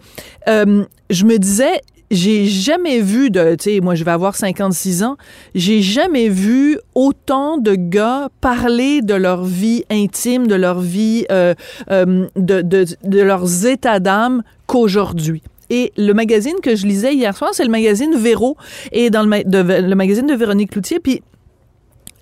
je 0.47 1.25
me 1.25 1.37
disais 1.37 1.83
j'ai 2.11 2.47
jamais 2.47 3.01
vu 3.01 3.31
de, 3.31 3.55
tu 3.57 3.75
sais, 3.75 3.81
moi 3.81 3.95
je 3.95 4.05
vais 4.05 4.11
avoir 4.11 4.37
56 4.37 5.03
ans, 5.03 5.17
j'ai 5.55 5.83
jamais 5.83 6.29
vu 6.29 6.79
autant 6.95 7.59
de 7.59 7.75
gars 7.75 8.29
parler 8.41 9.03
de 9.03 9.15
leur 9.15 9.45
vie 9.45 9.85
intime, 9.91 10.47
de 10.47 10.55
leur 10.55 10.81
vie, 10.81 11.27
euh, 11.31 11.55
euh, 11.91 12.27
de, 12.37 12.63
de, 12.63 12.85
de 13.05 13.21
leurs 13.21 13.67
états 13.67 14.01
d'âme 14.01 14.43
qu'aujourd'hui. 14.67 15.43
Et 15.69 15.93
le 15.97 16.13
magazine 16.13 16.55
que 16.63 16.77
je 16.77 16.87
lisais 16.87 17.15
hier 17.15 17.37
soir, 17.37 17.51
c'est 17.53 17.65
le 17.65 17.71
magazine 17.71 18.15
Véro, 18.17 18.57
et 18.93 19.11
dans 19.11 19.23
le, 19.23 19.81
le 19.81 19.95
magazine 19.95 20.27
de 20.27 20.35
Véronique 20.35 20.71
Cloutier, 20.71 21.01
puis 21.01 21.23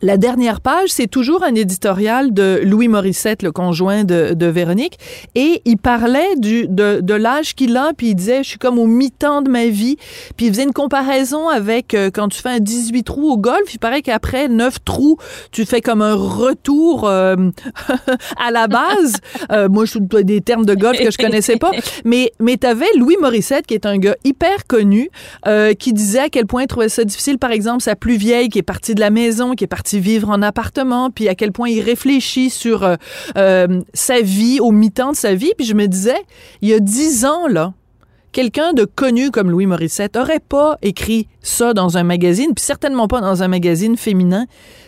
la 0.05 0.19
dernière 0.19 0.61
page, 0.61 0.91
c'est 0.91 1.07
toujours 1.07 1.43
un 1.43 1.55
éditorial 1.55 2.35
de 2.35 2.61
Louis 2.63 2.89
Morissette, 2.89 3.43
le 3.43 3.53
conjoint 3.53 4.05
de, 4.05 4.35
de 4.35 4.47
Véronique, 4.47 4.99
et 5.35 5.63
il 5.65 5.79
parlait 5.79 6.37
du, 6.37 6.69
de, 6.69 7.01
de 7.01 7.15
l'âge 7.15 7.55
qu'il 7.55 7.75
a, 7.79 7.93
puis 7.97 8.09
il 8.09 8.15
disait, 8.15 8.43
je 8.43 8.51
suis 8.51 8.59
comme 8.59 8.79
au 8.79 8.87
mi-temps 8.87 9.41
de 9.41 9.49
ma 9.49 9.65
vie, 9.67 9.97
puis 10.37 10.47
il 10.47 10.53
faisait 10.53 10.65
une 10.65 10.75
comparaison 10.75 11.49
avec 11.49 11.95
euh, 11.95 12.11
quand 12.13 12.29
tu 12.29 12.39
fais 12.43 12.51
un 12.51 12.59
18 12.59 13.03
trous 13.03 13.31
au 13.31 13.39
golf, 13.39 13.73
il 13.73 13.79
paraît 13.79 14.03
qu'après 14.03 14.49
9 14.49 14.85
trous, 14.85 15.17
tu 15.53 15.65
fais 15.65 15.81
comme 15.81 16.03
un 16.03 16.15
retour 16.15 17.09
euh, 17.09 17.37
à 18.47 18.51
la 18.51 18.69
base. 18.69 19.17
euh, 19.53 19.71
moi, 19.71 19.87
je 19.87 19.93
suis 19.93 20.01
des 20.01 20.43
termes 20.43 20.67
de 20.67 20.75
golf 20.75 20.99
que 20.99 21.11
je 21.11 21.17
connaissais 21.17 21.57
pas, 21.57 21.71
mais, 22.05 22.31
mais 22.41 22.59
tu 22.59 22.67
avais 22.67 22.93
Louis 22.99 23.17
Morissette, 23.23 23.67
qui 23.67 23.73
est 23.73 23.87
un 23.87 23.97
gars 23.97 24.17
hyper 24.23 24.67
connu, 24.67 25.09
qui 25.79 25.95
disait 25.95 26.19
à 26.19 26.29
quel 26.29 26.45
point 26.45 26.63
il 26.65 26.67
trouvait 26.67 26.91
ça 26.91 27.05
difficile, 27.05 27.39
par 27.39 27.53
exemple, 27.53 27.83
sa 27.83 27.97
plus 27.97 28.17
vieille 28.17 28.51
qui 28.51 28.59
est 28.59 28.63
partie 28.63 28.95
de 28.95 29.01
la 29.01 29.09
maison, 29.09 29.53
qui 29.53 29.65
est 29.65 29.69
partie 29.69 29.94
vivre 30.01 30.31
en 30.31 30.43
appartement, 30.43 31.11
puis 31.11 31.29
à 31.29 31.35
quel 31.35 31.53
point 31.53 31.69
il 31.69 31.81
réfléchit 31.81 32.51
sur 32.51 32.85
euh, 32.85 32.97
euh, 33.37 33.83
sa 33.93 34.21
vie, 34.21 34.61
au 34.61 34.71
mi-temps 34.71 35.13
de 35.13 35.17
sa 35.17 35.35
vie. 35.35 35.53
Puis 35.57 35.67
je 35.67 35.75
me 35.75 35.87
disais, 35.87 36.23
il 36.63 36.69
y 36.69 36.75
a 36.75 36.81
dix 36.81 37.25
ans, 37.25 37.47
là, 37.49 37.73
quelqu'un 38.33 38.73
de 38.73 38.85
connu 38.85 39.31
comme 39.31 39.51
Louis 39.51 39.67
Morissette 39.67 40.17
aurait 40.17 40.41
pas 40.41 40.77
écrit 40.83 41.29
ça 41.41 41.73
dans 41.73 41.97
un 41.97 42.03
magazine, 42.03 42.53
puis 42.55 42.65
certainement 42.65 43.09
pas 43.09 43.21
dans 43.21 43.43
un 43.43 43.49
magazine 43.49 43.97
féminin. 43.97 44.47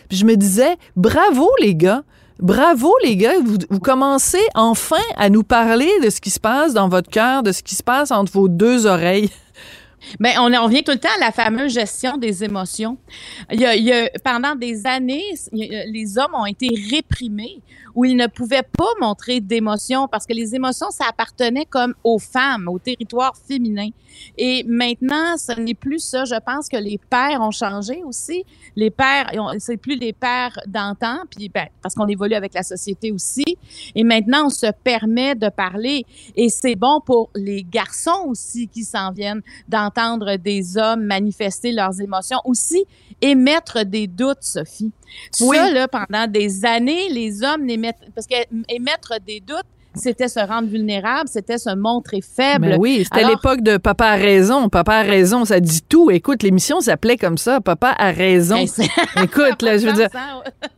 Puis 0.09 0.17
je 0.17 0.25
me 0.25 0.35
disais, 0.35 0.75
bravo 0.95 1.49
les 1.61 1.75
gars, 1.75 2.03
bravo 2.39 2.93
les 3.03 3.15
gars, 3.15 3.33
vous, 3.43 3.57
vous, 3.69 3.79
commencez 3.79 4.45
enfin 4.53 4.97
à 5.15 5.29
nous 5.29 5.43
parler 5.43 5.89
de 6.03 6.09
ce 6.09 6.21
qui 6.21 6.29
se 6.29 6.39
passe 6.39 6.73
dans 6.73 6.89
votre 6.89 7.09
cœur, 7.09 7.43
de 7.43 7.51
ce 7.51 7.63
qui 7.63 7.75
se 7.75 7.83
passe 7.83 8.11
entre 8.11 8.31
vos 8.31 8.47
deux 8.47 8.85
oreilles. 8.85 9.29
Ben, 10.19 10.33
on, 10.39 10.53
on 10.53 10.63
revient 10.65 10.83
tout 10.83 10.91
le 10.91 10.99
temps 10.99 11.09
à 11.17 11.19
la 11.19 11.31
fameuse 11.31 11.73
gestion 11.73 12.17
des 12.17 12.43
émotions. 12.43 12.97
Il 13.51 13.59
y 13.59 13.91
a, 13.91 14.09
pendant 14.23 14.55
des 14.55 14.85
années, 14.85 15.23
les 15.51 16.17
hommes 16.17 16.33
ont 16.35 16.45
été 16.45 16.69
réprimés 16.91 17.61
où 17.97 18.05
ils 18.05 18.15
ne 18.15 18.27
pouvaient 18.27 18.61
pas 18.61 18.85
montrer 19.01 19.41
d'émotions 19.41 20.07
parce 20.07 20.27
que 20.27 20.33
les 20.33 20.53
émotions, 20.53 20.91
ça 20.91 21.05
appartenait 21.09 21.65
comme 21.65 21.95
aux 22.03 22.19
femmes, 22.19 22.67
au 22.67 22.77
territoire 22.77 23.35
féminin. 23.35 23.89
Et 24.37 24.63
maintenant, 24.67 25.35
ce 25.35 25.59
n'est 25.59 25.73
plus 25.73 25.97
ça. 25.97 26.23
Je 26.23 26.39
pense 26.39 26.69
que 26.69 26.77
les 26.77 26.99
pères 27.09 27.41
ont 27.41 27.49
changé 27.49 28.03
aussi. 28.03 28.45
Les 28.75 28.91
pères, 28.91 29.31
c'est 29.57 29.77
plus 29.77 29.95
les 29.95 30.13
pères 30.13 30.59
d'antan, 30.67 31.23
puis 31.35 31.49
ben, 31.49 31.69
parce 31.81 31.95
qu'on 31.95 32.05
évolue 32.05 32.35
avec 32.35 32.53
la 32.53 32.61
société 32.61 33.11
aussi. 33.11 33.57
Et 33.95 34.03
maintenant, 34.03 34.45
on 34.45 34.51
se 34.51 34.71
permet 34.83 35.33
de 35.33 35.49
parler. 35.49 36.05
Et 36.35 36.49
c'est 36.49 36.75
bon 36.75 37.01
pour 37.03 37.31
les 37.33 37.63
garçons 37.63 38.25
aussi 38.27 38.67
qui 38.67 38.83
s'en 38.83 39.11
viennent 39.11 39.41
d'entendre 39.67 40.35
des 40.35 40.77
hommes 40.77 41.03
manifester 41.03 41.71
leurs 41.71 41.99
émotions. 41.99 42.41
Aussi, 42.45 42.85
émettre 43.21 43.85
des 43.85 44.07
doutes, 44.07 44.41
Sophie. 44.43 44.91
Oui. 45.41 45.57
Ça, 45.57 45.71
là, 45.71 45.87
pendant 45.87 46.27
des 46.27 46.65
années, 46.65 47.09
les 47.09 47.43
hommes 47.43 47.65
n'émettent... 47.65 48.11
Parce 48.13 48.27
qu'émettre 48.27 49.19
des 49.25 49.39
doutes, 49.39 49.65
c'était 49.97 50.27
se 50.27 50.39
rendre 50.39 50.67
vulnérable, 50.67 51.29
c'était 51.31 51.57
se 51.57 51.73
montrer 51.75 52.21
faible. 52.21 52.75
Oui, 52.79 53.03
c'était 53.03 53.27
l'époque 53.27 53.61
de 53.61 53.77
Papa 53.77 54.07
a 54.07 54.15
raison. 54.15 54.69
Papa 54.69 54.95
a 54.97 55.01
raison, 55.03 55.45
ça 55.45 55.59
dit 55.59 55.81
tout. 55.87 56.11
Écoute, 56.11 56.43
l'émission 56.43 56.79
s'appelait 56.79 57.17
comme 57.17 57.37
ça, 57.37 57.59
Papa 57.61 57.95
a 57.97 58.11
raison. 58.11 58.55
Ben, 58.55 58.87
Écoute, 59.23 59.61
là, 59.61 59.77
je 59.77 59.87
veux 59.87 59.93
dire, 59.93 60.09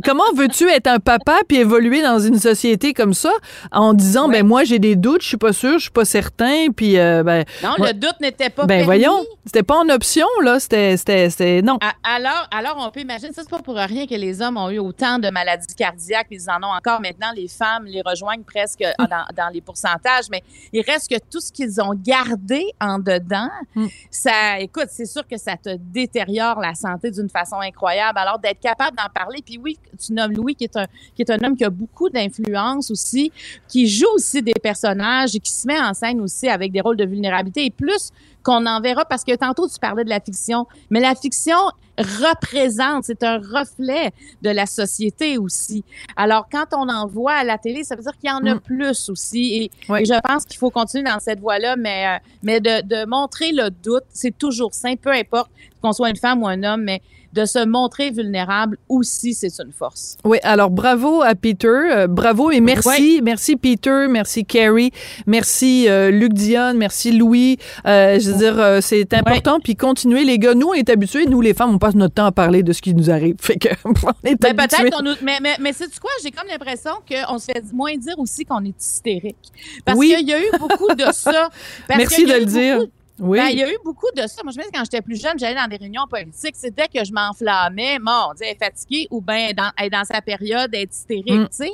comment 0.04 0.24
veux-tu 0.36 0.70
être 0.70 0.88
un 0.88 1.00
papa 1.00 1.38
puis 1.48 1.58
évoluer 1.58 2.02
dans 2.02 2.20
une 2.20 2.40
société 2.40 2.94
comme 2.94 3.14
ça 3.14 3.32
en 3.72 3.94
disant, 3.94 4.28
ben 4.30 4.46
moi 4.46 4.64
j'ai 4.64 4.80
des 4.80 4.96
doutes, 4.96 5.22
je 5.22 5.28
suis 5.30 5.38
pas 5.38 5.54
sûr, 5.54 5.74
je 5.74 5.84
suis 5.84 5.92
pas 5.92 6.06
certain, 6.06 6.68
puis 6.76 6.98
euh, 6.98 7.24
ben. 7.24 7.44
Non, 7.64 7.72
moi- 7.78 7.88
le 7.90 7.94
doute 7.94 8.16
n'était 8.22 8.50
pas 8.50 8.64
Ben 8.66 8.86
permis. 8.86 8.86
voyons, 8.86 9.26
c'était 9.46 9.64
pas 9.64 9.78
en 9.78 9.90
option 9.90 10.26
là, 10.44 10.60
c'était, 10.60 10.98
c'était, 10.98 11.62
non. 11.62 11.78
Alors, 12.04 12.48
alors, 12.52 12.76
on 12.86 12.90
peut 12.92 13.02
imaginer, 13.02 13.34
ça, 13.34 13.42
c'est 13.44 13.50
pas 13.50 13.60
pour 13.60 13.76
rien 13.76 14.06
que 14.08 14.16
les 14.16 14.42
hommes 14.42 14.58
ont 14.58 14.70
eu 14.70 14.80
autant 14.80 15.20
de 15.20 15.30
maladies 15.30 15.76
cardiaques, 15.76 16.28
ils 16.32 16.50
en 16.50 16.62
ont 16.64 16.72
encore 16.72 17.02
maintenant. 17.02 17.28
Les 17.36 17.48
femmes 17.48 17.86
les 17.86 18.02
rejoignent 18.06 18.44
presque. 18.44 18.84
Dans, 19.10 19.26
dans 19.36 19.50
les 19.52 19.62
pourcentages, 19.62 20.26
mais 20.32 20.44
il 20.72 20.82
reste 20.82 21.10
que 21.10 21.20
tout 21.30 21.40
ce 21.40 21.52
qu'ils 21.52 21.82
ont 21.82 21.94
gardé 21.94 22.66
en 22.80 23.00
dedans, 23.00 23.50
Hum. 23.76 23.88
ça, 24.10 24.60
écoute, 24.60 24.88
c'est 24.90 25.06
sûr 25.06 25.28
que 25.28 25.38
ça 25.38 25.56
te 25.56 25.76
détériore 25.78 26.60
la 26.60 26.74
santé 26.74 27.12
d'une 27.12 27.30
façon 27.30 27.58
incroyable. 27.58 28.18
Alors, 28.18 28.40
d'être 28.40 28.60
capable 28.60 28.98
d'en 28.98 29.10
parler, 29.14 29.42
puis 29.46 29.60
oui, 29.64 29.78
tu 30.00 30.14
nommes 30.14 30.32
Louis, 30.34 30.56
qui 30.56 30.66
est 30.66 30.78
un, 30.78 30.86
qui 31.16 31.22
est 31.22 31.30
un 31.30 31.38
homme 31.44 31.56
qui 31.56 31.64
a 31.64 31.70
beaucoup 31.70 32.10
d'influence 32.10 32.92
aussi, 32.92 33.32
qui 33.68 33.88
joue 33.88 34.08
aussi 34.16 34.42
des 34.42 34.54
personnages 34.62 35.36
et 35.36 35.40
qui 35.40 35.52
se 35.52 35.68
met 35.68 35.80
en 35.80 35.94
scène 35.94 36.22
aussi 36.22 36.48
avec 36.48 36.72
des 36.72 36.82
rôles 36.82 36.98
de 36.98 37.06
vulnérabilité. 37.06 37.66
Et 37.66 37.72
plus 37.72 38.12
qu'on 38.44 38.66
en 38.66 38.82
verra, 38.82 39.06
parce 39.06 39.24
que 39.24 39.36
tantôt 39.36 39.68
tu 39.68 39.80
parlais 39.80 40.04
de 40.04 40.10
la 40.10 40.20
fiction, 40.20 40.66
mais 40.90 41.00
la 41.00 41.16
fiction 41.16 41.58
représente, 42.00 43.04
c'est 43.06 43.24
un 43.24 43.38
reflet 43.38 44.12
de 44.42 44.50
la 44.50 44.66
société 44.66 45.38
aussi. 45.38 45.84
Alors, 46.16 46.48
quand 46.52 46.66
on 46.74 46.90
en 46.90 47.08
voit 47.08 47.34
à 47.34 47.44
la 47.44 47.58
télé, 47.58 47.84
ça 47.84 47.96
veut 47.96 48.02
dire 48.04 48.18
qu'il 48.20 48.30
y 48.30 48.34
en 48.34 48.46
a 48.46 48.56
Mm. 48.56 48.60
plus 48.62 49.10
aussi. 49.10 49.56
Et, 49.64 49.72
Oui. 49.92 50.02
et 50.02 50.06
je 50.06 50.20
pense 50.28 50.46
qu'il 50.46 50.58
faut 50.58 50.70
continuer 50.72 51.04
dans 51.04 51.20
cette 51.20 51.40
voie-là, 51.40 51.76
mais, 51.76 52.06
euh, 52.08 52.18
mais 52.44 52.60
de, 52.60 52.82
de 52.86 53.06
montrer 53.08 53.52
le 53.52 53.70
doute, 53.70 54.04
c'est 54.14 54.38
toujours 54.38 54.74
sain, 54.74 54.96
peu 54.96 55.12
importe 55.12 55.50
qu'on 55.82 55.94
soit 55.94 56.10
une 56.10 56.16
femme 56.18 56.42
ou 56.44 56.48
un 56.48 56.64
homme, 56.64 56.84
mais 56.84 57.02
de 57.32 57.46
se 57.46 57.64
montrer 57.64 58.10
vulnérable 58.10 58.80
aussi, 58.90 59.36
c'est 59.36 59.52
une 59.64 59.72
force. 59.72 60.18
Oui, 60.26 60.40
alors 60.42 60.72
bravo 60.72 61.22
à 61.22 61.36
Peter, 61.36 61.68
euh, 61.68 62.08
bravo 62.08 62.50
et 62.50 62.60
merci, 62.60 63.22
merci 63.24 63.56
Peter, 63.56 64.08
merci 64.10 64.46
Carrie, 64.46 64.90
merci 65.28 65.88
euh, 65.88 66.10
Luc 66.10 66.34
Dion, 66.34 66.74
merci 66.74 67.12
Louis. 67.12 67.60
Je 67.86 68.32
veux 68.32 68.38
dire, 68.38 68.82
c'est 68.82 69.14
important. 69.14 69.60
Puis 69.60 69.76
continuez 69.76 70.24
les 70.26 70.40
gars, 70.40 70.56
nous 70.56 70.70
on 70.70 70.74
est 70.74 70.90
habitués, 70.90 71.28
nous 71.28 71.40
les 71.40 71.54
femmes, 71.54 71.76
on 71.76 71.78
passe 71.78 71.89
notre 71.96 72.14
temps 72.16 72.26
à 72.26 72.32
parler 72.32 72.64
de 72.64 72.72
ce 72.74 72.82
qui 72.82 72.94
nous 72.94 73.10
arrive. 73.10 73.36
Fait 73.40 73.58
que 73.58 73.70
on 73.86 73.92
est 74.24 74.36
Ben, 74.40 74.58
habitués. 74.60 74.78
peut-être 74.84 74.98
qu'on 74.98 75.04
nous- 75.04 75.16
mais 75.22 75.40
mais 75.42 75.56
mais 75.60 75.74
c'est 75.74 75.98
quoi? 76.00 76.12
J'ai 76.24 76.32
comme 76.32 76.48
l'impression 76.48 76.92
qu'on 77.10 77.38
se 77.40 77.46
fait 77.46 77.64
moins 77.74 77.96
dire 77.98 78.18
aussi 78.20 78.46
qu'on 78.46 78.64
est 78.66 78.80
hystérique 78.82 79.38
parce 79.86 79.98
Oui. 79.98 80.14
qu'il 80.16 80.28
y 80.30 80.34
a 80.34 80.40
eu 80.40 80.50
beaucoup 80.60 80.94
de 80.94 81.06
ça 81.12 81.50
Parce 81.88 81.98
Merci 81.98 82.26
de 82.26 82.34
le 82.34 82.46
dire. 82.46 82.78
beaucoup- 82.78 82.92
Oui. 83.22 83.38
Ben, 83.38 83.48
il 83.52 83.58
y 83.60 83.64
a 83.64 83.70
eu 83.70 83.78
beaucoup 83.84 84.08
de 84.16 84.22
ça. 84.22 84.42
Moi, 84.46 84.54
je 84.54 84.60
me 84.60 84.64
souviens, 84.64 84.80
quand 84.80 84.86
j'étais 84.86 85.02
plus 85.02 85.22
jeune, 85.22 85.38
j'allais 85.38 85.56
dans 85.56 85.68
des 85.68 85.76
réunions 85.76 86.08
politiques. 86.10 86.56
Dès 86.64 86.88
que 86.88 87.04
je 87.04 87.12
m'enflammais, 87.12 87.98
elle 87.98 88.48
est 88.48 88.56
fatiguée 88.58 89.08
ou 89.12 89.20
bien 89.20 89.50
dans, 89.58 89.72
dans 89.92 90.06
sa 90.06 90.22
période, 90.22 90.74
est 90.74 90.90
hystérique, 90.94 91.28
Mm. 91.30 91.48
tu 91.50 91.58
sais. 91.58 91.72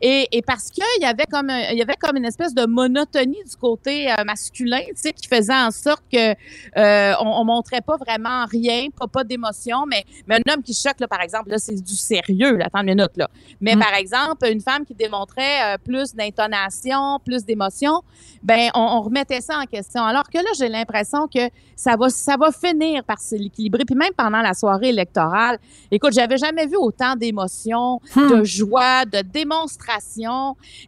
Et, 0.00 0.28
et 0.32 0.42
parce 0.42 0.70
qu'il 0.70 0.84
y 1.00 1.04
avait 1.04 1.26
comme 1.30 1.50
un- 1.50 1.70
il 1.72 1.78
y 1.78 1.82
avait 1.82 1.96
comme 1.96 2.16
une 2.16 2.24
espèce 2.24 2.54
de 2.54 2.66
monotonie 2.66 3.42
du 3.48 3.56
côté 3.56 4.10
euh, 4.10 4.24
masculin, 4.24 4.80
tu 4.88 4.92
sais, 4.96 5.12
qui 5.12 5.26
faisait 5.28 5.54
en 5.54 5.70
sorte 5.70 6.02
que 6.12 6.32
euh, 6.76 7.12
on, 7.20 7.26
on 7.40 7.44
montrait 7.44 7.80
pas 7.80 7.96
vraiment 7.96 8.44
rien, 8.46 8.88
pas, 8.98 9.06
pas 9.06 9.24
d'émotion, 9.24 9.84
mais, 9.86 10.04
mais 10.26 10.36
un 10.36 10.52
homme 10.52 10.62
qui 10.62 10.74
choque, 10.74 11.00
là, 11.00 11.08
par 11.08 11.20
exemple, 11.20 11.50
là, 11.50 11.58
c'est 11.58 11.74
du 11.74 11.94
sérieux, 11.94 12.56
là, 12.56 12.66
attends 12.66 12.80
une 12.80 12.94
minute, 12.94 13.16
là. 13.16 13.28
Mais 13.60 13.76
Mm. 13.76 13.80
par 13.80 13.94
exemple, 13.94 14.46
une 14.50 14.60
femme 14.60 14.84
qui 14.84 14.94
démontrait 14.94 15.74
euh, 15.74 15.78
plus 15.82 16.14
d'intonation, 16.14 17.18
plus 17.24 17.44
d'émotion, 17.44 18.02
ben 18.42 18.70
on, 18.74 18.80
on 18.80 19.00
remettait 19.02 19.40
ça 19.40 19.58
en 19.58 19.64
question. 19.64 20.02
Alors 20.02 20.28
que 20.28 20.38
là, 20.38 20.50
j'ai 20.58 20.68
l'impression 20.68 21.26
que 21.28 21.48
ça 21.76 21.96
va, 21.96 22.08
ça 22.10 22.36
va 22.36 22.50
finir 22.52 23.02
par 23.04 23.18
s'équilibrer. 23.18 23.84
Puis 23.84 23.94
même 23.96 24.12
pendant 24.16 24.40
la 24.42 24.54
soirée 24.54 24.90
électorale, 24.90 25.58
écoute, 25.90 26.12
j'avais 26.12 26.36
jamais 26.36 26.66
vu 26.66 26.76
autant 26.76 27.16
d'émotions, 27.16 28.00
Hmm. 28.14 28.28
de 28.38 28.44
joie, 28.44 29.04
de 29.06 29.20
démonstration. 29.22 29.83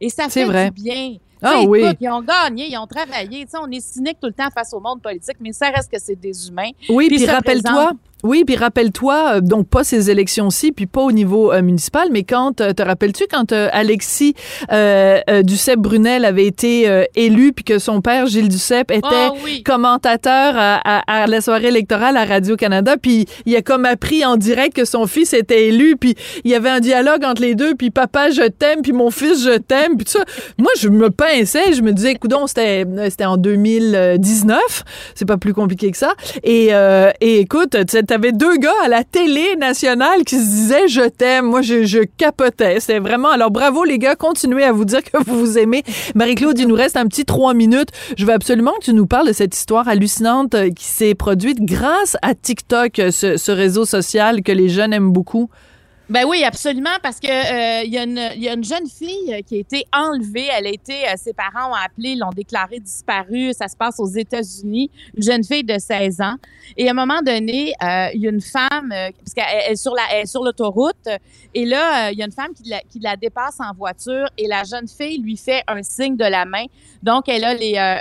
Et 0.00 0.08
ça 0.08 0.28
fait 0.28 0.44
vrai. 0.44 0.70
du 0.70 0.82
bien. 0.82 1.16
Ah 1.42 1.60
oui. 1.66 1.80
écoute, 1.80 1.98
ils 2.00 2.08
ont 2.08 2.22
gagné, 2.22 2.68
ils 2.70 2.78
ont 2.78 2.86
travaillé. 2.86 3.44
Tu 3.44 3.50
sais, 3.50 3.58
on 3.60 3.70
est 3.70 3.80
cynique 3.80 4.18
tout 4.20 4.28
le 4.28 4.32
temps 4.32 4.48
face 4.52 4.72
au 4.72 4.80
monde 4.80 5.02
politique, 5.02 5.36
mais 5.40 5.52
ça 5.52 5.68
reste 5.70 5.90
que 5.90 5.98
c'est 6.00 6.18
des 6.18 6.48
humains. 6.48 6.70
Oui, 6.88 7.08
puis 7.08 7.26
rappelle-toi, 7.26 7.92
oui, 8.24 8.44
puis 8.46 8.56
rappelle-toi, 8.56 9.34
euh, 9.36 9.40
donc 9.40 9.68
pas 9.68 9.84
ces 9.84 10.10
élections-ci, 10.10 10.72
puis 10.72 10.86
pas 10.86 11.02
au 11.02 11.12
niveau 11.12 11.52
euh, 11.52 11.62
municipal, 11.62 12.08
mais 12.10 12.24
quand, 12.24 12.60
euh, 12.60 12.72
te 12.72 12.82
rappelles-tu 12.82 13.24
quand 13.30 13.52
euh, 13.52 13.68
Alexis 13.72 14.34
euh, 14.72 15.20
Duceppe-Brunel 15.42 16.24
avait 16.24 16.46
été 16.46 17.04
élu, 17.14 17.52
puis 17.52 17.64
que 17.64 17.78
son 17.78 18.00
père, 18.00 18.26
Gilles 18.26 18.48
Duceppe, 18.48 18.90
était 18.90 19.06
Ah 19.10 19.32
oui. 19.44 19.62
commentateur 19.62 20.54
à, 20.56 20.76
à- 20.84 21.22
à 21.22 21.26
la 21.26 21.40
soirée 21.40 21.68
électorale 21.68 22.16
à 22.16 22.24
Radio-Canada, 22.24 22.96
puis 23.00 23.26
il 23.44 23.54
a 23.56 23.62
comme 23.62 23.84
appris 23.84 24.24
en 24.24 24.36
direct 24.36 24.74
que 24.74 24.84
son 24.84 25.06
fils 25.06 25.32
était 25.32 25.66
élu, 25.68 25.96
puis 25.96 26.14
il 26.44 26.50
y 26.50 26.54
avait 26.54 26.70
un 26.70 26.80
dialogue 26.80 27.24
entre 27.24 27.42
les 27.42 27.54
deux, 27.54 27.74
puis 27.74 27.90
papa, 27.90 28.30
je 28.30 28.42
t'aime, 28.48 28.82
puis 28.82 28.92
mon 28.92 29.10
fils, 29.10 29.44
je 29.44 29.58
t'aime, 29.58 29.96
puis 29.96 30.04
tout 30.04 30.12
ça. 30.12 30.24
Moi, 30.58 30.70
je 30.78 30.88
me 30.88 31.10
pinçais, 31.10 31.72
je 31.74 31.82
me 31.82 31.92
disais, 31.92 32.12
écoute, 32.12 32.32
c'était 32.46 32.84
c'était 33.10 33.24
en 33.26 33.36
2019, 33.36 34.84
c'est 35.14 35.26
pas 35.26 35.36
plus 35.36 35.54
compliqué 35.54 35.90
que 35.90 35.96
ça. 35.98 36.14
Et, 36.42 36.68
euh, 36.72 37.10
et 37.20 37.40
écoute, 37.40 37.76
tu 37.86 37.96
avais 38.12 38.32
deux 38.32 38.56
gars 38.56 38.72
à 38.84 38.88
la 38.88 39.04
télé 39.04 39.56
nationale 39.56 40.24
qui 40.24 40.36
se 40.36 40.44
disaient 40.44 40.88
je 40.88 41.08
t'aime. 41.08 41.46
Moi, 41.46 41.62
je, 41.62 42.04
capotais. 42.04 42.80
C'était 42.80 42.98
vraiment. 42.98 43.30
Alors, 43.30 43.50
bravo 43.50 43.84
les 43.84 43.98
gars, 43.98 44.16
continuez 44.16 44.64
à 44.64 44.72
vous 44.72 44.84
dire 44.84 45.02
que 45.02 45.18
vous 45.24 45.38
vous 45.38 45.58
aimez. 45.58 45.82
Marie-Claude, 46.14 46.58
il 46.58 46.68
nous 46.68 46.74
reste 46.74 46.96
un 46.96 47.06
petit 47.06 47.24
trois 47.24 47.54
minutes. 47.54 47.90
Je 48.16 48.24
veux 48.24 48.32
absolument 48.32 48.72
que 48.80 48.84
tu 48.84 48.92
nous 48.92 49.06
parles 49.06 49.28
de 49.28 49.32
cette 49.32 49.56
histoire 49.56 49.88
hallucinante 49.88 50.54
euh, 50.54 50.70
qui 50.70 50.84
s'est 50.84 51.14
produite 51.14 51.60
grâce 51.60 52.16
à 52.22 52.34
TikTok, 52.34 52.98
euh, 52.98 53.10
ce 53.10 53.50
réseau 53.52 53.84
social 53.84 54.42
que 54.42 54.52
les 54.52 54.68
jeunes 54.68 54.92
aiment 54.92 55.12
beaucoup. 55.12 55.50
Ben 56.08 56.24
oui, 56.24 56.44
absolument, 56.44 56.96
parce 57.02 57.18
que 57.18 57.26
euh, 57.26 57.82
il 57.84 57.92
y, 57.92 57.98
a 57.98 58.04
une- 58.04 58.30
il 58.36 58.42
y 58.44 58.48
a 58.48 58.52
une 58.54 58.62
jeune 58.62 58.86
fille 58.88 59.34
euh, 59.34 59.40
qui 59.42 59.56
a 59.56 59.58
été 59.58 59.84
enlevée. 59.92 60.46
Elle 60.56 60.68
a 60.68 60.70
été, 60.70 61.04
euh, 61.08 61.14
ses 61.16 61.32
parents 61.32 61.72
ont 61.72 61.74
appelé, 61.74 62.14
l'ont 62.14 62.30
déclarée 62.30 62.78
disparue. 62.78 63.52
Ça 63.52 63.66
se 63.66 63.76
passe 63.76 63.98
aux 63.98 64.06
États-Unis. 64.06 64.88
Une 65.16 65.22
jeune 65.24 65.42
fille 65.42 65.64
de 65.64 65.76
16 65.80 66.20
ans. 66.20 66.36
Et 66.76 66.86
à 66.86 66.92
un 66.92 66.94
moment 66.94 67.22
donné, 67.22 67.74
euh, 67.82 68.08
il 68.14 68.20
y 68.20 68.28
a 68.28 68.30
une 68.30 68.40
femme, 68.40 68.92
euh, 68.92 69.10
parce 69.18 69.34
qu'elle 69.34 69.44
elle 69.66 69.72
est 69.72 69.76
sur 69.76 69.94
la, 69.94 70.02
elle 70.12 70.22
est 70.22 70.26
sur 70.26 70.44
l'autoroute, 70.44 70.94
euh, 71.08 71.18
et 71.54 71.64
là, 71.64 72.06
euh, 72.06 72.12
il 72.12 72.18
y 72.18 72.22
a 72.22 72.26
une 72.26 72.30
femme 72.32 72.54
qui 72.54 72.68
la, 72.70 72.80
qui 72.88 73.00
la 73.00 73.16
dépasse 73.16 73.58
en 73.58 73.74
voiture, 73.76 74.28
et 74.38 74.46
la 74.46 74.62
jeune 74.62 74.86
fille 74.86 75.18
lui 75.18 75.36
fait 75.36 75.64
un 75.66 75.82
signe 75.82 76.16
de 76.16 76.24
la 76.24 76.44
main. 76.44 76.66
Donc, 77.02 77.28
elle 77.28 77.42
a 77.42 77.52
les, 77.54 77.74
euh, 77.78 77.96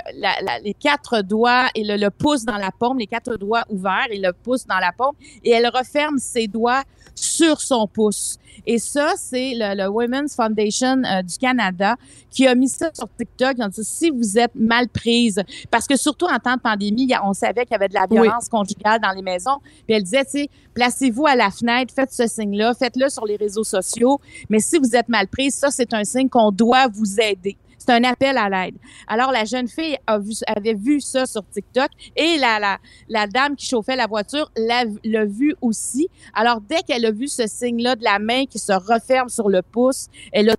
les 0.62 0.74
quatre 0.74 1.22
doigts 1.22 1.66
et 1.74 1.82
le, 1.82 1.96
le 1.96 2.10
pouce 2.10 2.44
dans 2.44 2.56
la 2.56 2.70
paume, 2.70 2.98
les 3.00 3.06
quatre 3.08 3.36
doigts 3.36 3.64
ouverts 3.68 4.06
et 4.10 4.18
le 4.18 4.32
pouce 4.32 4.64
dans 4.64 4.78
la 4.78 4.92
paume, 4.96 5.14
et 5.42 5.50
elle 5.50 5.66
referme 5.68 6.18
ses 6.18 6.46
doigts 6.46 6.82
sur 7.16 7.60
son 7.60 7.86
pouce. 7.88 8.38
Et 8.66 8.78
ça, 8.78 9.14
c'est 9.16 9.52
le, 9.54 9.74
le 9.82 9.88
Women's 9.88 10.34
Foundation 10.34 11.02
euh, 11.04 11.22
du 11.22 11.36
Canada 11.38 11.96
qui 12.30 12.46
a 12.46 12.54
mis 12.54 12.68
ça 12.68 12.90
sur 12.94 13.08
TikTok. 13.16 13.54
Ils 13.58 13.64
ont 13.64 13.68
dit, 13.68 13.84
si 13.84 14.10
vous 14.10 14.38
êtes 14.38 14.54
mal 14.54 14.88
prise, 14.88 15.42
parce 15.70 15.86
que 15.86 15.96
surtout 15.96 16.26
en 16.26 16.38
temps 16.38 16.56
de 16.56 16.60
pandémie, 16.60 17.10
on 17.24 17.32
savait 17.32 17.64
qu'il 17.64 17.72
y 17.72 17.74
avait 17.74 17.88
de 17.88 17.94
la 17.94 18.06
Oui. 18.10 18.20
violence 18.22 18.48
conjugale 18.48 19.00
dans 19.00 19.12
les 19.12 19.22
maisons. 19.22 19.58
Puis 19.86 19.96
elle 19.96 20.02
disait, 20.02 20.24
tu 20.24 20.30
sais, 20.32 20.50
placez-vous 20.74 21.26
à 21.26 21.36
la 21.36 21.50
fenêtre, 21.50 21.92
faites 21.94 22.12
ce 22.12 22.26
signe-là, 22.26 22.74
faites-le 22.74 23.08
sur 23.08 23.24
les 23.26 23.36
réseaux 23.36 23.64
sociaux. 23.64 24.20
Mais 24.48 24.60
si 24.60 24.78
vous 24.78 24.94
êtes 24.96 25.08
mal 25.08 25.28
prise, 25.28 25.54
ça, 25.54 25.70
c'est 25.70 25.92
un 25.94 26.04
signe 26.04 26.28
qu'on 26.28 26.50
doit 26.50 26.88
vous 26.88 27.20
aider. 27.20 27.56
C'est 27.86 27.94
un 27.94 28.04
appel 28.04 28.36
à 28.36 28.48
l'aide. 28.48 28.74
Alors, 29.06 29.30
la 29.30 29.44
jeune 29.44 29.68
fille 29.68 29.96
a 30.06 30.18
vu, 30.18 30.32
avait 30.46 30.74
vu 30.74 31.00
ça 31.00 31.24
sur 31.26 31.42
TikTok 31.48 31.88
et 32.16 32.36
la, 32.38 32.58
la, 32.58 32.78
la 33.08 33.26
dame 33.26 33.54
qui 33.56 33.66
chauffait 33.66 33.96
la 33.96 34.06
voiture 34.06 34.50
l'a 34.56 35.24
vu 35.24 35.54
aussi. 35.60 36.08
Alors, 36.34 36.60
dès 36.60 36.82
qu'elle 36.82 37.04
a 37.06 37.10
vu 37.10 37.28
ce 37.28 37.46
signe-là 37.46 37.94
de 37.96 38.02
la 38.04 38.18
main 38.18 38.46
qui 38.46 38.58
se 38.58 38.72
referme 38.72 39.28
sur 39.28 39.48
le 39.48 39.62
pouce, 39.62 40.06
elle 40.32 40.50
a 40.50 40.54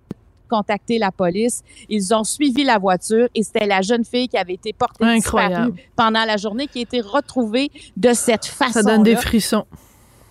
contacté 0.48 0.98
la 0.98 1.12
police. 1.12 1.62
Ils 1.90 2.14
ont 2.14 2.24
suivi 2.24 2.64
la 2.64 2.78
voiture 2.78 3.28
et 3.34 3.42
c'était 3.42 3.66
la 3.66 3.82
jeune 3.82 4.04
fille 4.04 4.28
qui 4.28 4.38
avait 4.38 4.54
été 4.54 4.72
portée 4.72 5.04
Incroyable. 5.04 5.72
disparue 5.72 5.90
pendant 5.94 6.24
la 6.24 6.38
journée 6.38 6.66
qui 6.66 6.78
a 6.78 6.82
été 6.82 7.00
retrouvée 7.02 7.70
de 7.96 8.14
cette 8.14 8.46
façon. 8.46 8.72
Ça 8.72 8.82
donne 8.82 9.02
des 9.02 9.16
frissons. 9.16 9.66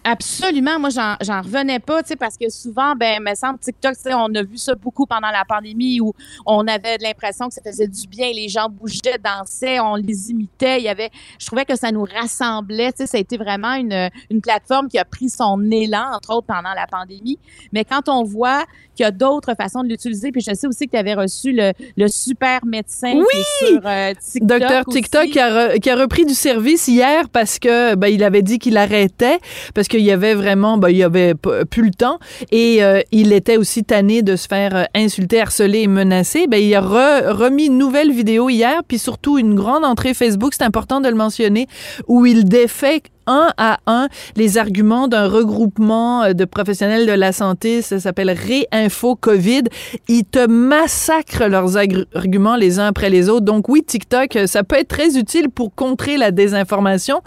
Absolument. 0.09 0.79
Moi, 0.79 0.89
j'en, 0.89 1.41
revenais 1.41 1.79
pas, 1.79 2.01
tu 2.01 2.09
sais, 2.09 2.15
parce 2.15 2.37
que 2.37 2.49
souvent, 2.49 2.95
ben, 2.95 3.21
me 3.21 3.35
semble, 3.35 3.59
TikTok, 3.59 3.93
tu 3.93 4.03
sais, 4.03 4.13
on 4.13 4.33
a 4.35 4.41
vu 4.41 4.57
ça 4.57 4.73
beaucoup 4.73 5.05
pendant 5.05 5.29
la 5.29 5.43
pandémie 5.45 5.99
où 5.99 6.13
on 6.45 6.65
avait 6.65 6.97
l'impression 7.01 7.49
que 7.49 7.53
ça 7.53 7.61
faisait 7.61 7.89
du 7.89 8.07
bien. 8.07 8.31
Les 8.31 8.47
gens 8.47 8.69
bougeaient, 8.69 9.19
dansaient, 9.21 9.81
on 9.81 9.95
les 9.95 10.31
imitait. 10.31 10.77
Il 10.77 10.85
y 10.85 10.89
avait, 10.89 11.09
je 11.37 11.45
trouvais 11.45 11.65
que 11.65 11.75
ça 11.75 11.91
nous 11.91 12.05
rassemblait. 12.05 12.93
Tu 12.93 12.99
sais, 12.99 13.07
ça 13.07 13.17
a 13.17 13.19
été 13.19 13.35
vraiment 13.37 13.73
une, 13.73 14.09
une 14.31 14.39
plateforme 14.39 14.87
qui 14.87 14.97
a 14.97 15.03
pris 15.03 15.29
son 15.29 15.59
élan, 15.71 16.05
entre 16.13 16.33
autres, 16.33 16.47
pendant 16.47 16.73
la 16.73 16.87
pandémie. 16.87 17.37
Mais 17.73 17.83
quand 17.83 18.07
on 18.07 18.23
voit 18.23 18.63
qu'il 18.95 19.03
y 19.03 19.07
a 19.07 19.11
d'autres 19.11 19.55
façons 19.55 19.83
de 19.83 19.89
l'utiliser, 19.89 20.31
puis 20.31 20.41
je 20.41 20.53
sais 20.53 20.67
aussi 20.67 20.85
que 20.85 20.91
tu 20.91 20.97
avais 20.97 21.13
reçu 21.15 21.51
le, 21.51 21.73
le 21.97 22.07
super 22.07 22.65
médecin 22.65 23.11
qui 23.11 23.37
est 23.37 23.67
sur 23.67 23.81
euh, 23.85 24.13
TikTok. 24.13 24.59
Docteur. 24.59 24.85
TikTok 24.85 25.25
qui 25.27 25.39
a, 25.39 25.49
re- 25.49 25.79
qui 25.79 25.89
a 25.89 25.95
repris 25.95 26.25
du 26.25 26.33
service 26.33 26.87
hier 26.87 27.27
parce 27.29 27.59
que 27.59 27.95
ben, 27.95 28.07
il 28.07 28.23
avait 28.23 28.41
dit 28.41 28.57
qu'il 28.57 28.77
arrêtait 28.77 29.39
parce 29.75 29.87
qu'il 29.97 30.05
y 30.05 30.11
avait 30.11 30.35
vraiment 30.35 30.77
ben, 30.77 30.89
il 30.89 30.97
y 30.97 31.03
avait 31.03 31.33
plus 31.69 31.85
le 31.85 31.91
temps. 31.91 32.19
Et 32.51 32.83
euh, 32.83 33.01
il 33.11 33.33
était 33.33 33.57
aussi 33.57 33.83
tanné 33.83 34.21
de 34.21 34.35
se 34.35 34.47
faire 34.47 34.75
euh, 34.75 34.83
insulter, 34.95 35.41
harceler 35.41 35.81
et 35.81 35.87
menacer. 35.87 36.47
Ben, 36.47 36.61
il 36.61 36.73
a 36.75 36.81
re- 36.81 37.31
remis 37.31 37.65
une 37.65 37.77
nouvelle 37.77 38.11
vidéo 38.11 38.49
hier. 38.49 38.81
Puis 38.87 38.99
surtout 38.99 39.37
une 39.37 39.55
grande 39.55 39.83
entrée 39.83 40.13
Facebook, 40.13 40.53
c'est 40.57 40.63
important 40.63 41.01
de 41.01 41.09
le 41.09 41.15
mentionner, 41.15 41.67
où 42.07 42.25
il 42.25 42.45
défait 42.45 43.01
un 43.27 43.49
à 43.57 43.79
un 43.85 44.07
les 44.35 44.57
arguments 44.57 45.07
d'un 45.07 45.27
regroupement 45.27 46.23
euh, 46.23 46.33
de 46.33 46.45
professionnels 46.45 47.05
de 47.05 47.11
la 47.11 47.31
santé, 47.31 47.81
ça 47.81 47.99
s'appelle 47.99 48.31
Réinfo 48.31 49.15
COVID. 49.15 49.63
Ils 50.07 50.25
te 50.25 50.47
massacrent 50.47 51.47
leurs 51.47 51.77
arguments 51.77 52.55
les 52.55 52.79
uns 52.79 52.87
après 52.87 53.09
les 53.09 53.29
autres. 53.29 53.45
Donc 53.45 53.69
oui, 53.69 53.83
TikTok, 53.83 54.35
euh, 54.35 54.47
ça 54.47 54.63
peut 54.63 54.77
être 54.77 54.87
très 54.87 55.17
utile 55.17 55.49
pour 55.49 55.75
contrer 55.75 56.17
la 56.17 56.31
désinformation 56.31 57.21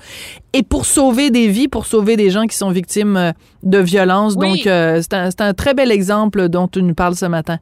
et 0.53 0.63
pour 0.63 0.87
sauver 0.87 1.31
des 1.31 1.49
vies, 1.49 1.69
pour 1.69 1.87
sauver 1.87 2.17
des 2.17 2.31
gens 2.31 2.47
qui 2.47 2.57
sont 2.57 2.71
victimes 2.71 3.17
euh, 3.17 3.33
de 3.63 3.79
violences. 3.79 4.35
Oui. 4.37 4.49
Donc 4.59 4.67
euh, 4.67 5.01
c'est 5.03 5.41
un, 5.41 5.55
très 5.55 5.75
bel 5.75 5.93
exemple 5.93 6.49
dont 6.49 6.69
tu 6.69 6.83
nous 6.83 6.95
parles 6.95 7.17
ce 7.17 7.27
matin. 7.27 7.59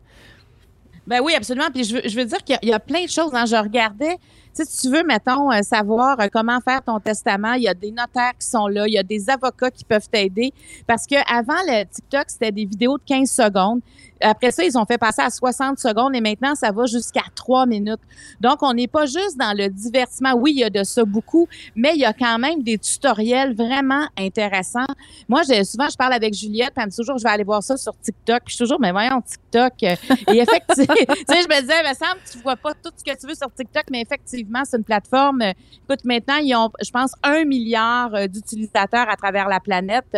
Ben 1.07 1.21
oui, 1.25 1.33
absolument. 1.35 1.69
Puis 1.73 1.85
je 1.85 1.95
veux, 1.95 2.03
je 2.05 2.15
veux 2.17 2.25
dire 2.25 2.39
qu'il 2.45 2.55
y 2.55 2.57
a- 2.57 2.61
il 2.63 2.69
y, 2.69 2.73
a 2.73 2.81
plein 2.81 3.05
de 3.05 3.09
choses. 3.11 3.31
Hein. 3.33 3.47
Je 3.47 3.57
regardais, 3.57 4.19
si 4.65 4.83
tu 4.83 4.95
veux, 4.95 5.05
mettons, 5.05 5.51
euh, 5.53 5.63
savoir 5.63 6.19
euh, 6.21 6.27
comment 6.33 6.61
faire 6.61 6.83
ton 6.83 6.99
testament, 7.01 7.55
il 7.55 7.63
y 7.63 7.69
a 7.69 7.75
des 7.75 7.91
notaires 7.91 8.33
qui 8.39 8.47
sont 8.47 8.67
là, 8.67 8.87
il 8.87 8.95
y 8.95 8.99
a 8.99 9.03
des 9.03 9.29
avocats 9.31 9.71
qui 9.71 9.85
peuvent 9.85 10.09
t'aider. 10.09 10.53
Parce 10.87 11.07
que 11.07 11.17
avant 11.33 11.61
le 11.67 11.85
TikTok, 11.85 12.25
c'était 12.29 12.53
des 12.53 12.65
vidéos 12.65 12.99
de 12.99 13.03
15 13.05 13.31
secondes. 13.31 13.81
Après 14.21 14.51
ça, 14.51 14.65
ils 14.65 14.77
ont 14.77 14.85
fait 14.85 14.99
passer 14.99 15.23
à 15.23 15.31
60 15.31 15.79
secondes 15.79 16.15
et 16.15 16.21
maintenant, 16.21 16.55
ça 16.55 16.71
va 16.73 16.87
jusqu'à 16.87 17.23
3 17.35 17.67
minutes. 17.67 18.01
Donc, 18.41 18.63
on 18.63 18.73
n'est 18.73 18.89
pas 18.89 19.07
juste 19.07 19.37
dans 19.37 19.57
le 19.57 19.69
divertissement. 19.69 20.33
Oui, 20.35 20.53
il 20.57 20.61
y 20.61 20.65
a 20.65 20.71
de 20.71 20.83
ça 20.85 21.05
beaucoup, 21.05 21.49
mais 21.75 21.93
il 21.95 22.01
y 22.01 22.05
a 22.05 22.13
quand 22.13 22.39
même 22.39 22.63
des 22.63 22.79
tutoriels 22.79 23.55
vraiment 23.55 24.07
intéressants. 24.19 24.87
Moi, 25.29 25.43
souvent, 25.45 25.89
je 25.91 25.97
parle 25.97 26.13
avec 26.13 26.35
Juliette, 26.35 26.73
elle 26.77 26.87
me 26.87 26.91
dit 26.91 26.97
toujours, 26.97 27.19
je 27.19 27.25
vais 27.25 27.31
aller 27.31 27.45
voir 27.45 27.63
ça 27.63 27.77
sur 27.77 27.93
TikTok. 27.99 28.43
Je 28.47 28.55
suis 28.55 28.65
toujours, 28.65 28.81
mais 28.81 28.93
voyons, 28.93 29.21
TikTok. 29.21 29.73
euh, 29.83 29.97
Et 30.33 30.39
effectivement, 30.39 30.95
tu 30.99 31.35
sais, 31.35 31.43
je 31.43 31.49
me 31.49 31.61
disais, 31.61 31.95
semble, 31.95 32.21
tu 32.31 32.39
vois 32.39 32.57
pas 32.57 32.75
tout 32.75 32.91
ce 32.97 33.05
que 33.05 33.19
tu 33.19 33.27
veux 33.27 33.35
sur 33.35 33.53
TikTok, 33.53 33.85
mais 33.91 34.01
effectivement, 34.01 34.63
c'est 34.65 34.77
une 34.77 34.85
plateforme. 34.85 35.43
Écoute, 35.43 36.05
maintenant, 36.05 36.37
ils 36.37 36.55
ont, 36.55 36.71
je 36.83 36.91
pense, 36.91 37.13
un 37.23 37.45
milliard 37.45 38.15
euh, 38.15 38.27
d'utilisateurs 38.27 39.09
à 39.09 39.17
travers 39.17 39.49
la 39.49 39.61
planète. 39.61 40.17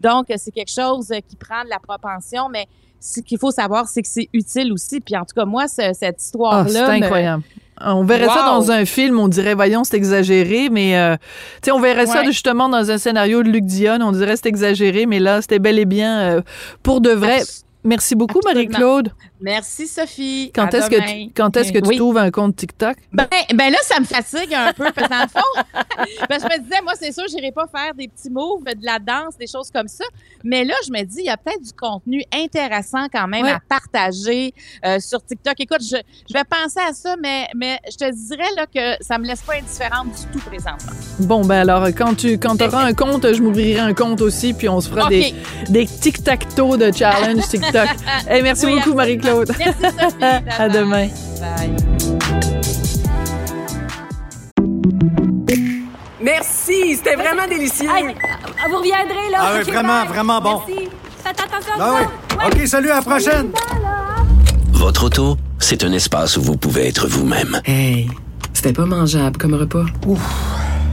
Donc, 0.00 0.26
c'est 0.36 0.50
quelque 0.50 0.70
chose 0.72 1.12
qui 1.28 1.36
prend 1.36 1.64
de 1.64 1.68
la 1.70 1.78
propension, 1.78 2.48
mais 2.48 2.66
ce 3.04 3.20
qu'il 3.20 3.38
faut 3.38 3.50
savoir, 3.50 3.88
c'est 3.88 4.00
que 4.02 4.08
c'est 4.08 4.28
utile 4.32 4.72
aussi. 4.72 5.00
Puis 5.00 5.16
en 5.16 5.22
tout 5.24 5.34
cas, 5.36 5.44
moi, 5.44 5.66
ce- 5.68 5.92
cette 5.92 6.16
Ah, 6.18 6.22
histoire-là. 6.22 6.70
c'est 6.72 6.98
me- 6.98 7.04
incroyable. 7.04 7.42
On 7.84 8.04
verrait 8.04 8.28
ça 8.28 8.44
dans 8.46 8.70
un 8.70 8.84
film, 8.84 9.18
on 9.18 9.26
dirait, 9.26 9.54
voyons, 9.54 9.82
c'est 9.82 9.96
exagéré, 9.96 10.68
mais 10.70 10.96
euh, 10.96 11.16
tu 11.16 11.66
sais, 11.66 11.72
on 11.72 11.80
verrait 11.80 12.06
ça 12.06 12.22
justement 12.22 12.68
dans 12.68 12.88
un 12.92 12.98
scénario 12.98 13.42
de 13.42 13.48
Luc 13.48 13.64
Dion, 13.64 13.98
on 14.02 14.12
dirait 14.12 14.36
c'est 14.36 14.46
exagéré, 14.46 15.04
mais 15.06 15.18
là, 15.18 15.42
c'était 15.42 15.58
bel 15.58 15.80
et 15.80 15.84
bien 15.84 16.20
euh, 16.20 16.42
pour 16.84 17.00
de 17.00 17.10
vrai. 17.10 17.42
Merci 17.82 18.14
beaucoup. 18.14 18.38
Marie-Claude. 18.44 19.10
Merci, 19.42 19.86
Sophie. 19.88 20.52
Quand 20.54 20.72
est-ce 20.72 20.88
que 20.88 20.96
tu, 21.26 21.32
quand 21.34 21.56
est-ce 21.56 21.72
que 21.72 21.78
tu 21.80 21.88
Oui. 21.88 21.96
trouves 21.96 22.16
un 22.16 22.30
compte 22.30 22.54
TikTok? 22.56 22.96
Ben, 23.12 23.26
ben 23.54 23.70
là, 23.72 23.78
ça 23.82 23.98
me 24.00 24.04
fatigue 24.04 24.54
un 24.54 24.72
peu, 24.72 24.84
parce 24.92 25.08
que 25.08 25.12
dans 25.12 25.22
le 25.22 25.28
fond, 25.28 25.62
je 26.30 26.44
me 26.44 26.62
disais, 26.62 26.80
moi, 26.82 26.92
c'est 26.98 27.12
sûr, 27.12 27.24
j'irai 27.28 27.50
pas 27.52 27.66
faire 27.66 27.92
des 27.94 28.06
petits 28.08 28.30
moves, 28.30 28.62
de 28.64 28.84
la 28.86 28.98
danse, 28.98 29.36
des 29.38 29.46
choses 29.48 29.70
comme 29.74 29.88
ça. 29.88 30.04
Mais 30.44 30.64
là, 30.64 30.74
je 30.86 30.92
me 30.92 31.02
dis, 31.02 31.16
il 31.20 31.24
y 31.26 31.28
a 31.30 31.36
peut-être 31.36 31.62
du 31.62 31.72
contenu 31.72 32.22
intéressant 32.32 33.06
quand 33.12 33.26
même 33.26 33.42
Ouais. 33.44 33.50
à 33.50 33.58
partager 33.68 34.54
euh, 34.86 35.00
sur 35.00 35.24
TikTok. 35.24 35.54
Écoute, 35.58 35.82
je, 35.82 35.96
je 36.28 36.32
vais 36.32 36.44
penser 36.44 36.78
à 36.88 36.92
ça, 36.92 37.16
mais, 37.20 37.48
mais 37.56 37.78
je 37.90 37.96
te 37.96 38.10
dirais 38.28 38.48
là, 38.56 38.66
que 38.66 39.02
ça 39.02 39.18
me 39.18 39.26
laisse 39.26 39.42
pas 39.42 39.54
indifférente 39.54 40.06
du 40.08 40.38
tout 40.38 40.44
présentement. 40.48 40.92
Bon, 41.18 41.44
ben 41.44 41.68
alors, 41.68 41.86
quand 41.88 42.14
tu 42.14 42.38
quand 42.38 42.60
auras 42.62 42.84
un 42.84 42.94
compte, 42.94 43.32
je 43.34 43.42
m'ouvrirai 43.42 43.80
un 43.80 43.94
compte 43.94 44.20
aussi, 44.20 44.54
puis 44.54 44.68
on 44.68 44.80
se 44.80 44.88
fera 44.88 45.08
des, 45.08 45.34
des 45.68 45.86
tic-tac-toe 45.86 46.76
de 46.76 46.92
challenge 46.94 47.48
TikTok. 47.48 47.88
Hey, 48.28 48.42
merci 48.42 48.66
Oui, 48.66 48.76
beaucoup, 48.76 48.94
Marie-Claude. 48.94 49.31
Merci, 49.34 49.64
Sophie. 49.80 50.22
à 50.58 50.68
demain. 50.68 51.08
Bye. 51.40 51.76
Merci, 56.22 56.96
c'était 56.96 57.16
vraiment 57.16 57.46
délicieux. 57.48 57.88
Vous 57.88 58.76
reviendrez, 58.76 59.30
là. 59.30 59.38
Ah 59.40 59.52
oui, 59.56 59.62
vraiment, 59.70 60.00
bye. 60.00 60.08
vraiment 60.08 60.40
bon. 60.40 60.60
Merci. 60.66 60.88
Faites 61.24 61.40
attention 61.40 61.72
à 61.80 61.84
Ah 61.84 61.94
oui. 62.00 62.60
OK, 62.60 62.66
salut, 62.68 62.90
à 62.90 62.96
la 62.96 63.02
prochaine. 63.02 63.50
Votre 64.72 65.04
auto, 65.04 65.36
c'est 65.58 65.84
un 65.84 65.92
espace 65.92 66.36
où 66.36 66.42
vous 66.42 66.56
pouvez 66.56 66.88
être 66.88 67.06
vous-même. 67.08 67.60
Hey, 67.64 68.08
c'était 68.52 68.72
pas 68.72 68.86
mangeable 68.86 69.36
comme 69.36 69.54
repas. 69.54 69.84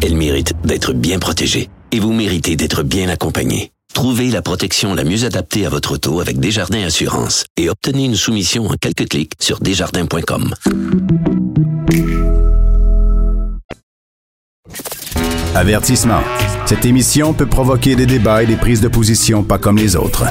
Elle 0.02 0.16
mérite 0.16 0.54
d'être 0.64 0.94
bien 0.94 1.20
protégée 1.20 1.70
et 1.92 2.00
vous 2.00 2.14
méritez 2.14 2.56
d'être 2.56 2.84
bien 2.84 3.10
accompagné. 3.10 3.72
Trouvez 3.94 4.30
la 4.30 4.42
protection 4.42 4.94
la 4.94 5.04
mieux 5.04 5.26
adaptée 5.26 5.66
à 5.66 5.70
votre 5.70 5.94
auto 5.94 6.22
avec 6.22 6.40
Desjardins 6.40 6.84
Assurance 6.84 7.46
et 7.58 7.70
obtenez 7.70 8.06
une 8.06 8.16
soumission 8.16 8.68
en 8.68 8.76
quelques 8.80 9.10
clics 9.10 9.34
sur 9.40 9.60
desjardins.com. 9.60 10.54
Avertissement. 15.56 16.22
Cette 16.66 16.86
émission 16.86 17.34
peut 17.34 17.48
provoquer 17.48 17.96
des 17.96 18.06
débats 18.06 18.44
et 18.44 18.46
des 18.46 18.56
prises 18.56 18.82
de 18.82 18.88
position 18.88 19.44
pas 19.44 19.58
comme 19.58 19.78
les 19.78 19.96
autres. 19.96 20.26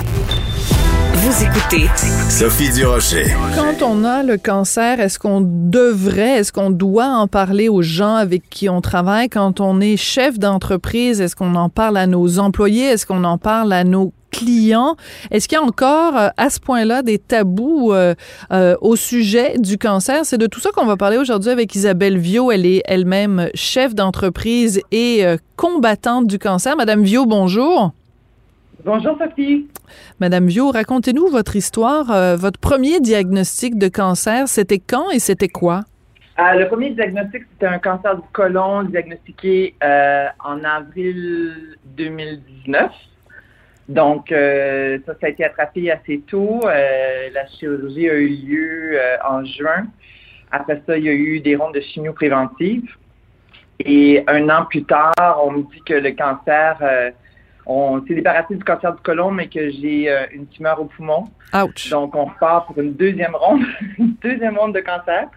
Vous 1.15 1.45
écoutez 1.45 1.87
Sophie 2.31 2.71
Durocher. 2.71 3.27
Quand 3.55 3.85
on 3.85 4.05
a 4.05 4.23
le 4.23 4.37
cancer, 4.37 5.01
est-ce 5.01 5.19
qu'on 5.19 5.41
devrait, 5.43 6.39
est-ce 6.39 6.53
qu'on 6.53 6.71
doit 6.71 7.09
en 7.09 7.27
parler 7.27 7.69
aux 7.69 7.83
gens 7.83 8.15
avec 8.15 8.49
qui 8.51 8.69
on 8.69 8.81
travaille? 8.81 9.29
Quand 9.29 9.61
on 9.61 9.81
est 9.81 9.97
chef 9.97 10.39
d'entreprise, 10.39 11.21
est-ce 11.21 11.37
qu'on 11.37 11.55
en 11.55 11.69
parle 11.69 11.97
à 11.97 12.07
nos 12.07 12.39
employés? 12.39 12.85
Est-ce 12.85 13.07
qu'on 13.07 13.25
en 13.25 13.39
parle 13.39 13.73
à 13.73 13.85
nos 13.85 14.13
clients? 14.31 14.97
Est-ce 15.31 15.49
qu'il 15.49 15.57
y 15.57 15.61
a 15.61 15.65
encore 15.65 16.17
euh, 16.17 16.29
à 16.37 16.51
ce 16.51 16.61
point-là 16.61 17.03
des 17.03 17.19
tabous 17.19 17.93
euh, 17.93 18.15
euh, 18.53 18.77
au 18.81 18.95
sujet 18.95 19.55
du 19.59 19.79
cancer? 19.79 20.21
C'est 20.25 20.39
de 20.39 20.47
tout 20.47 20.61
ça 20.61 20.71
qu'on 20.71 20.87
va 20.87 20.97
parler 20.97 21.17
aujourd'hui 21.17 21.51
avec 21.51 21.75
Isabelle 21.75 22.19
Viau. 22.19 22.51
Elle 22.51 22.67
est 22.67 22.83
elle-même 22.85 23.49
chef 23.55 23.95
d'entreprise 23.95 24.81
et 24.93 25.25
euh, 25.25 25.37
combattante 25.57 26.27
du 26.27 26.39
cancer. 26.39 26.77
Madame 26.77 27.03
Viau, 27.03 27.27
bonjour. 27.27 27.93
Bonjour 28.85 29.19
Sophie. 29.19 29.67
Madame 30.21 30.47
Viau, 30.47 30.71
racontez-nous 30.71 31.27
votre 31.27 31.57
histoire. 31.57 32.13
Euh, 32.13 32.37
votre 32.37 32.61
premier 32.61 33.01
diagnostic 33.01 33.77
de 33.77 33.89
cancer, 33.89 34.47
c'était 34.47 34.79
quand 34.79 35.11
et 35.11 35.19
c'était 35.19 35.49
quoi? 35.49 35.81
Euh, 36.39 36.55
le 36.55 36.69
premier 36.69 36.91
diagnostic, 36.91 37.43
c'était 37.51 37.67
un 37.67 37.81
cancer 37.81 38.15
du 38.15 38.23
côlon 38.33 38.85
diagnostiqué 38.85 39.75
euh, 39.83 40.27
en 40.45 40.63
avril 40.63 41.77
2019. 41.97 42.93
Donc, 43.89 44.29
ça, 44.29 45.13
ça 45.21 45.27
a 45.27 45.29
été 45.29 45.45
attrapé 45.45 45.91
assez 45.91 46.21
tôt. 46.29 46.61
La 46.63 47.47
chirurgie 47.59 48.09
a 48.09 48.15
eu 48.15 48.29
lieu 48.29 48.99
en 49.29 49.45
juin. 49.45 49.87
Après 50.53 50.81
ça, 50.87 50.97
il 50.99 51.05
y 51.05 51.09
a 51.09 51.13
eu 51.13 51.41
des 51.41 51.57
rondes 51.57 51.75
de 51.75 51.81
chimio 51.81 52.13
préventive. 52.13 52.85
Et 53.81 54.23
un 54.29 54.49
an 54.51 54.67
plus 54.67 54.85
tard, 54.85 55.41
on 55.43 55.53
me 55.53 55.63
dit 55.63 55.83
que 55.87 55.95
le 55.95 56.11
cancer, 56.13 56.77
on 57.69 58.05
s'est 58.07 58.15
débarrassé 58.15 58.55
du 58.55 58.65
cancer 58.65 58.95
du 58.95 59.03
côlon, 59.03 59.31
mais 59.31 59.47
que 59.47 59.71
j'ai 59.71 60.11
euh, 60.11 60.25
une 60.33 60.47
tumeur 60.47 60.81
au 60.81 60.87
poumon. 60.87 61.25
Ouch. 61.55 61.91
Donc, 61.91 62.15
on 62.15 62.25
repart 62.25 62.67
pour 62.67 62.79
une 62.79 62.95
deuxième 62.95 63.35
ronde, 63.35 63.63
une 63.99 64.15
deuxième 64.23 64.57
ronde 64.57 64.75
de 64.75 64.81
cancer, 64.81 65.29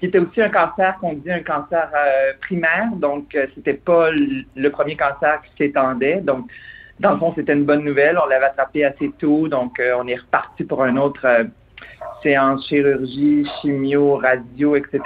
qui 0.00 0.06
était 0.06 0.18
aussi 0.18 0.40
un 0.40 0.48
cancer 0.48 0.96
qu'on 1.00 1.12
dit 1.12 1.30
un 1.30 1.42
cancer 1.42 1.90
euh, 1.94 2.32
primaire. 2.40 2.88
Donc, 2.96 3.34
euh, 3.34 3.46
c'était 3.54 3.74
pas 3.74 4.10
le 4.10 4.68
premier 4.70 4.96
cancer 4.96 5.42
qui 5.42 5.64
s'étendait. 5.64 6.22
Donc, 6.22 6.50
dans 6.98 7.12
le 7.12 7.18
fond, 7.18 7.34
c'était 7.36 7.52
une 7.52 7.64
bonne 7.64 7.84
nouvelle. 7.84 8.18
On 8.18 8.26
l'avait 8.26 8.46
attrapé 8.46 8.84
assez 8.84 9.10
tôt. 9.18 9.48
Donc, 9.48 9.78
euh, 9.78 9.96
on 9.98 10.06
est 10.06 10.16
reparti 10.16 10.64
pour 10.64 10.84
une 10.84 10.98
autre 10.98 11.26
séance 12.22 12.66
chirurgie, 12.66 13.46
chimio, 13.60 14.16
radio, 14.16 14.76
etc. 14.76 15.00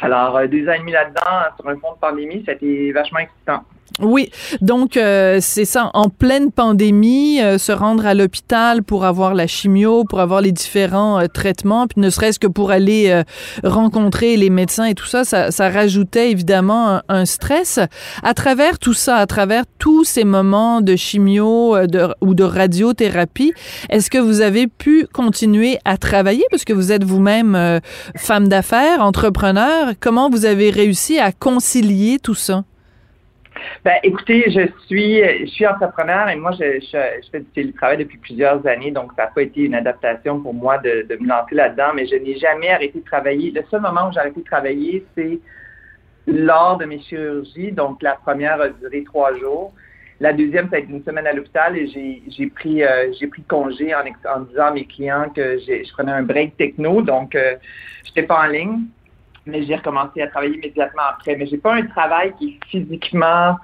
Alors, 0.00 0.40
deux 0.48 0.66
ans 0.68 0.72
et 0.72 0.78
demi 0.78 0.92
là-dedans, 0.92 1.54
sur 1.58 1.68
un 1.68 1.76
fond 1.76 1.92
de 1.92 1.98
pandémie, 1.98 2.42
c'était 2.46 2.90
vachement 2.92 3.18
excitant. 3.18 3.64
Oui, 3.98 4.30
donc 4.60 4.96
euh, 4.96 5.38
c'est 5.42 5.64
ça, 5.64 5.90
en 5.94 6.08
pleine 6.08 6.52
pandémie, 6.52 7.42
euh, 7.42 7.58
se 7.58 7.72
rendre 7.72 8.06
à 8.06 8.14
l'hôpital 8.14 8.82
pour 8.82 9.04
avoir 9.04 9.34
la 9.34 9.46
chimio, 9.46 10.04
pour 10.04 10.20
avoir 10.20 10.40
les 10.40 10.52
différents 10.52 11.20
euh, 11.20 11.26
traitements, 11.26 11.86
puis 11.86 12.00
ne 12.00 12.08
serait-ce 12.08 12.38
que 12.38 12.46
pour 12.46 12.70
aller 12.70 13.10
euh, 13.10 13.24
rencontrer 13.62 14.36
les 14.36 14.48
médecins 14.48 14.84
et 14.84 14.94
tout 14.94 15.06
ça, 15.06 15.24
ça, 15.24 15.50
ça 15.50 15.68
rajoutait 15.68 16.30
évidemment 16.30 17.00
un, 17.08 17.24
stress. 17.26 17.78
À 18.22 18.32
travers 18.32 18.78
tout 18.78 18.94
ça, 18.94 19.16
à 19.16 19.26
travers 19.26 19.64
tous 19.78 20.04
ces 20.04 20.24
moments 20.24 20.80
de 20.80 20.96
chimio 20.96 21.76
euh, 21.76 21.86
de, 21.86 22.08
ou 22.22 22.34
de 22.34 22.44
radiothérapie, 22.44 23.52
est-ce 23.90 24.08
que 24.08 24.18
vous 24.18 24.40
avez 24.40 24.66
pu 24.66 25.06
continuer 25.12 25.78
à 25.84 25.98
travailler, 25.98 26.44
parce 26.50 26.64
que 26.64 26.72
vous 26.72 26.92
êtes 26.92 27.04
vous-même 27.04 27.80
femme 28.16 28.48
d'affaires, 28.48 29.02
entrepreneur, 29.02 29.92
comment 30.00 30.30
vous 30.30 30.46
avez 30.46 30.70
réussi 30.70 31.18
à 31.18 31.32
concilier 31.32 32.18
tout 32.18 32.34
ça? 32.34 32.64
Ben, 33.84 33.94
écoutez, 34.02 34.50
je 34.50 34.68
suis, 34.86 35.22
je 35.40 35.46
suis 35.46 35.66
entrepreneur 35.66 36.28
et 36.28 36.36
moi, 36.36 36.52
je, 36.52 36.80
je, 36.80 37.22
je 37.24 37.30
fais 37.30 37.40
du 37.40 37.46
télétravail 37.46 37.98
depuis 37.98 38.18
plusieurs 38.18 38.66
années, 38.66 38.90
donc 38.90 39.12
ça 39.16 39.24
n'a 39.24 39.30
pas 39.30 39.42
été 39.42 39.62
une 39.62 39.74
adaptation 39.74 40.40
pour 40.40 40.54
moi 40.54 40.78
de, 40.78 41.06
me 41.20 41.28
lancer 41.28 41.54
là-dedans, 41.54 41.92
mais 41.94 42.06
je 42.06 42.16
n'ai 42.16 42.36
jamais 42.38 42.70
arrêté 42.70 43.00
de 43.00 43.04
travailler. 43.04 43.50
Le 43.50 43.62
seul 43.70 43.80
moment 43.80 44.08
où 44.08 44.12
j'ai 44.12 44.20
arrêté 44.20 44.40
de 44.40 44.46
travailler, 44.46 45.04
c'est 45.14 45.38
lors 46.26 46.78
de 46.78 46.84
mes 46.84 47.00
chirurgies. 47.00 47.72
Donc, 47.72 48.02
la 48.02 48.14
première 48.14 48.60
a 48.60 48.68
duré 48.68 49.04
trois 49.04 49.34
jours. 49.38 49.72
La 50.20 50.34
deuxième, 50.34 50.68
ça 50.68 50.76
a 50.76 50.78
été 50.80 50.92
une 50.92 51.02
semaine 51.02 51.26
à 51.26 51.32
l'hôpital 51.32 51.78
et 51.78 51.86
j'ai, 51.86 52.22
euh, 52.82 53.28
pris 53.30 53.42
congé 53.48 53.94
en, 53.94 54.40
disant 54.40 54.66
à 54.66 54.70
mes 54.70 54.84
clients 54.84 55.30
que 55.34 55.58
je 55.58 55.92
prenais 55.94 56.12
un 56.12 56.22
break 56.22 56.58
techno, 56.58 57.00
donc 57.00 57.34
euh, 57.34 57.54
j'étais 58.04 58.24
pas 58.24 58.42
en 58.44 58.46
ligne 58.48 58.80
mais 59.46 59.62
j'ai 59.64 59.76
recommencé 59.76 60.22
à 60.22 60.26
travailler 60.28 60.54
immédiatement 60.56 61.02
après. 61.10 61.36
Mais 61.36 61.46
j'ai 61.46 61.58
pas 61.58 61.74
un 61.74 61.86
travail 61.86 62.32
qui 62.38 62.58
est 62.60 62.66
physiquement, 62.68 63.56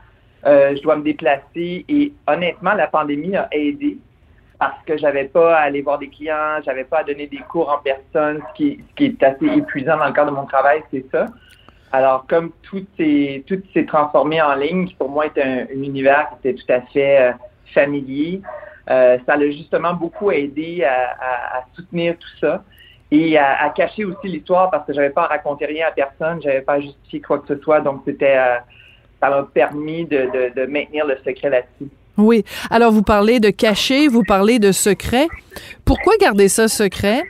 euh, 0.46 0.74
je 0.76 0.82
dois 0.82 0.96
me 0.96 1.02
déplacer. 1.02 1.84
Et 1.88 2.12
honnêtement, 2.26 2.74
la 2.74 2.86
pandémie 2.86 3.36
a 3.36 3.48
aidé 3.52 3.98
parce 4.58 4.82
que 4.86 4.96
j'avais 4.96 5.24
pas 5.26 5.56
à 5.58 5.62
aller 5.62 5.82
voir 5.82 5.98
des 5.98 6.08
clients, 6.08 6.60
j'avais 6.64 6.84
pas 6.84 7.00
à 7.00 7.04
donner 7.04 7.26
des 7.26 7.38
cours 7.48 7.68
en 7.68 7.78
personne, 7.78 8.40
ce 8.48 8.56
qui, 8.56 8.80
ce 8.88 8.94
qui 8.94 9.04
est 9.06 9.22
assez 9.22 9.44
épuisant 9.46 9.98
dans 9.98 10.06
le 10.06 10.12
cadre 10.12 10.30
de 10.30 10.36
mon 10.36 10.46
travail, 10.46 10.82
c'est 10.90 11.04
ça. 11.12 11.26
Alors, 11.92 12.26
comme 12.26 12.50
tout 12.62 12.84
s'est 12.96 13.44
tout 13.46 13.62
s'est 13.74 13.84
transformé 13.84 14.40
en 14.42 14.54
ligne, 14.54 14.86
qui 14.86 14.94
pour 14.94 15.08
moi 15.10 15.26
un, 15.36 15.58
un 15.64 15.82
univers 15.82 16.28
qui 16.42 16.48
était 16.48 16.58
tout 16.60 16.72
à 16.72 16.80
fait 16.92 17.20
euh, 17.20 17.32
familier, 17.74 18.40
euh, 18.90 19.18
ça 19.26 19.36
l'a 19.36 19.50
justement 19.50 19.92
beaucoup 19.94 20.30
aidé 20.30 20.84
à, 20.84 21.10
à- 21.20 21.58
à 21.58 21.64
soutenir 21.74 22.16
tout 22.18 22.36
ça 22.40 22.64
et 23.10 23.38
à, 23.38 23.62
à 23.64 23.70
cacher 23.70 24.04
aussi 24.04 24.28
l'histoire 24.28 24.70
parce 24.70 24.86
que 24.86 24.92
j'avais 24.92 25.10
pas 25.10 25.24
à 25.24 25.28
raconter 25.28 25.66
rien 25.66 25.86
à 25.88 25.92
personne, 25.92 26.40
j'avais 26.42 26.62
pas 26.62 26.74
à 26.74 26.80
justifier 26.80 27.20
quoi 27.20 27.38
que 27.38 27.54
ce 27.54 27.60
soit, 27.62 27.80
donc 27.80 28.02
c'était 28.04 28.36
euh, 28.36 28.56
ça 29.20 29.30
m'a 29.30 29.42
permis 29.44 30.04
de, 30.04 30.18
de, 30.18 30.60
de 30.60 30.66
maintenir 30.66 31.06
le 31.06 31.16
secret 31.24 31.50
là-dessus. 31.50 31.90
Oui. 32.18 32.44
Alors, 32.70 32.92
vous 32.92 33.02
parlez 33.02 33.40
de 33.40 33.50
cacher, 33.50 34.08
vous 34.08 34.22
parlez 34.22 34.58
de 34.58 34.72
secret. 34.72 35.26
Pourquoi 35.84 36.16
garder 36.16 36.48
ça 36.48 36.66
secret? 36.66 37.22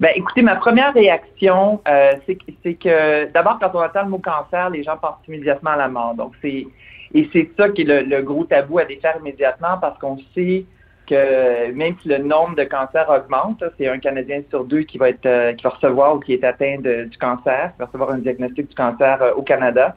Ben, 0.00 0.10
écoutez, 0.16 0.42
ma 0.42 0.56
première 0.56 0.92
réaction, 0.92 1.80
euh, 1.86 2.12
c'est 2.26 2.34
que, 2.34 2.44
c'est 2.62 2.74
que 2.74 3.30
d'abord, 3.32 3.58
quand 3.60 3.70
on 3.74 3.82
entend 3.82 4.02
le 4.02 4.08
mot 4.08 4.18
cancer, 4.18 4.70
les 4.70 4.82
gens 4.82 4.96
pensent 4.96 5.24
immédiatement 5.28 5.70
à 5.70 5.76
la 5.76 5.88
mort. 5.88 6.14
Donc, 6.14 6.32
c'est 6.42 6.66
et 7.14 7.28
c'est 7.32 7.50
ça 7.56 7.68
qui 7.68 7.82
est 7.82 7.84
le, 7.84 8.00
le 8.02 8.22
gros 8.22 8.44
tabou 8.44 8.78
à 8.78 8.84
défaire 8.84 9.16
immédiatement 9.20 9.78
parce 9.80 9.98
qu'on 9.98 10.18
sait 10.34 10.64
que 11.06 11.72
même 11.72 11.94
si 12.02 12.08
le 12.08 12.18
nombre 12.18 12.56
de 12.56 12.64
cancers 12.64 13.08
augmente, 13.10 13.62
c'est 13.78 13.88
un 13.88 13.98
Canadien 13.98 14.42
sur 14.50 14.64
deux 14.64 14.82
qui 14.82 14.98
va 14.98 15.08
être 15.10 15.26
euh, 15.26 15.52
qui 15.52 15.64
va 15.64 15.70
recevoir 15.70 16.16
ou 16.16 16.20
qui 16.20 16.32
est 16.34 16.44
atteint 16.44 16.76
de- 16.80 17.04
du 17.04 17.18
cancer, 17.18 17.72
qui 17.72 17.78
va 17.78 17.86
recevoir 17.86 18.10
un 18.10 18.18
diagnostic 18.18 18.68
du 18.68 18.74
cancer 18.74 19.20
euh, 19.22 19.32
au 19.34 19.42
Canada. 19.42 19.96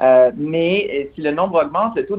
Euh, 0.00 0.30
mais 0.36 1.10
si 1.14 1.22
le 1.22 1.32
nombre 1.32 1.62
augmente, 1.64 1.96
le 1.96 2.06
taux 2.06 2.16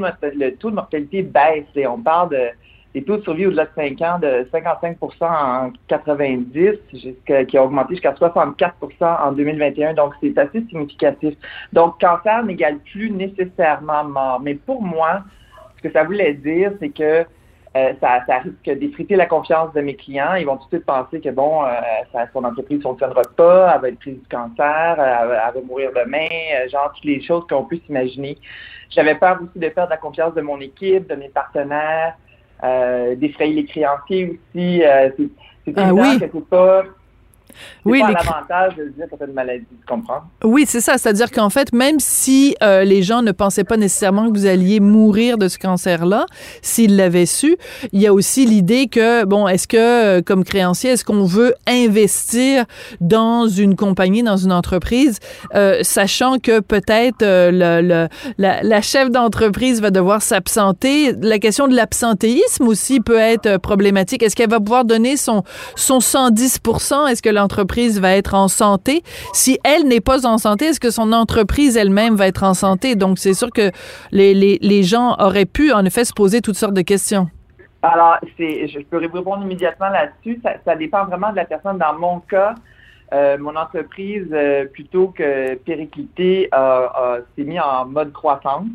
de, 0.69 0.75
mortalité 0.75 1.21
baisse. 1.23 1.65
Et 1.75 1.87
on 1.87 1.99
parle 2.01 2.29
de 2.31 2.47
des 2.95 3.03
taux 3.03 3.17
de 3.17 3.21
survie 3.21 3.45
au-delà 3.45 3.65
de 3.65 3.69
5 3.75 4.01
ans 4.01 4.17
de 4.19 4.47
55% 4.51 5.23
en 5.29 5.71
90, 5.87 6.71
jusqu'à- 6.91 7.45
qui 7.45 7.55
a 7.55 7.63
augmenté 7.63 7.93
jusqu'à 7.93 8.13
64% 8.15 9.15
en 9.23 9.31
2021. 9.31 9.93
Donc, 9.93 10.13
c'est 10.21 10.35
assez 10.39 10.61
significatif. 10.69 11.35
Donc, 11.71 11.99
cancer 12.01 12.43
n'égale 12.43 12.79
plus 12.91 13.11
nécessairement 13.11 14.03
mort. 14.05 14.39
Mais 14.41 14.55
pour 14.55 14.81
moi, 14.81 15.21
ce 15.77 15.83
que 15.87 15.91
ça 15.93 16.03
voulait 16.03 16.33
dire, 16.33 16.71
c'est 16.79 16.89
que 16.89 17.25
euh, 17.79 17.93
ça, 18.01 18.19
ça 18.27 18.37
risque 18.39 18.79
d'effriter 18.79 19.15
la 19.15 19.25
confiance 19.25 19.71
de 19.73 19.81
mes 19.81 19.95
clients. 19.95 20.33
Ils 20.35 20.45
vont 20.45 20.57
tout 20.57 20.65
de 20.65 20.75
suite 20.75 20.85
penser 20.85 21.19
que, 21.21 21.29
bon, 21.29 21.63
euh, 21.63 21.69
ça- 22.11 22.27
son 22.33 22.43
entreprise 22.43 22.77
ne 22.79 22.83
fonctionnera 22.83 23.21
pas, 23.37 23.71
elle 23.75 23.81
va 23.81 23.89
être 23.89 23.99
prise 23.99 24.19
du 24.19 24.27
cancer, 24.27 24.95
euh, 24.99 25.15
elle, 25.21 25.27
va- 25.29 25.47
elle 25.47 25.53
va 25.55 25.61
mourir 25.67 25.91
demain, 25.95 26.27
euh, 26.55 26.69
genre 26.69 26.91
toutes 26.95 27.05
les 27.05 27.21
choses 27.21 27.45
qu'on 27.47 27.63
peut 27.63 27.77
s'imaginer. 27.85 28.37
J'avais 28.89 29.15
peur 29.15 29.39
aussi 29.41 29.59
de 29.59 29.69
perdre 29.69 29.91
la 29.91 29.97
confiance 29.97 30.33
de 30.33 30.41
mon 30.41 30.59
équipe, 30.59 31.07
de 31.07 31.15
mes 31.15 31.29
partenaires, 31.29 32.15
euh, 32.63 33.15
d'effrayer 33.15 33.53
les 33.53 33.65
créanciers 33.65 34.39
aussi. 34.55 34.83
Euh, 34.83 35.09
c'est 35.65 35.73
Ah 35.77 35.89
évident 35.89 36.01
oui. 36.01 36.19
que 36.19 36.25
c'est 36.33 36.49
pas, 36.49 36.83
Oui, 37.85 37.99
pas 38.01 38.09
les 38.09 38.15
un 38.15 38.17
cr- 38.19 38.29
avantage 38.37 38.75
de 38.77 38.85
dire 38.89 39.05
que 39.11 39.15
tu 39.15 39.23
as 39.23 39.25
une 39.27 39.33
maladie, 39.33 39.65
tu 39.69 39.85
comprends? 39.87 40.21
Oui, 40.43 40.65
c'est 40.67 40.81
ça. 40.81 40.97
C'est-à-dire 40.97 41.31
qu'en 41.31 41.49
fait, 41.49 41.73
même 41.73 41.99
si 41.99 42.55
euh, 42.63 42.83
les 42.83 43.01
gens 43.03 43.21
ne 43.21 43.31
pensaient 43.31 43.63
pas 43.63 43.77
nécessairement 43.77 44.27
que 44.31 44.37
vous 44.37 44.45
alliez 44.45 44.79
mourir 44.79 45.37
de 45.37 45.47
ce 45.47 45.57
cancer-là, 45.57 46.25
s'ils 46.61 46.95
l'avaient 46.95 47.25
su, 47.25 47.57
il 47.91 48.01
y 48.01 48.07
a 48.07 48.13
aussi 48.13 48.45
l'idée 48.45 48.87
que, 48.87 49.25
bon, 49.25 49.47
est-ce 49.47 49.67
que, 49.67 49.77
euh, 49.77 50.21
comme 50.21 50.43
créancier, 50.43 50.91
est-ce 50.91 51.03
qu'on 51.05 51.25
veut 51.25 51.53
investir 51.67 52.65
dans 53.01 53.47
une 53.47 53.75
compagnie, 53.75 54.23
dans 54.23 54.37
une 54.37 54.51
entreprise, 54.53 55.19
euh, 55.55 55.79
sachant 55.81 56.37
que 56.39 56.59
peut-être 56.59 57.23
euh, 57.23 57.51
le, 57.51 57.87
le- 57.87 58.07
la, 58.37 58.61
la 58.63 58.81
chef 58.81 59.09
d'entreprise 59.09 59.81
va 59.81 59.91
devoir 59.91 60.21
s'absenter? 60.21 61.13
La 61.21 61.39
question 61.39 61.67
de 61.67 61.75
l'absentéisme 61.75 62.67
aussi 62.67 62.99
peut 62.99 63.17
être 63.17 63.57
problématique. 63.57 64.23
Est-ce 64.23 64.35
qu'elle 64.35 64.49
va 64.49 64.59
pouvoir 64.59 64.85
donner 64.85 65.17
son, 65.17 65.43
son 65.75 65.99
110 65.99 66.59
Est-ce 67.09 67.21
que 67.21 67.29
l'entreprise 67.39 67.99
va 67.99 68.15
être 68.15 68.33
en 68.33 68.47
santé? 68.47 69.03
Si 69.33 69.59
elle 69.63 69.87
n'est 69.87 70.01
pas 70.01 70.25
en 70.27 70.37
santé, 70.37 70.65
est-ce 70.65 70.79
que 70.79 70.91
son 70.91 71.11
entreprise 71.13 71.77
elle-même 71.77 72.15
va 72.15 72.27
être 72.27 72.43
en 72.43 72.53
santé? 72.53 72.95
Donc, 72.95 73.19
c'est 73.19 73.33
sûr 73.33 73.49
que 73.51 73.71
les, 74.11 74.33
les, 74.33 74.59
les 74.61 74.83
gens 74.83 75.15
auraient 75.19 75.45
pu, 75.45 75.71
en 75.71 75.83
effet, 75.85 76.05
se 76.05 76.13
poser 76.13 76.41
toutes 76.41 76.55
sortes 76.57 76.73
de 76.73 76.81
questions. 76.81 77.27
Alors, 77.81 78.17
c'est, 78.37 78.67
je 78.67 78.79
peux 78.79 78.97
répondre 78.97 79.41
immédiatement 79.41 79.89
là-dessus. 79.89 80.41
Ça, 80.65 80.75
dépend 80.75 81.05
vraiment 81.05 81.31
de 81.31 81.37
la 81.37 81.45
personne. 81.45 81.77
Dans 81.77 81.97
mon 81.97 82.19
cas, 82.19 82.55
euh, 83.13 83.37
mon 83.39 83.55
entreprise, 83.55 84.27
euh, 84.31 84.65
plutôt 84.65 85.07
que 85.07 85.55
péricliter, 85.55 86.49
a- 86.51 87.17
s'est 87.35 87.45
mis 87.45 87.59
en 87.59 87.85
mode 87.85 88.11
croissance. 88.11 88.65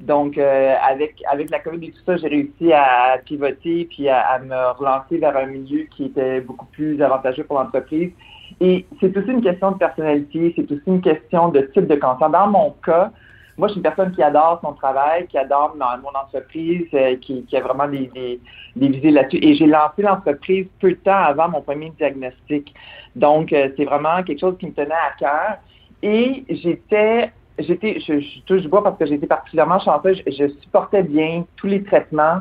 Donc, 0.00 0.36
euh, 0.36 0.74
avec 0.82 1.22
avec 1.30 1.50
la 1.50 1.58
COVID 1.60 1.88
et 1.88 1.92
tout 1.92 2.04
ça, 2.04 2.16
j'ai 2.16 2.28
réussi 2.28 2.72
à 2.72 3.18
pivoter 3.24 3.86
puis 3.90 4.08
à, 4.08 4.20
à 4.20 4.38
me 4.38 4.72
relancer 4.78 5.18
vers 5.18 5.36
un 5.36 5.46
milieu 5.46 5.84
qui 5.84 6.04
était 6.06 6.40
beaucoup 6.40 6.66
plus 6.66 7.00
avantageux 7.02 7.44
pour 7.44 7.58
l'entreprise. 7.58 8.12
Et 8.60 8.86
c'est 9.00 9.16
aussi 9.16 9.30
une 9.30 9.42
question 9.42 9.72
de 9.72 9.78
personnalité, 9.78 10.52
c'est 10.54 10.70
aussi 10.70 10.82
une 10.86 11.00
question 11.00 11.48
de 11.48 11.60
type 11.60 11.86
de 11.86 11.96
cancer. 11.96 12.28
Dans 12.30 12.46
mon 12.46 12.74
cas, 12.84 13.10
moi, 13.58 13.68
je 13.68 13.72
suis 13.72 13.78
une 13.78 13.82
personne 13.84 14.12
qui 14.12 14.22
adore 14.22 14.60
son 14.62 14.74
travail, 14.74 15.26
qui 15.28 15.38
adore 15.38 15.74
ma- 15.76 15.96
mon 15.96 16.10
entreprise, 16.10 16.86
euh, 16.92 17.16
qui, 17.16 17.42
qui 17.46 17.56
a 17.56 17.62
vraiment 17.62 17.88
des, 17.88 18.06
des, 18.14 18.38
des 18.76 18.88
visées 18.88 19.10
là-dessus. 19.10 19.38
Et 19.42 19.54
j'ai 19.54 19.66
lancé 19.66 20.02
l'entreprise 20.02 20.66
peu 20.78 20.90
de 20.90 20.96
temps 20.96 21.24
avant 21.32 21.48
mon 21.48 21.62
premier 21.62 21.90
diagnostic. 21.98 22.74
Donc, 23.14 23.54
euh, 23.54 23.70
c'est 23.76 23.86
vraiment 23.86 24.22
quelque 24.24 24.40
chose 24.40 24.58
qui 24.58 24.66
me 24.66 24.72
tenait 24.72 24.92
à 24.92 25.16
cœur. 25.18 25.56
Et 26.02 26.44
j'étais, 26.50 27.32
j'étais, 27.58 28.00
je, 28.00 28.20
je 28.20 28.40
touche 28.42 28.66
bois 28.66 28.82
parce 28.82 28.98
que 28.98 29.06
j'étais 29.06 29.26
particulièrement 29.26 29.78
chanceuse. 29.78 30.22
Je, 30.26 30.32
je 30.32 30.48
supportais 30.60 31.02
bien 31.02 31.44
tous 31.56 31.66
les 31.66 31.82
traitements 31.82 32.40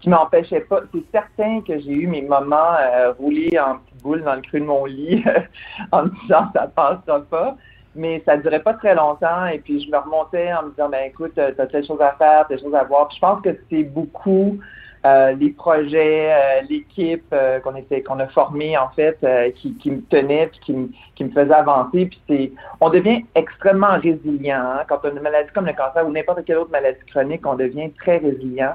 qui 0.00 0.10
m'empêchaient 0.10 0.60
pas. 0.60 0.80
C'est 0.92 1.04
certain 1.10 1.62
que 1.62 1.78
j'ai 1.78 1.92
eu 1.92 2.06
mes 2.06 2.22
moments 2.22 2.74
euh, 2.78 3.12
roulés 3.12 3.58
en 3.58 3.78
petite 3.78 4.02
boule 4.02 4.22
dans 4.22 4.34
le 4.34 4.42
creux 4.42 4.60
de 4.60 4.64
mon 4.64 4.84
lit 4.84 5.24
en 5.92 6.04
me 6.04 6.10
disant 6.22 6.50
ça 6.52 6.68
passera 6.68 7.20
pas. 7.22 7.56
Mais 7.96 8.22
ça 8.26 8.36
durait 8.36 8.62
pas 8.62 8.74
très 8.74 8.94
longtemps 8.94 9.46
et 9.46 9.60
puis 9.60 9.80
je 9.80 9.90
me 9.90 9.96
remontais 9.96 10.52
en 10.52 10.64
me 10.64 10.70
disant 10.70 10.88
ben 10.88 11.04
écoute, 11.06 11.32
tu 11.34 11.40
as 11.40 11.52
telle 11.52 11.86
chose 11.86 12.00
à 12.00 12.12
faire, 12.18 12.46
telle 12.48 12.60
chose 12.60 12.74
à 12.74 12.84
voir. 12.84 13.08
Puis 13.08 13.16
je 13.16 13.20
pense 13.20 13.40
que 13.40 13.56
c'est 13.70 13.84
beaucoup 13.84 14.58
euh, 15.04 15.32
les 15.32 15.50
projets, 15.50 16.32
euh, 16.32 16.62
l'équipe 16.70 17.24
euh, 17.32 17.60
qu'on 17.60 17.76
était 17.76 18.02
qu'on 18.02 18.18
a 18.20 18.26
formée 18.28 18.76
en 18.78 18.88
fait, 18.90 19.18
euh, 19.22 19.50
qui, 19.52 19.74
qui 19.76 19.90
me 19.90 20.00
tenait 20.02 20.46
puis 20.46 20.60
qui, 20.60 20.72
me- 20.72 20.88
qui 21.14 21.24
me 21.24 21.30
faisait 21.30 21.52
avancer. 21.54 22.06
Puis 22.06 22.20
c'est 22.28 22.52
on 22.80 22.88
devient 22.90 23.24
extrêmement 23.34 23.98
résilient. 24.00 24.62
hein. 24.78 24.82
Quand 24.88 25.00
on 25.04 25.08
a 25.08 25.10
une 25.12 25.20
maladie 25.20 25.50
comme 25.54 25.66
le 25.66 25.72
cancer 25.74 26.06
ou 26.06 26.10
n'importe 26.12 26.44
quelle 26.44 26.58
autre 26.58 26.70
maladie 26.70 26.98
chronique, 27.10 27.46
on 27.46 27.54
devient 27.54 27.90
très 28.00 28.16
résilient. 28.18 28.74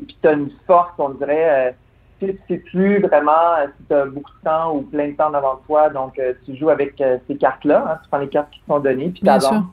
Et 0.00 0.04
puis 0.06 0.16
tu 0.22 0.28
as 0.28 0.32
une 0.32 0.50
force, 0.66 0.92
on 0.98 1.10
dirait. 1.10 1.68
euh, 1.68 1.72
tu 2.18 2.34
sais 2.48 2.56
plus 2.56 2.98
vraiment 3.02 3.30
euh, 3.58 3.66
si 3.76 3.84
tu 3.88 3.94
as 3.94 4.06
beaucoup 4.06 4.30
de 4.42 4.44
temps 4.48 4.72
ou 4.74 4.80
plein 4.80 5.08
de 5.08 5.12
temps 5.16 5.28
devant 5.28 5.56
toi. 5.66 5.90
Donc, 5.90 6.18
euh, 6.18 6.32
tu 6.46 6.56
joues 6.56 6.70
avec 6.70 6.98
euh, 7.02 7.18
ces 7.28 7.36
cartes-là. 7.36 7.84
hein. 7.86 7.98
tu 8.02 8.08
prends 8.08 8.18
les 8.20 8.28
cartes 8.28 8.50
qui 8.52 8.60
te 8.60 8.66
sont 8.66 8.78
données, 8.80 9.10
puis 9.10 9.18
tu 9.20 9.24
Bien 9.24 9.38
sûr. 9.38 9.52
avances. 9.52 9.64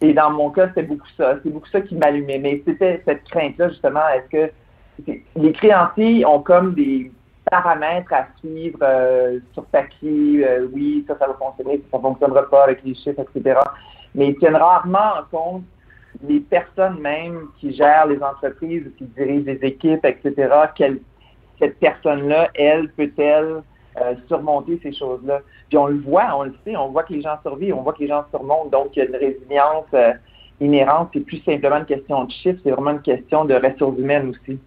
Et 0.00 0.12
dans 0.12 0.30
mon 0.30 0.50
cas, 0.50 0.66
c'était 0.68 0.82
beaucoup 0.82 1.06
ça. 1.16 1.36
C'est 1.44 1.50
beaucoup 1.50 1.68
ça 1.68 1.80
qui 1.80 1.94
m'allumait. 1.94 2.38
Mais 2.40 2.60
c'était 2.66 3.00
cette 3.04 3.22
crainte-là, 3.30 3.68
justement, 3.68 4.00
est-ce 4.12 4.28
que 4.28 4.46
c'est- 4.46 4.52
les 5.36 5.52
créanciers 5.52 6.24
ont 6.26 6.40
comme 6.40 6.74
des 6.74 7.10
paramètres 7.50 8.12
à 8.12 8.26
suivre 8.38 8.78
euh, 8.82 9.40
sur 9.52 9.64
papier, 9.66 10.46
euh, 10.46 10.68
oui, 10.72 11.04
ça, 11.06 11.16
ça 11.18 11.26
va 11.26 11.34
fonctionner, 11.34 11.82
ça 11.90 11.98
ne 11.98 12.02
fonctionnera 12.02 12.48
pas 12.48 12.64
avec 12.64 12.82
les 12.84 12.94
chiffres, 12.94 13.20
etc. 13.20 13.60
Mais 14.14 14.28
ils 14.28 14.36
tiennent 14.36 14.56
rarement 14.56 15.18
en 15.18 15.24
compte 15.30 15.64
les 16.22 16.40
personnes 16.40 17.00
même 17.00 17.48
qui 17.58 17.74
gèrent 17.74 18.06
les 18.06 18.22
entreprises, 18.22 18.84
qui 18.98 19.04
dirigent 19.04 19.46
les 19.46 19.58
équipes, 19.66 20.04
etc., 20.04 20.48
quelle, 20.74 21.00
cette 21.58 21.78
personne-là, 21.78 22.50
elle, 22.54 22.90
peut-elle 22.90 23.62
euh, 24.00 24.14
surmonter 24.28 24.78
ces 24.82 24.92
choses-là? 24.92 25.40
Puis 25.68 25.78
on 25.78 25.86
le 25.86 26.00
voit, 26.00 26.36
on 26.36 26.44
le 26.44 26.54
sait, 26.64 26.76
on 26.76 26.88
voit 26.88 27.02
que 27.04 27.14
les 27.14 27.22
gens 27.22 27.38
survivent, 27.42 27.76
on 27.76 27.82
voit 27.82 27.94
que 27.94 28.00
les 28.00 28.08
gens 28.08 28.24
surmontent, 28.30 28.68
donc 28.68 28.90
il 28.94 29.00
y 29.00 29.02
a 29.02 29.04
une 29.06 29.16
résilience 29.16 29.86
inhérente. 30.62 31.10
C'est 31.12 31.20
plus 31.20 31.42
simplement 31.44 31.78
une 31.78 31.86
question 31.86 32.24
de 32.24 32.30
chiffres, 32.30 32.58
c'est 32.64 32.70
vraiment 32.70 32.92
une 32.92 33.02
question 33.02 33.44
de 33.44 33.54
ressources 33.54 33.98
humaines 33.98 34.30
aussi. 34.30 34.58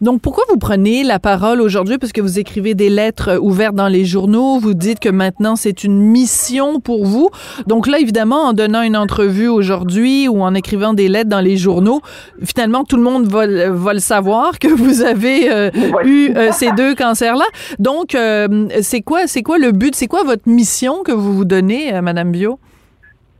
Donc, 0.00 0.20
pourquoi 0.20 0.44
vous 0.48 0.58
prenez 0.58 1.02
la 1.02 1.18
parole 1.18 1.60
aujourd'hui? 1.60 1.98
Parce 1.98 2.12
que 2.12 2.20
vous 2.20 2.38
écrivez 2.38 2.74
des 2.74 2.88
lettres 2.88 3.38
ouvertes 3.40 3.74
dans 3.74 3.88
les 3.88 4.04
journaux. 4.04 4.58
Vous 4.58 4.74
dites 4.74 5.00
que 5.00 5.08
maintenant, 5.08 5.56
c'est 5.56 5.84
une 5.84 5.98
mission 6.00 6.80
pour 6.80 7.04
vous. 7.04 7.30
Donc 7.66 7.86
là, 7.86 7.98
évidemment, 7.98 8.42
en 8.42 8.52
donnant 8.52 8.82
une 8.82 8.96
entrevue 8.96 9.48
aujourd'hui 9.48 10.28
ou 10.28 10.42
en 10.42 10.54
écrivant 10.54 10.94
des 10.94 11.08
lettres 11.08 11.30
dans 11.30 11.40
les 11.40 11.56
journaux, 11.56 12.00
finalement, 12.44 12.84
tout 12.84 12.96
le 12.96 13.02
monde 13.02 13.26
va, 13.26 13.46
va 13.70 13.92
le 13.92 13.98
savoir 13.98 14.58
que 14.58 14.68
vous 14.68 15.02
avez 15.02 15.50
euh, 15.50 15.70
eu 16.04 16.30
euh, 16.36 16.50
ces 16.52 16.72
deux 16.72 16.94
cancers-là. 16.94 17.46
Donc, 17.78 18.14
euh, 18.14 18.68
c'est 18.82 19.00
quoi, 19.00 19.26
c'est 19.26 19.42
quoi 19.42 19.58
le 19.58 19.72
but? 19.72 19.94
C'est 19.94 20.06
quoi 20.06 20.22
votre 20.24 20.48
mission 20.48 21.02
que 21.02 21.12
vous 21.12 21.32
vous 21.32 21.44
donnez, 21.44 22.00
Madame 22.00 22.30
Bio? 22.30 22.58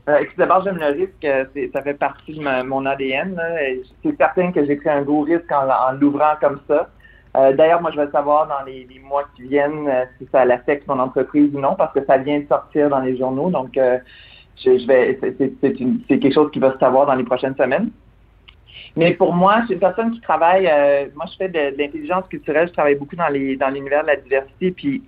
Euh, 0.09 0.25
D'abord, 0.39 0.63
j'aime 0.63 0.79
le 0.79 0.87
risque. 0.87 1.25
euh, 1.25 1.45
Ça 1.73 1.83
fait 1.83 1.95
partie 1.95 2.35
de 2.35 2.63
mon 2.63 2.87
ADN. 2.87 3.41
C'est 4.03 4.17
certain 4.17 4.53
que 4.53 4.65
j'ai 4.65 4.77
pris 4.77 4.89
un 4.89 5.03
gros 5.03 5.23
risque 5.23 5.51
en, 5.51 5.93
l'ouvrant 5.93 6.35
comme 6.41 6.61
ça. 6.69 6.89
Euh, 7.37 7.53
D'ailleurs, 7.53 7.83
moi, 7.83 7.91
je 7.93 8.01
vais 8.01 8.11
savoir 8.11 8.47
dans 8.47 8.65
les, 8.65 8.87
mois 9.05 9.25
qui 9.35 9.43
viennent 9.43 9.89
euh, 9.89 10.05
si 10.19 10.29
ça 10.33 10.45
l'affecte 10.45 10.87
mon 10.87 10.99
entreprise 10.99 11.55
ou 11.55 11.61
non, 11.61 11.75
parce 11.75 11.93
que 11.93 12.05
ça 12.05 12.19
vient 12.19 12.41
de 12.41 12.47
sortir 12.47 12.89
dans 12.89 13.01
les 13.01 13.17
journaux. 13.17 13.51
Donc, 13.51 13.73
je, 13.75 14.87
vais, 14.87 15.19
c'est- 15.21 15.73
quelque 16.21 16.33
chose 16.33 16.51
qui 16.51 16.61
va 16.61 16.73
se 16.73 16.79
savoir 16.79 17.07
dans 17.07 17.15
les 17.15 17.25
prochaines 17.25 17.57
semaines. 17.57 17.91
Mais 18.97 19.13
pour 19.13 19.35
moi, 19.35 19.61
je 19.61 19.65
suis 19.67 19.75
une 19.75 19.81
personne 19.81 20.13
qui 20.13 20.21
travaille. 20.21 20.65
moi, 21.15 21.27
je 21.31 21.37
fais 21.37 21.49
de, 21.49 21.77
l'intelligence 21.77 22.27
culturelle. 22.29 22.69
Je 22.69 22.73
travaille 22.73 22.95
beaucoup 22.95 23.17
dans 23.17 23.25
dans 23.25 23.75
l'univers 23.75 24.03
de 24.03 24.07
la 24.07 24.17
diversité, 24.17 24.71
puis 24.71 25.03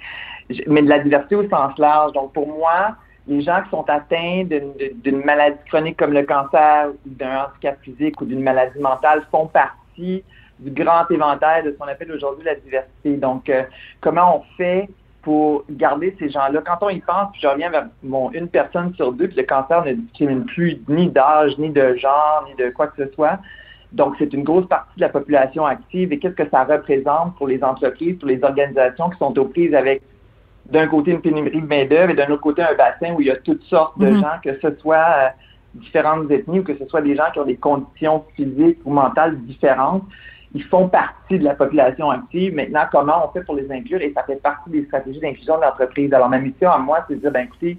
mais 0.67 0.83
de 0.83 0.89
la 0.89 0.99
diversité 0.99 1.37
au 1.37 1.49
sens 1.49 1.79
large. 1.79 2.13
Donc, 2.13 2.33
pour 2.33 2.47
moi, 2.47 2.97
les 3.29 3.43
gens 3.43 3.63
qui 3.63 3.71
sont 3.71 3.89
atteints 3.89 4.45
d'une 4.45 5.23
maladie 5.23 5.59
chronique 5.69 5.97
comme 5.97 6.13
le 6.13 6.23
cancer, 6.23 6.89
d'un 7.05 7.45
handicap 7.45 7.79
physique 7.83 8.21
ou 8.21 8.25
d'une 8.25 8.43
maladie 8.43 8.79
mentale 8.79 9.23
font 9.31 9.47
partie 9.47 10.25
du 10.59 10.71
grand 10.71 11.09
éventail 11.11 11.63
de 11.63 11.73
ce 11.73 11.77
qu'on 11.77 11.87
appelle 11.87 12.11
aujourd'hui 12.11 12.45
la 12.45 12.55
diversité. 12.57 13.17
Donc, 13.17 13.49
euh, 13.49 13.63
comment 14.01 14.39
on 14.39 14.57
fait 14.57 14.89
pour 15.23 15.65
garder 15.71 16.17
ces 16.19 16.31
gens-là? 16.31 16.63
Quand 16.65 16.79
on 16.81 16.89
y 16.89 17.01
pense, 17.01 17.31
puis 17.33 17.43
je 17.43 17.47
reviens 17.47 17.71
vers 17.71 17.87
mon, 18.03 18.33
une 18.33 18.49
personne 18.49 18.95
sur 18.95 19.13
deux, 19.13 19.29
puis 19.29 19.37
le 19.37 19.43
cancer 19.45 19.85
ne 19.85 19.93
discrimine 19.93 20.45
plus 20.47 20.81
ni 20.89 21.09
d'âge, 21.09 21.57
ni 21.59 21.71
de 21.71 21.95
genre, 21.97 22.47
ni 22.49 22.55
de 22.65 22.71
quoi 22.71 22.89
que 22.89 23.05
ce 23.05 23.13
soit. 23.13 23.39
Donc, 23.93 24.15
c'est 24.19 24.33
une 24.33 24.43
grosse 24.43 24.67
partie 24.67 24.97
de 24.97 25.03
la 25.03 25.09
population 25.11 25.65
active. 25.65 26.13
Et 26.13 26.19
qu'est-ce 26.19 26.35
que 26.35 26.49
ça 26.49 26.65
représente 26.65 27.37
pour 27.37 27.47
les 27.47 27.63
entreprises, 27.63 28.19
pour 28.19 28.29
les 28.29 28.43
organisations 28.43 29.11
qui 29.11 29.19
sont 29.19 29.39
aux 29.39 29.47
prises 29.47 29.75
avec 29.75 30.03
d'un 30.69 30.87
côté 30.87 31.13
une 31.13 31.21
pénurie 31.21 31.61
de 31.63 31.67
main-d'œuvre 31.67 32.11
et 32.11 32.15
d'un 32.15 32.29
autre 32.29 32.43
côté 32.43 32.63
un 32.63 32.75
bassin 32.75 33.15
où 33.15 33.21
il 33.21 33.29
y 33.29 33.31
a 33.31 33.37
toutes 33.37 33.63
sortes 33.65 33.99
de 33.99 34.09
Mhm. 34.09 34.21
gens, 34.21 34.39
que 34.43 34.59
ce 34.61 34.75
soit 34.81 34.97
euh, 34.97 35.29
différentes 35.75 36.31
ethnies 36.31 36.61
ou 36.61 36.63
que 36.65 36.77
ce 36.77 36.87
soit 36.87 37.01
des 37.01 37.17
gens 37.17 37.31
qui 37.33 37.39
ont 37.41 37.45
des 37.45 37.57
conditions 37.57 38.25
physiques 38.37 38.79
ou 38.85 38.91
mentales 38.93 39.39
différentes. 39.43 40.03
Ils 40.55 40.65
font 40.65 40.89
partie 40.89 41.39
de 41.39 41.45
la 41.45 41.55
population 41.55 42.11
active. 42.11 42.55
Maintenant, 42.55 42.85
comment 42.91 43.27
on 43.29 43.33
fait 43.33 43.45
pour 43.45 43.55
les 43.55 43.71
inclure? 43.71 44.01
Et 44.01 44.13
ça 44.15 44.23
fait 44.23 44.41
partie 44.43 44.71
des 44.71 44.85
stratégies 44.87 45.21
d'inclusion 45.21 45.57
de 45.59 45.63
l'entreprise. 45.63 46.13
Alors, 46.13 46.29
ma 46.29 46.39
mission 46.39 46.71
à 46.71 46.79
moi, 46.79 47.05
c'est 47.07 47.17
de 47.17 47.21
dire, 47.21 47.31
ben 47.31 47.45
écoutez, 47.45 47.79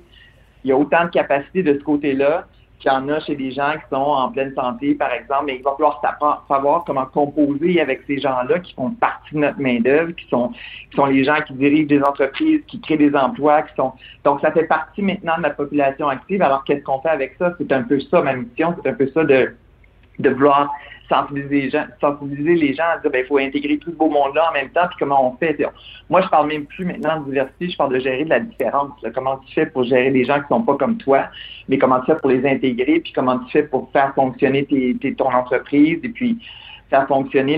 il 0.64 0.70
y 0.70 0.72
a 0.72 0.78
autant 0.78 1.06
de 1.06 1.10
capacités 1.10 1.64
de 1.64 1.74
ce 1.74 1.84
côté-là 1.84 2.46
qu'il 2.80 2.92
y 2.92 2.96
en 2.96 3.08
a 3.10 3.20
chez 3.20 3.36
des 3.36 3.52
gens 3.52 3.74
qui 3.74 3.90
sont 3.90 4.02
en 4.02 4.30
pleine 4.30 4.54
santé, 4.56 4.96
par 4.96 5.12
exemple, 5.12 5.46
mais 5.48 5.58
il 5.58 5.64
va 5.64 5.72
falloir 5.72 6.02
savoir- 6.48 6.84
comment 6.86 7.06
composer 7.06 7.82
avec 7.82 8.02
ces 8.08 8.20
gens-là 8.20 8.60
qui 8.60 8.74
font 8.74 8.92
partie 8.92 9.36
de 9.36 9.40
notre 9.40 9.60
main-d'œuvre, 9.60 10.12
qui 10.14 10.28
sont, 10.30 10.50
qui 10.90 10.96
sont 10.96 11.06
les 11.06 11.24
gens 11.24 11.42
qui 11.46 11.54
dirigent 11.54 11.88
des 11.88 12.02
entreprises, 12.02 12.62
qui 12.68 12.80
créent 12.80 12.98
des 12.98 13.14
emplois, 13.16 13.64
qui 13.64 13.76
sont. 13.76 13.94
Donc, 14.24 14.40
ça 14.42 14.52
fait 14.52 14.64
partie 14.64 15.02
maintenant 15.02 15.38
de 15.38 15.44
la 15.44 15.50
population 15.50 16.08
active. 16.08 16.42
Alors, 16.42 16.64
qu'est-ce 16.64 16.84
qu'on 16.84 17.02
fait 17.02 17.10
avec 17.10 17.36
ça? 17.38 17.54
C'est 17.58 17.72
un 17.72 17.84
peu 17.84 18.00
ça, 18.00 18.22
ma 18.22 18.34
mission, 18.34 18.76
c'est 18.82 18.90
un 18.90 18.94
peu 18.94 19.08
ça 19.14 19.24
de, 19.26 19.54
de 20.20 20.30
vouloir 20.30 20.72
sensibiliser 21.10 21.62
les 21.62 21.70
gens, 21.72 21.86
sensibiliser 22.00 22.56
les 22.56 22.74
gens 22.74 22.84
à 22.94 22.98
dire 23.00 23.12
ben, 23.12 23.24
il 23.24 23.28
faut 23.28 23.38
intégrer 23.38 23.78
tout 23.80 23.92
ce 23.92 23.96
beau 23.96 24.10
monde-là 24.10 24.50
en 24.50 24.54
même 24.54 24.70
temps, 24.70 24.88
puis 24.88 24.98
comment 25.00 25.34
on 25.34 25.38
fait. 25.38 25.58
Moi, 26.10 26.22
je 26.22 26.28
parle 26.28 26.48
même 26.48 26.66
plus 26.66 26.86
maintenant 26.86 27.20
de 27.22 27.26
diversité, 27.26 27.70
je 27.70 27.78
parle 27.78 27.94
de 27.94 28.00
gérer 28.00 28.26
de 28.26 28.30
la 28.30 28.40
différence. 28.40 28.92
Comment 29.14 29.38
tu 29.38 29.54
fais 29.54 29.66
pour 29.66 29.84
gérer 29.84 30.12
des 30.12 30.26
gens 30.26 30.40
qui 30.40 30.48
sont 30.48 30.62
pas 30.62 30.76
comme 30.76 30.98
toi, 30.98 31.26
mais 31.68 31.78
comment 31.78 32.00
tu 32.02 32.08
fais 32.08 32.16
pour 32.16 32.30
les 32.30 32.46
intégrer, 32.48 33.00
puis 33.00 33.12
comment 33.12 33.40
tu 33.40 33.52
fais 33.52 33.64
pour 33.64 33.92
faire 33.92 34.14
fonctionner 34.14 34.66
tes, 34.66 35.16
ton 35.16 35.32
entreprise, 35.34 36.00
et 36.04 36.10
puis 36.10 36.38
faire 36.90 37.08
fonctionner 37.08 37.58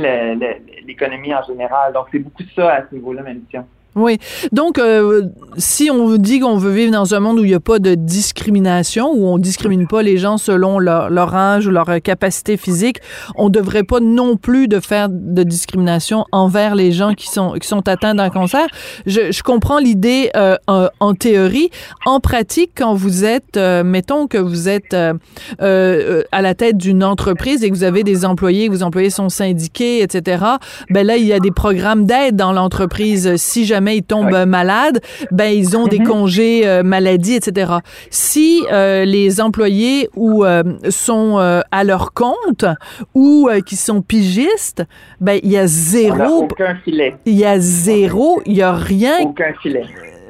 l'économie 0.86 1.34
en 1.34 1.43
général. 1.43 1.93
Donc, 1.93 2.07
c'est 2.12 2.20
beaucoup 2.20 2.43
ça 2.55 2.74
à 2.74 2.88
ce 2.88 2.95
niveau-là, 2.95 3.24
ma 3.24 3.34
mission. 3.34 3.66
Oui. 3.96 4.18
Donc, 4.52 4.80
euh, 4.80 5.24
si 5.58 5.92
on 5.92 6.16
dit 6.16 6.39
qu'on 6.39 6.58
veut 6.58 6.72
vivre 6.72 6.92
dans 6.94 7.14
un 7.14 7.20
monde 7.20 7.39
où 7.39 7.44
il 7.44 7.50
n'y 7.50 7.54
a 7.54 7.60
pas 7.60 7.80
de 7.80 7.96
discrimination, 7.96 9.12
où 9.14 9.28
on 9.28 9.38
discrimine 9.38 9.86
pas 9.88 10.02
les 10.02 10.18
gens 10.18 10.38
selon 10.38 10.80
leur, 10.80 11.10
leur 11.10 11.36
âge 11.36 11.68
ou 11.68 11.72
leur 11.72 11.89
euh, 11.89 12.00
capacité 12.00 12.56
physique, 12.56 13.00
on 13.36 13.50
devrait 13.50 13.84
pas 13.84 14.00
non 14.00 14.38
plus 14.38 14.70
de 14.70 14.80
faire 14.80 15.10
de 15.10 15.44
discrimination 15.44 16.26
envers 16.32 16.76
les 16.76 16.94
gens 16.94 17.14
qui 17.14 17.28
sont 17.28 17.54
qui 17.60 17.68
sont 17.68 17.88
atteints 17.89 18.16
d'un 18.16 18.30
cancer. 18.30 18.66
Je, 19.06 19.32
je 19.32 19.44
comprends 19.44 19.80
l'idée 19.80 20.30
euh, 20.38 20.56
en, 20.68 20.88
en 21.00 21.14
théorie. 21.14 21.70
En 22.06 22.22
pratique, 22.22 22.72
quand 22.78 22.94
vous 22.94 23.26
êtes, 23.26 23.58
euh, 23.58 23.84
mettons 23.84 24.28
que 24.28 24.38
vous 24.38 24.70
êtes 24.70 24.94
euh, 24.94 25.14
euh, 25.62 26.24
à 26.32 26.42
la 26.42 26.56
tête 26.56 26.78
d'une 26.78 27.04
entreprise 27.04 27.64
et 27.64 27.70
que 27.70 27.76
vous 27.76 27.84
avez 27.84 28.04
des 28.04 28.24
employés, 28.24 28.68
que 28.68 28.74
vos 28.74 28.84
employés 28.84 29.10
sont 29.10 29.30
syndiqués, 29.30 30.02
etc. 30.02 30.46
Ben 30.89 31.06
là, 31.06 31.18
il 31.18 31.26
y 31.26 31.34
a 31.34 31.39
des 31.39 31.52
programmes 31.52 32.06
d'aide 32.06 32.36
dans 32.36 32.54
l'entreprise. 32.54 33.36
Si 33.36 33.66
jamais 33.66 33.81
ils 33.90 34.04
tombent 34.04 34.34
euh, 34.34 34.46
malades, 34.46 35.02
ben 35.32 35.46
ils 35.54 35.76
ont 35.78 35.88
des 35.88 36.00
congés 36.00 36.68
euh, 36.68 36.84
maladie, 36.84 37.36
etc. 37.36 37.74
Si 38.10 38.64
euh, 38.72 39.06
les 39.06 39.42
employés 39.42 40.10
ou 40.16 40.46
euh, 40.46 40.64
sont 40.90 41.38
à 41.72 41.84
leur 41.84 42.14
compte 42.14 42.66
ou 43.14 43.50
qui 43.66 43.76
sont 43.76 44.02
pigistes, 44.02 44.84
ben 45.20 45.40
il 45.44 45.52
y 45.52 45.58
a 45.58 45.68
zéro. 45.68 46.44
aucun 46.44 46.76
filet. 46.84 47.16
Il 47.26 47.34
y 47.34 47.46
a 47.46 47.60
zéro, 47.60 48.42
il 48.46 48.54
y 48.58 48.62
a 48.62 48.74
rien. 48.74 49.22
Aucun 49.22 49.54
filet. 49.62 49.84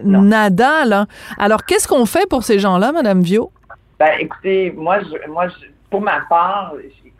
Nada, 0.03 0.85
là. 0.85 1.05
Alors, 1.37 1.63
qu'est-ce 1.65 1.87
qu'on 1.87 2.05
fait 2.05 2.27
pour 2.29 2.43
ces 2.43 2.59
gens-là, 2.59 2.91
Madame 2.91 3.21
Vio? 3.21 3.51
Ben, 3.99 4.11
écoutez, 4.19 4.73
moi, 4.75 4.97
je, 5.01 5.29
moi 5.31 5.47
je- 5.47 5.67
pour 5.89 6.01
ma 6.01 6.21
part, 6.27 6.73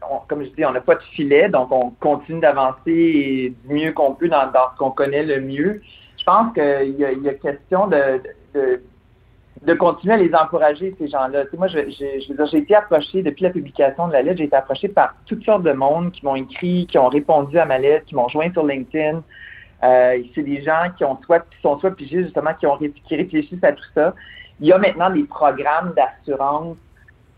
on- 0.09 0.19
comme 0.27 0.43
je 0.43 0.49
dis, 0.49 0.65
on 0.65 0.71
n'a 0.71 0.81
pas 0.81 0.95
de 0.95 1.03
filet, 1.13 1.47
donc 1.49 1.71
on 1.71 1.91
continue 1.99 2.39
d'avancer 2.39 3.53
du 3.67 3.73
mieux 3.73 3.91
qu'on 3.91 4.13
peut 4.15 4.29
dans, 4.29 4.45
dans 4.51 4.71
ce 4.73 4.77
qu'on 4.79 4.89
connaît 4.91 5.23
le 5.23 5.41
mieux. 5.41 5.81
Je 6.21 6.25
pense 6.25 6.53
qu'il 6.53 6.95
y, 6.99 7.29
a- 7.29 7.33
question 7.33 7.87
de, 7.87 8.21
de, 8.53 9.73
continuer 9.73 10.13
à 10.13 10.17
les 10.17 10.33
encourager, 10.35 10.93
ces 10.99 11.07
gens-là. 11.07 11.45
Moi, 11.57 11.67
j'ai 11.67 12.57
été 12.57 12.75
approché, 12.75 13.23
depuis 13.23 13.43
la 13.43 13.49
publication 13.49 14.07
de 14.07 14.13
la 14.13 14.21
lettre, 14.21 14.37
j'ai 14.37 14.43
été 14.43 14.55
approché 14.55 14.87
par 14.87 15.15
toutes 15.25 15.43
sortes 15.43 15.63
de 15.63 15.71
monde 15.71 16.11
qui 16.11 16.23
m'ont 16.23 16.35
écrit, 16.35 16.85
qui 16.85 16.99
ont 16.99 17.07
répondu 17.07 17.57
à 17.57 17.65
ma 17.65 17.79
lettre, 17.79 18.05
qui 18.05 18.13
m'ont 18.13 18.29
joint 18.29 18.51
sur 18.51 18.63
LinkedIn. 18.63 19.23
Euh, 19.83 20.21
c'est 20.35 20.43
des 20.43 20.61
gens 20.61 20.91
qui 20.95 21.03
ont 21.03 21.17
soit 21.25 21.39
qui 21.39 21.59
sont 21.63 21.79
soit 21.79 21.89
pigistes, 21.95 22.25
justement, 22.25 22.53
qui 22.53 22.67
ont 22.67 22.77
qui 22.77 23.15
réfléchissent 23.15 23.63
à 23.63 23.71
tout 23.71 23.83
ça. 23.95 24.13
Il 24.59 24.67
y 24.67 24.73
a 24.73 24.77
maintenant 24.77 25.09
des 25.09 25.23
programmes 25.23 25.93
d'assurance 25.95 26.77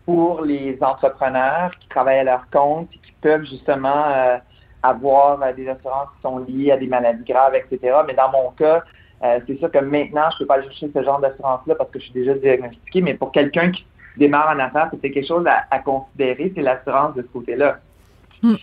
pour 0.04 0.42
les 0.42 0.76
entrepreneurs 0.82 1.70
qui 1.80 1.88
travaillent 1.88 2.18
à 2.18 2.24
leur 2.24 2.50
compte 2.50 2.90
et 2.92 2.98
qui 2.98 3.12
peuvent 3.22 3.46
justement 3.46 4.04
euh, 4.08 4.36
avoir 4.84 5.42
euh, 5.42 5.52
des 5.52 5.68
assurances 5.68 6.08
qui 6.16 6.22
sont 6.22 6.38
liées 6.38 6.70
à 6.72 6.76
des 6.76 6.86
maladies 6.86 7.24
graves, 7.24 7.54
etc. 7.54 7.96
Mais 8.06 8.14
dans 8.14 8.30
mon 8.30 8.50
cas, 8.50 8.82
euh, 9.24 9.40
c'est 9.46 9.58
sûr 9.58 9.70
que 9.70 9.78
maintenant, 9.78 10.28
je 10.30 10.36
ne 10.36 10.38
peux 10.40 10.46
pas 10.46 10.54
aller 10.54 10.64
chercher 10.64 10.90
ce 10.94 11.02
genre 11.02 11.20
d'assurance-là 11.20 11.74
parce 11.76 11.90
que 11.90 11.98
je 11.98 12.04
suis 12.04 12.12
déjà 12.12 12.34
diagnostiqué, 12.34 13.00
mais 13.00 13.14
pour 13.14 13.32
quelqu'un 13.32 13.70
qui 13.70 13.84
démarre 14.16 14.54
en 14.54 14.58
affaires, 14.58 14.90
c'est 15.02 15.10
quelque 15.10 15.26
chose 15.26 15.46
à, 15.46 15.64
à 15.70 15.78
considérer, 15.80 16.52
c'est 16.54 16.62
l'assurance 16.62 17.14
de 17.14 17.22
ce 17.22 17.28
côté-là. 17.28 17.78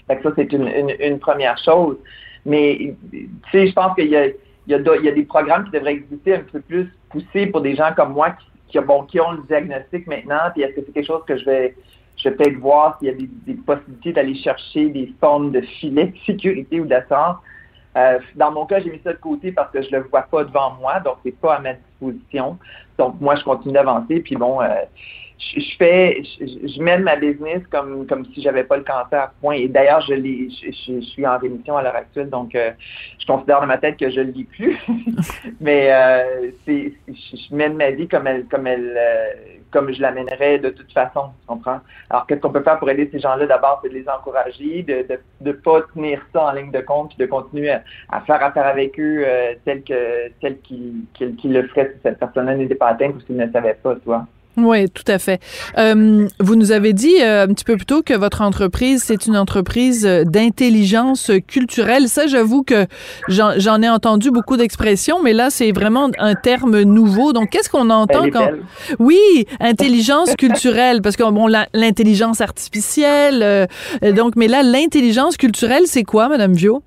Que 0.08 0.24
ça, 0.24 0.30
c'est 0.36 0.54
une, 0.54 0.68
une- 0.68 0.96
une 1.00 1.20
première 1.20 1.58
chose. 1.58 1.98
Mais, 2.46 2.94
tu 3.12 3.30
sais, 3.52 3.68
je 3.68 3.74
pense 3.74 3.96
qu'il 3.96 4.08
y 4.10 4.16
a, 4.16 4.28
il 4.28 4.34
y, 4.68 4.74
a, 4.76 4.80
do- 4.80 4.96
il 4.96 5.06
y 5.06 5.10
a 5.10 5.12
des 5.12 5.24
programmes 5.24 5.66
qui 5.66 5.72
devraient 5.72 5.94
exister 5.94 6.36
un 6.36 6.42
peu 6.52 6.60
plus 6.62 6.88
poussés 7.10 7.48
pour 7.48 7.62
des 7.62 7.76
gens 7.76 7.92
comme 7.96 8.14
moi 8.14 8.30
qui, 8.32 8.46
qui, 8.68 8.80
bon, 8.80 9.04
qui 9.04 9.20
ont 9.20 9.32
le 9.32 9.42
diagnostic 9.48 10.06
maintenant. 10.08 10.38
Puis 10.54 10.62
est-ce 10.62 10.76
que 10.76 10.82
c'est 10.86 10.92
quelque 10.94 11.08
chose 11.08 11.24
que 11.28 11.36
je 11.38 11.46
vais, 11.46 11.76
je 12.18 12.30
vais 12.30 12.36
peut-être 12.36 12.58
voir 12.58 12.98
s'il 13.00 13.08
y 13.08 13.12
a 13.12 13.14
des, 13.14 13.54
possibilités 13.56 14.14
d'aller 14.14 14.36
chercher 14.36 14.90
des 14.90 15.14
formes 15.20 15.52
de 15.52 15.62
filets 15.62 16.08
de 16.08 16.18
sécurité 16.26 16.80
ou 16.80 16.86
d'assurance. 16.86 17.38
Euh, 17.98 18.20
dans 18.36 18.52
mon 18.52 18.66
cas, 18.66 18.80
j'ai 18.80 18.92
mis 18.92 19.02
ça 19.04 19.14
de 19.14 19.18
côté 19.18 19.52
parce 19.52 19.72
que 19.72 19.82
je 19.82 19.92
le 19.92 20.04
vois 20.04 20.22
pas 20.22 20.44
devant 20.44 20.76
moi, 20.80 21.00
donc 21.02 21.18
c'est 21.26 21.38
pas 21.38 21.56
à 21.56 21.60
ma 21.60 21.74
disposition. 21.74 22.58
Donc 22.98 23.20
moi, 23.20 23.36
je 23.36 23.44
continue 23.44 23.74
d'avancer. 23.74 24.22
Puis 24.22 24.36
bon, 24.36 24.62
euh, 24.62 24.68
je, 25.42 25.60
je 25.60 25.78
fais, 25.78 26.22
je, 26.40 26.68
je 26.68 26.82
mène 26.82 27.04
ma 27.04 27.16
business 27.16 27.62
comme 27.72 28.06
comme 28.06 28.26
si 28.34 28.42
j'avais 28.42 28.64
pas 28.64 28.78
le 28.78 28.84
cancer. 28.84 29.32
Point. 29.42 29.56
Et 29.56 29.68
d'ailleurs, 29.68 30.02
je 30.02 31.02
suis 31.02 31.26
en 31.26 31.38
rémission 31.38 31.78
à 31.78 31.84
l'heure 31.84 31.96
actuelle, 31.96 32.30
donc 32.30 32.54
euh, 32.56 32.72
je 33.20 33.26
considère 33.26 33.62
dans 33.62 33.68
ma 33.68 33.78
tête 33.78 33.98
que 33.98 34.10
je 34.10 34.22
le 34.22 34.32
lis 34.32 34.44
plus. 34.44 34.78
Mais 35.62 35.92
euh, 35.92 36.52
c'est, 36.66 36.94
je, 37.08 37.56
mène 37.56 37.76
ma 37.76 37.92
vie 37.92 38.08
comme 38.08 38.28
elle, 38.28 38.46
comme 38.46 38.68
elle, 38.68 38.94
euh, 38.96 39.28
comme 39.72 39.92
je 39.92 40.02
l'amènerais 40.02 40.60
de 40.60 40.70
toute 40.70 40.92
façon. 40.92 41.32
Tu 41.42 41.48
comprends? 41.48 41.80
Alors, 42.10 42.28
qu'est-ce 42.28 42.42
qu'on 42.42 42.52
peut 42.52 42.64
faire 42.64 42.78
pour 42.78 42.90
aider 42.90 43.10
ces 43.12 43.20
gens-là? 43.20 43.48
D'abord, 43.48 43.80
c'est 43.84 43.90
de 43.90 43.96
les 43.96 44.08
encourager, 44.08 44.84
de 44.84 45.08
de, 45.08 45.20
de 45.42 45.52
pas 45.54 45.82
tenir 45.94 46.22
ça 46.34 46.46
en 46.46 46.52
ligne 46.52 46.72
de 46.72 46.82
compte, 46.82 47.10
puis 47.10 47.18
de 47.18 47.26
continuer 47.26 47.72
à, 47.72 47.84
à 48.12 48.22
faire 48.22 48.44
affaire 48.44 48.68
avec 48.68 49.00
eux 49.00 49.26
tel 49.66 49.84
que 49.84 50.30
tel 50.40 50.60
qu'ils 50.60 51.06
qu'ils 51.14 51.36
qu'ils 51.36 51.54
le 51.54 51.68
feraient 51.68 51.92
si 51.96 52.00
cette 52.04 52.20
personne-là 52.20 52.56
n'était 52.56 52.76
pas 52.76 52.90
atteinte 52.90 53.16
ou 53.16 53.22
s'ils 53.22 53.38
ne 53.38 53.52
savaient 53.52 53.78
pas, 53.82 53.96
toi. 53.96 54.28
Oui, 54.58 54.90
tout 54.90 55.04
à 55.08 55.18
fait. 55.18 55.40
Euh, 55.78 56.28
vous 56.40 56.56
nous 56.56 56.72
avez 56.72 56.92
dit 56.92 57.16
euh, 57.22 57.46
un 57.46 57.48
petit 57.48 57.64
peu 57.64 57.78
plus 57.78 57.86
tôt 57.86 58.02
que 58.02 58.14
votre 58.14 58.42
entreprise, 58.42 59.02
c'est 59.06 59.26
une 59.26 59.38
entreprise 59.38 60.06
euh, 60.06 60.24
d'intelligence 60.26 61.32
culturelle. 61.48 62.10
Ça, 62.10 62.28
j'avoue 62.28 62.64
que 62.64 62.86
j'en 63.30 63.82
ai 63.82 63.90
entendu 63.90 64.30
beaucoup 64.30 64.58
d'expressions, 64.58 65.24
mais 65.24 65.32
là, 65.32 65.50
c'est 65.50 65.72
vraiment 65.72 66.10
un 66.20 66.36
terme 66.36 66.82
nouveau. 66.82 67.32
Donc, 67.32 67.50
qu'est-ce 67.50 67.70
qu'on 67.70 67.90
entend 67.90 68.30
quand... 68.30 68.50
Oui, 69.00 69.46
intelligence 69.62 70.36
culturelle, 70.36 71.02
parce 71.02 71.16
que, 71.16 71.24
bon, 71.24 71.48
l'intelligence 71.74 72.42
artificielle, 72.42 73.42
euh, 73.44 73.68
donc, 74.12 74.36
mais 74.36 74.48
là, 74.48 74.64
l'intelligence 74.64 75.38
culturelle, 75.38 75.84
c'est 75.86 76.04
quoi, 76.04 76.28
Madame 76.28 76.54
Vio? 76.54 76.84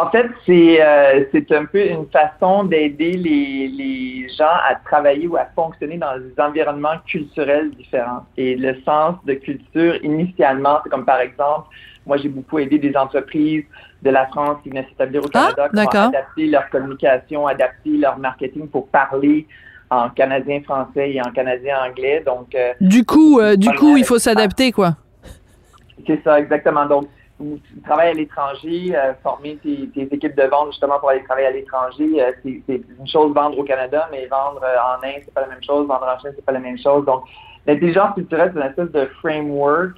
En 0.00 0.10
fait, 0.10 0.26
c'est 0.46 0.80
euh, 0.80 1.24
c'est 1.32 1.50
un 1.50 1.64
peu 1.64 1.84
une 1.84 2.06
façon 2.10 2.62
d'aider 2.62 3.14
les, 3.14 3.66
les 3.66 4.28
gens 4.28 4.56
à 4.70 4.76
travailler 4.76 5.26
ou 5.26 5.36
à 5.36 5.46
fonctionner 5.56 5.98
dans 5.98 6.16
des 6.16 6.40
environnements 6.40 6.98
culturels 7.04 7.72
différents. 7.72 8.24
Et 8.36 8.54
le 8.54 8.76
sens 8.84 9.16
de 9.24 9.34
culture, 9.34 9.96
initialement, 10.04 10.78
c'est 10.84 10.90
comme 10.90 11.04
par 11.04 11.18
exemple, 11.18 11.66
moi 12.06 12.16
j'ai 12.16 12.28
beaucoup 12.28 12.60
aidé 12.60 12.78
des 12.78 12.96
entreprises 12.96 13.64
de 14.02 14.10
la 14.10 14.28
France 14.28 14.58
qui 14.62 14.68
venaient 14.68 14.86
s'établir 14.88 15.24
au 15.24 15.28
Canada, 15.28 15.68
qui 15.68 15.80
ont 15.80 15.88
adapté 15.88 16.46
leur 16.46 16.70
communication, 16.70 17.46
adapté 17.48 17.90
leur 17.90 18.18
marketing 18.18 18.68
pour 18.68 18.86
parler 18.86 19.48
en 19.90 20.10
canadien 20.10 20.60
français 20.62 21.10
et 21.10 21.20
en 21.20 21.32
canadien 21.32 21.76
anglais. 21.88 22.22
Donc, 22.24 22.54
euh, 22.54 22.72
Du 22.80 23.04
coup, 23.04 23.40
euh, 23.40 23.56
du 23.56 23.70
coup, 23.70 23.96
il 23.96 24.04
faut 24.04 24.18
s'adapter, 24.18 24.70
quoi. 24.70 24.92
c'est 26.06 26.22
ça, 26.22 26.38
exactement. 26.38 26.86
Donc, 26.86 27.08
tu 27.38 27.80
travailles 27.84 28.10
à 28.10 28.14
l'étranger, 28.14 28.94
euh, 28.94 29.14
former 29.22 29.56
tes, 29.56 29.88
tes 29.90 30.02
équipes 30.02 30.36
de 30.36 30.42
vente 30.44 30.72
justement 30.72 30.98
pour 30.98 31.10
aller 31.10 31.22
travailler 31.22 31.46
à 31.46 31.52
l'étranger, 31.52 32.22
euh, 32.22 32.32
c'est 32.42 32.62
c'est 32.66 32.82
une 32.98 33.06
chose 33.06 33.32
vendre 33.32 33.58
au 33.58 33.64
Canada, 33.64 34.08
mais 34.10 34.26
vendre 34.26 34.60
euh, 34.64 34.76
en 34.76 35.02
Inde, 35.06 35.22
c'est 35.24 35.34
pas 35.34 35.42
la 35.42 35.48
même 35.48 35.62
chose, 35.62 35.86
vendre 35.86 36.06
en 36.06 36.18
Chine, 36.18 36.32
c'est 36.34 36.44
pas 36.44 36.52
la 36.52 36.58
même 36.58 36.78
chose. 36.78 37.04
Donc, 37.04 37.24
l'intelligence 37.66 38.14
culturelle, 38.14 38.50
c'est 38.52 38.60
une 38.60 38.66
espèce 38.66 38.90
de 38.90 39.06
framework 39.20 39.92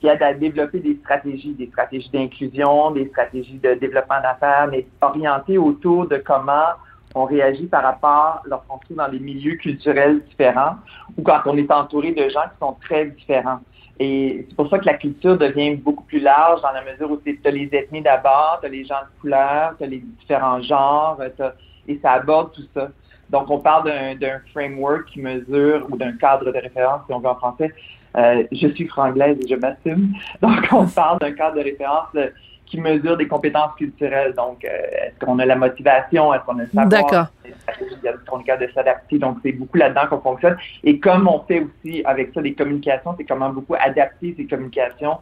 qui 0.00 0.06
aide 0.06 0.22
à 0.22 0.32
développer 0.32 0.78
des 0.78 0.96
stratégies, 1.02 1.54
des 1.54 1.66
stratégies 1.66 2.10
d'inclusion, 2.10 2.92
des 2.92 3.08
stratégies 3.08 3.58
de 3.58 3.74
développement 3.74 4.20
d'affaires, 4.22 4.68
mais 4.70 4.86
orientées 5.02 5.58
autour 5.58 6.06
de 6.06 6.16
comment 6.18 6.72
on 7.14 7.24
réagit 7.24 7.66
par 7.66 7.82
rapport 7.82 8.42
lorsqu'on 8.46 8.78
se 8.78 8.84
trouve 8.84 8.96
dans 8.96 9.08
des 9.08 9.18
milieux 9.18 9.56
culturels 9.56 10.22
différents 10.24 10.76
ou 11.16 11.22
quand 11.22 11.40
on 11.46 11.56
est 11.56 11.70
entouré 11.70 12.12
de 12.12 12.28
gens 12.28 12.42
qui 12.42 12.58
sont 12.60 12.76
très 12.80 13.06
différents. 13.06 13.60
Et 14.00 14.46
c'est 14.48 14.54
pour 14.56 14.68
ça 14.70 14.78
que 14.78 14.86
la 14.86 14.94
culture 14.94 15.36
devient 15.36 15.74
beaucoup 15.74 16.04
plus 16.04 16.20
large 16.20 16.60
dans 16.62 16.70
la 16.72 16.82
mesure 16.82 17.10
où 17.10 17.16
tu 17.16 17.38
as 17.44 17.50
les 17.50 17.68
ethnies 17.72 18.02
d'abord, 18.02 18.58
tu 18.60 18.66
as 18.66 18.70
les 18.70 18.84
gens 18.84 19.00
de 19.02 19.20
couleur, 19.20 19.74
tu 19.76 19.84
as 19.84 19.86
les 19.88 19.98
différents 19.98 20.62
genres, 20.62 21.18
t'as- 21.36 21.54
et 21.88 21.98
ça 22.00 22.12
aborde 22.12 22.52
tout 22.52 22.62
ça. 22.74 22.90
Donc, 23.30 23.50
on 23.50 23.58
parle 23.58 23.84
d'un 23.84 24.14
d'un 24.14 24.40
framework 24.52 25.06
qui 25.06 25.20
mesure, 25.20 25.86
ou 25.90 25.96
d'un 25.96 26.12
cadre 26.12 26.46
de 26.52 26.58
référence, 26.58 27.02
si 27.06 27.12
on 27.12 27.18
veut 27.18 27.28
en 27.28 27.34
français. 27.34 27.72
Euh, 28.16 28.42
je 28.52 28.68
suis 28.68 28.86
franglaise 28.88 29.38
et 29.44 29.48
je 29.48 29.54
m'assume. 29.54 30.12
Donc, 30.42 30.66
on 30.72 30.86
parle 30.86 31.18
d'un 31.18 31.32
cadre 31.32 31.56
de 31.56 31.62
référence 31.62 32.08
euh, 32.16 32.30
qui 32.68 32.80
mesure 32.80 33.16
des 33.16 33.26
compétences 33.26 33.74
culturelles. 33.76 34.34
Donc, 34.34 34.64
euh, 34.64 34.68
est-ce 34.68 35.24
qu'on 35.24 35.38
a 35.38 35.46
la 35.46 35.56
motivation? 35.56 36.32
Est-ce 36.34 36.44
qu'on 36.44 36.58
a 36.58 36.62
le 36.62 36.68
savoir? 36.68 36.88
D'accord. 36.88 37.26
Est-ce 37.44 38.24
qu'on 38.26 38.40
est 38.40 38.44
capable 38.44 38.66
de 38.66 38.72
s'adapter? 38.72 39.18
Donc, 39.18 39.38
c'est 39.42 39.52
beaucoup 39.52 39.78
là-dedans 39.78 40.06
qu'on 40.10 40.20
fonctionne. 40.20 40.56
Et 40.84 40.98
comme 40.98 41.26
on 41.28 41.40
fait 41.40 41.60
aussi 41.60 42.02
avec 42.04 42.32
ça 42.34 42.42
des 42.42 42.54
communications, 42.54 43.14
c'est 43.16 43.24
comment 43.24 43.50
beaucoup 43.50 43.74
adapter 43.78 44.34
ces 44.36 44.46
communications 44.46 45.18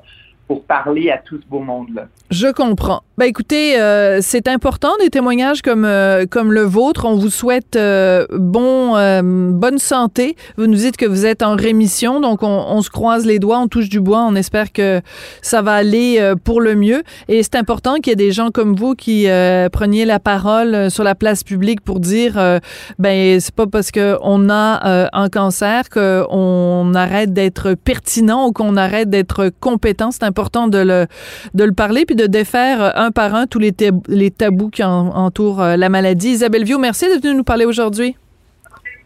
pour 0.47 0.63
parler 0.63 1.11
à 1.11 1.19
tout 1.19 1.39
ce 1.41 1.47
beau 1.49 1.61
monde-là. 1.61 2.07
Je 2.31 2.49
comprends. 2.49 3.03
Ben 3.19 3.27
écoutez, 3.27 3.81
euh, 3.81 4.19
c'est 4.21 4.47
important 4.47 4.91
des 5.01 5.11
témoignages 5.11 5.63
comme 5.63 5.85
euh, 5.85 6.27
comme 6.29 6.53
le 6.53 6.63
vôtre. 6.63 7.05
On 7.07 7.17
vous 7.17 7.31
souhaite 7.31 7.77
euh, 7.77 8.27
bon 8.31 8.97
euh, 8.97 9.23
bonne 9.23 9.79
santé. 9.79 10.37
Vous 10.57 10.67
nous 10.67 10.77
dites 10.77 10.97
que 10.97 11.07
vous 11.07 11.25
êtes 11.25 11.43
en 11.43 11.57
rémission, 11.57 12.21
donc 12.21 12.43
on, 12.43 12.47
on 12.69 12.83
se 12.83 12.91
croise 12.91 13.25
les 13.25 13.39
doigts, 13.39 13.59
on 13.59 13.69
touche 13.69 13.89
du 13.89 14.01
bois, 14.01 14.23
on 14.23 14.35
espère 14.35 14.73
que 14.73 15.01
ça 15.41 15.63
va 15.63 15.75
aller 15.75 16.17
euh, 16.19 16.35
pour 16.35 16.61
le 16.61 16.75
mieux. 16.75 17.03
Et 17.29 17.43
c'est 17.43 17.55
important 17.55 17.95
qu'il 17.97 18.09
y 18.09 18.13
ait 18.13 18.17
des 18.17 18.33
gens 18.33 18.51
comme 18.51 18.75
vous 18.77 18.95
qui 18.95 19.29
euh, 19.29 19.69
preniez 19.71 20.05
la 20.05 20.19
parole 20.19 20.91
sur 20.91 21.05
la 21.05 21.15
place 21.15 21.43
publique 21.43 21.81
pour 21.81 22.01
dire 22.01 22.61
ben 22.99 23.41
c'est 23.41 23.55
pas 23.55 23.67
parce 23.67 23.91
que 23.91 24.19
on 24.23 24.51
a 24.51 25.09
un 25.13 25.29
cancer 25.29 25.89
qu'on 25.89 26.93
arrête 26.95 27.33
d'être 27.33 27.75
pertinent 27.75 28.47
ou 28.47 28.53
qu'on 28.53 28.77
arrête 28.77 29.09
d'être 29.09 29.51
compétent. 29.61 30.11
C'est 30.11 30.25
de 30.69 30.79
le 30.79 31.07
de 31.55 31.65
le 31.65 31.73
parler 31.73 32.05
puis 32.05 32.15
de 32.17 32.27
défaire 32.27 32.83
euh, 32.83 32.91
un 32.95 33.11
par 33.11 33.35
un 33.35 33.47
tous 33.47 33.59
les, 33.59 33.73
les 34.09 34.31
tabous 34.31 34.69
qui 34.71 34.85
en- 34.85 35.09
entourent 35.09 35.63
euh, 35.63 35.77
la 35.77 35.89
maladie. 35.89 36.29
Isabelle 36.31 36.65
Viau, 36.65 36.79
merci 36.79 37.07
d'être 37.09 37.23
venue 37.23 37.37
nous 37.37 37.45
parler 37.45 37.65
aujourd'hui. 37.65 38.17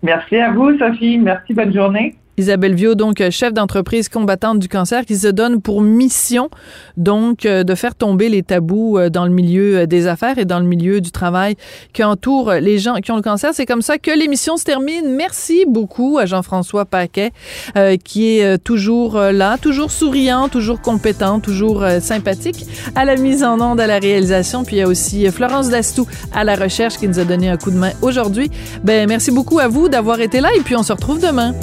Merci 0.03 0.37
à 0.37 0.51
vous, 0.51 0.77
Sophie. 0.79 1.19
Merci, 1.19 1.55
bonne 1.55 1.73
journée. 1.73 2.17
Isabelle 2.41 2.75
Viau, 2.75 2.95
donc 2.95 3.21
euh, 3.21 3.31
chef 3.31 3.53
d'entreprise 3.53 4.09
combattante 4.09 4.59
du 4.59 4.69
cancer, 4.69 5.05
qui 5.05 5.17
se 5.17 5.29
donne 5.29 5.61
pour 5.61 5.83
mission 5.83 6.49
donc 6.97 7.45
euh, 7.45 7.65
de 7.65 7.75
faire 7.75 7.95
tomber 7.95 8.31
les 8.31 8.43
tabous 8.43 8.97
euh, 8.97 9.11
dans 9.11 9.25
le 9.25 9.31
milieu 9.31 9.87
des 9.87 10.07
affaires 10.07 10.39
et 10.39 10.47
dans 10.47 10.59
le 10.59 10.65
milieu 10.65 11.03
du 11.03 11.11
travail 11.11 11.57
qui 11.93 12.03
entoure 12.03 12.53
les 12.55 12.79
gens 12.79 12.95
qui 12.97 13.13
ont 13.13 13.17
le 13.17 13.23
cancer. 13.23 13.51
C'est 13.53 13.67
comme 13.67 13.83
ça 13.83 13.99
que 13.99 14.11
l'émission 14.11 14.57
se 14.57 14.65
termine. 14.65 15.15
Merci 15.15 15.67
beaucoup 15.69 16.17
à 16.19 16.25
Jean-François 16.25 16.87
Paquet, 16.87 17.33
qui 18.05 18.39
est 18.39 18.59
toujours 18.59 19.19
là, 19.19 19.59
toujours 19.59 19.91
souriant, 19.91 20.49
toujours 20.49 20.81
compétent, 20.81 21.41
toujours 21.41 21.85
sympathique, 22.01 22.65
à 22.95 23.05
la 23.05 23.17
mise 23.17 23.45
en 23.45 23.61
onde, 23.61 23.81
à 23.81 23.87
la 23.87 23.99
réalisation. 23.99 24.65
Puis 24.65 24.77
il 24.77 24.79
y 24.79 24.83
a 24.83 24.89
aussi 24.89 25.27
Florence 25.31 25.69
Dastou 25.69 26.07
à 26.33 26.45
la 26.45 26.57
recherche 26.57 26.97
qui 26.97 27.07
nous 27.07 27.19
a 27.19 27.25
donné 27.25 27.49
un 27.51 27.57
coup 27.57 27.71
de 27.71 27.77
main 27.77 27.93
aujourd'hui. 28.03 28.51
Ben 28.83 29.09
merci 29.09 29.31
beaucoup 29.31 29.59
à 29.59 29.69
vous 29.69 29.89
d'avoir 29.89 30.21
été 30.21 30.41
là 30.41 30.49
et 30.57 30.61
puis 30.61 30.77
on 30.77 30.83
se 30.83 30.93
retrouve 30.93 31.21
demain. 31.21 31.55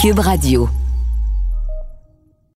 Cube 0.00 0.20
Radio. 0.20 0.83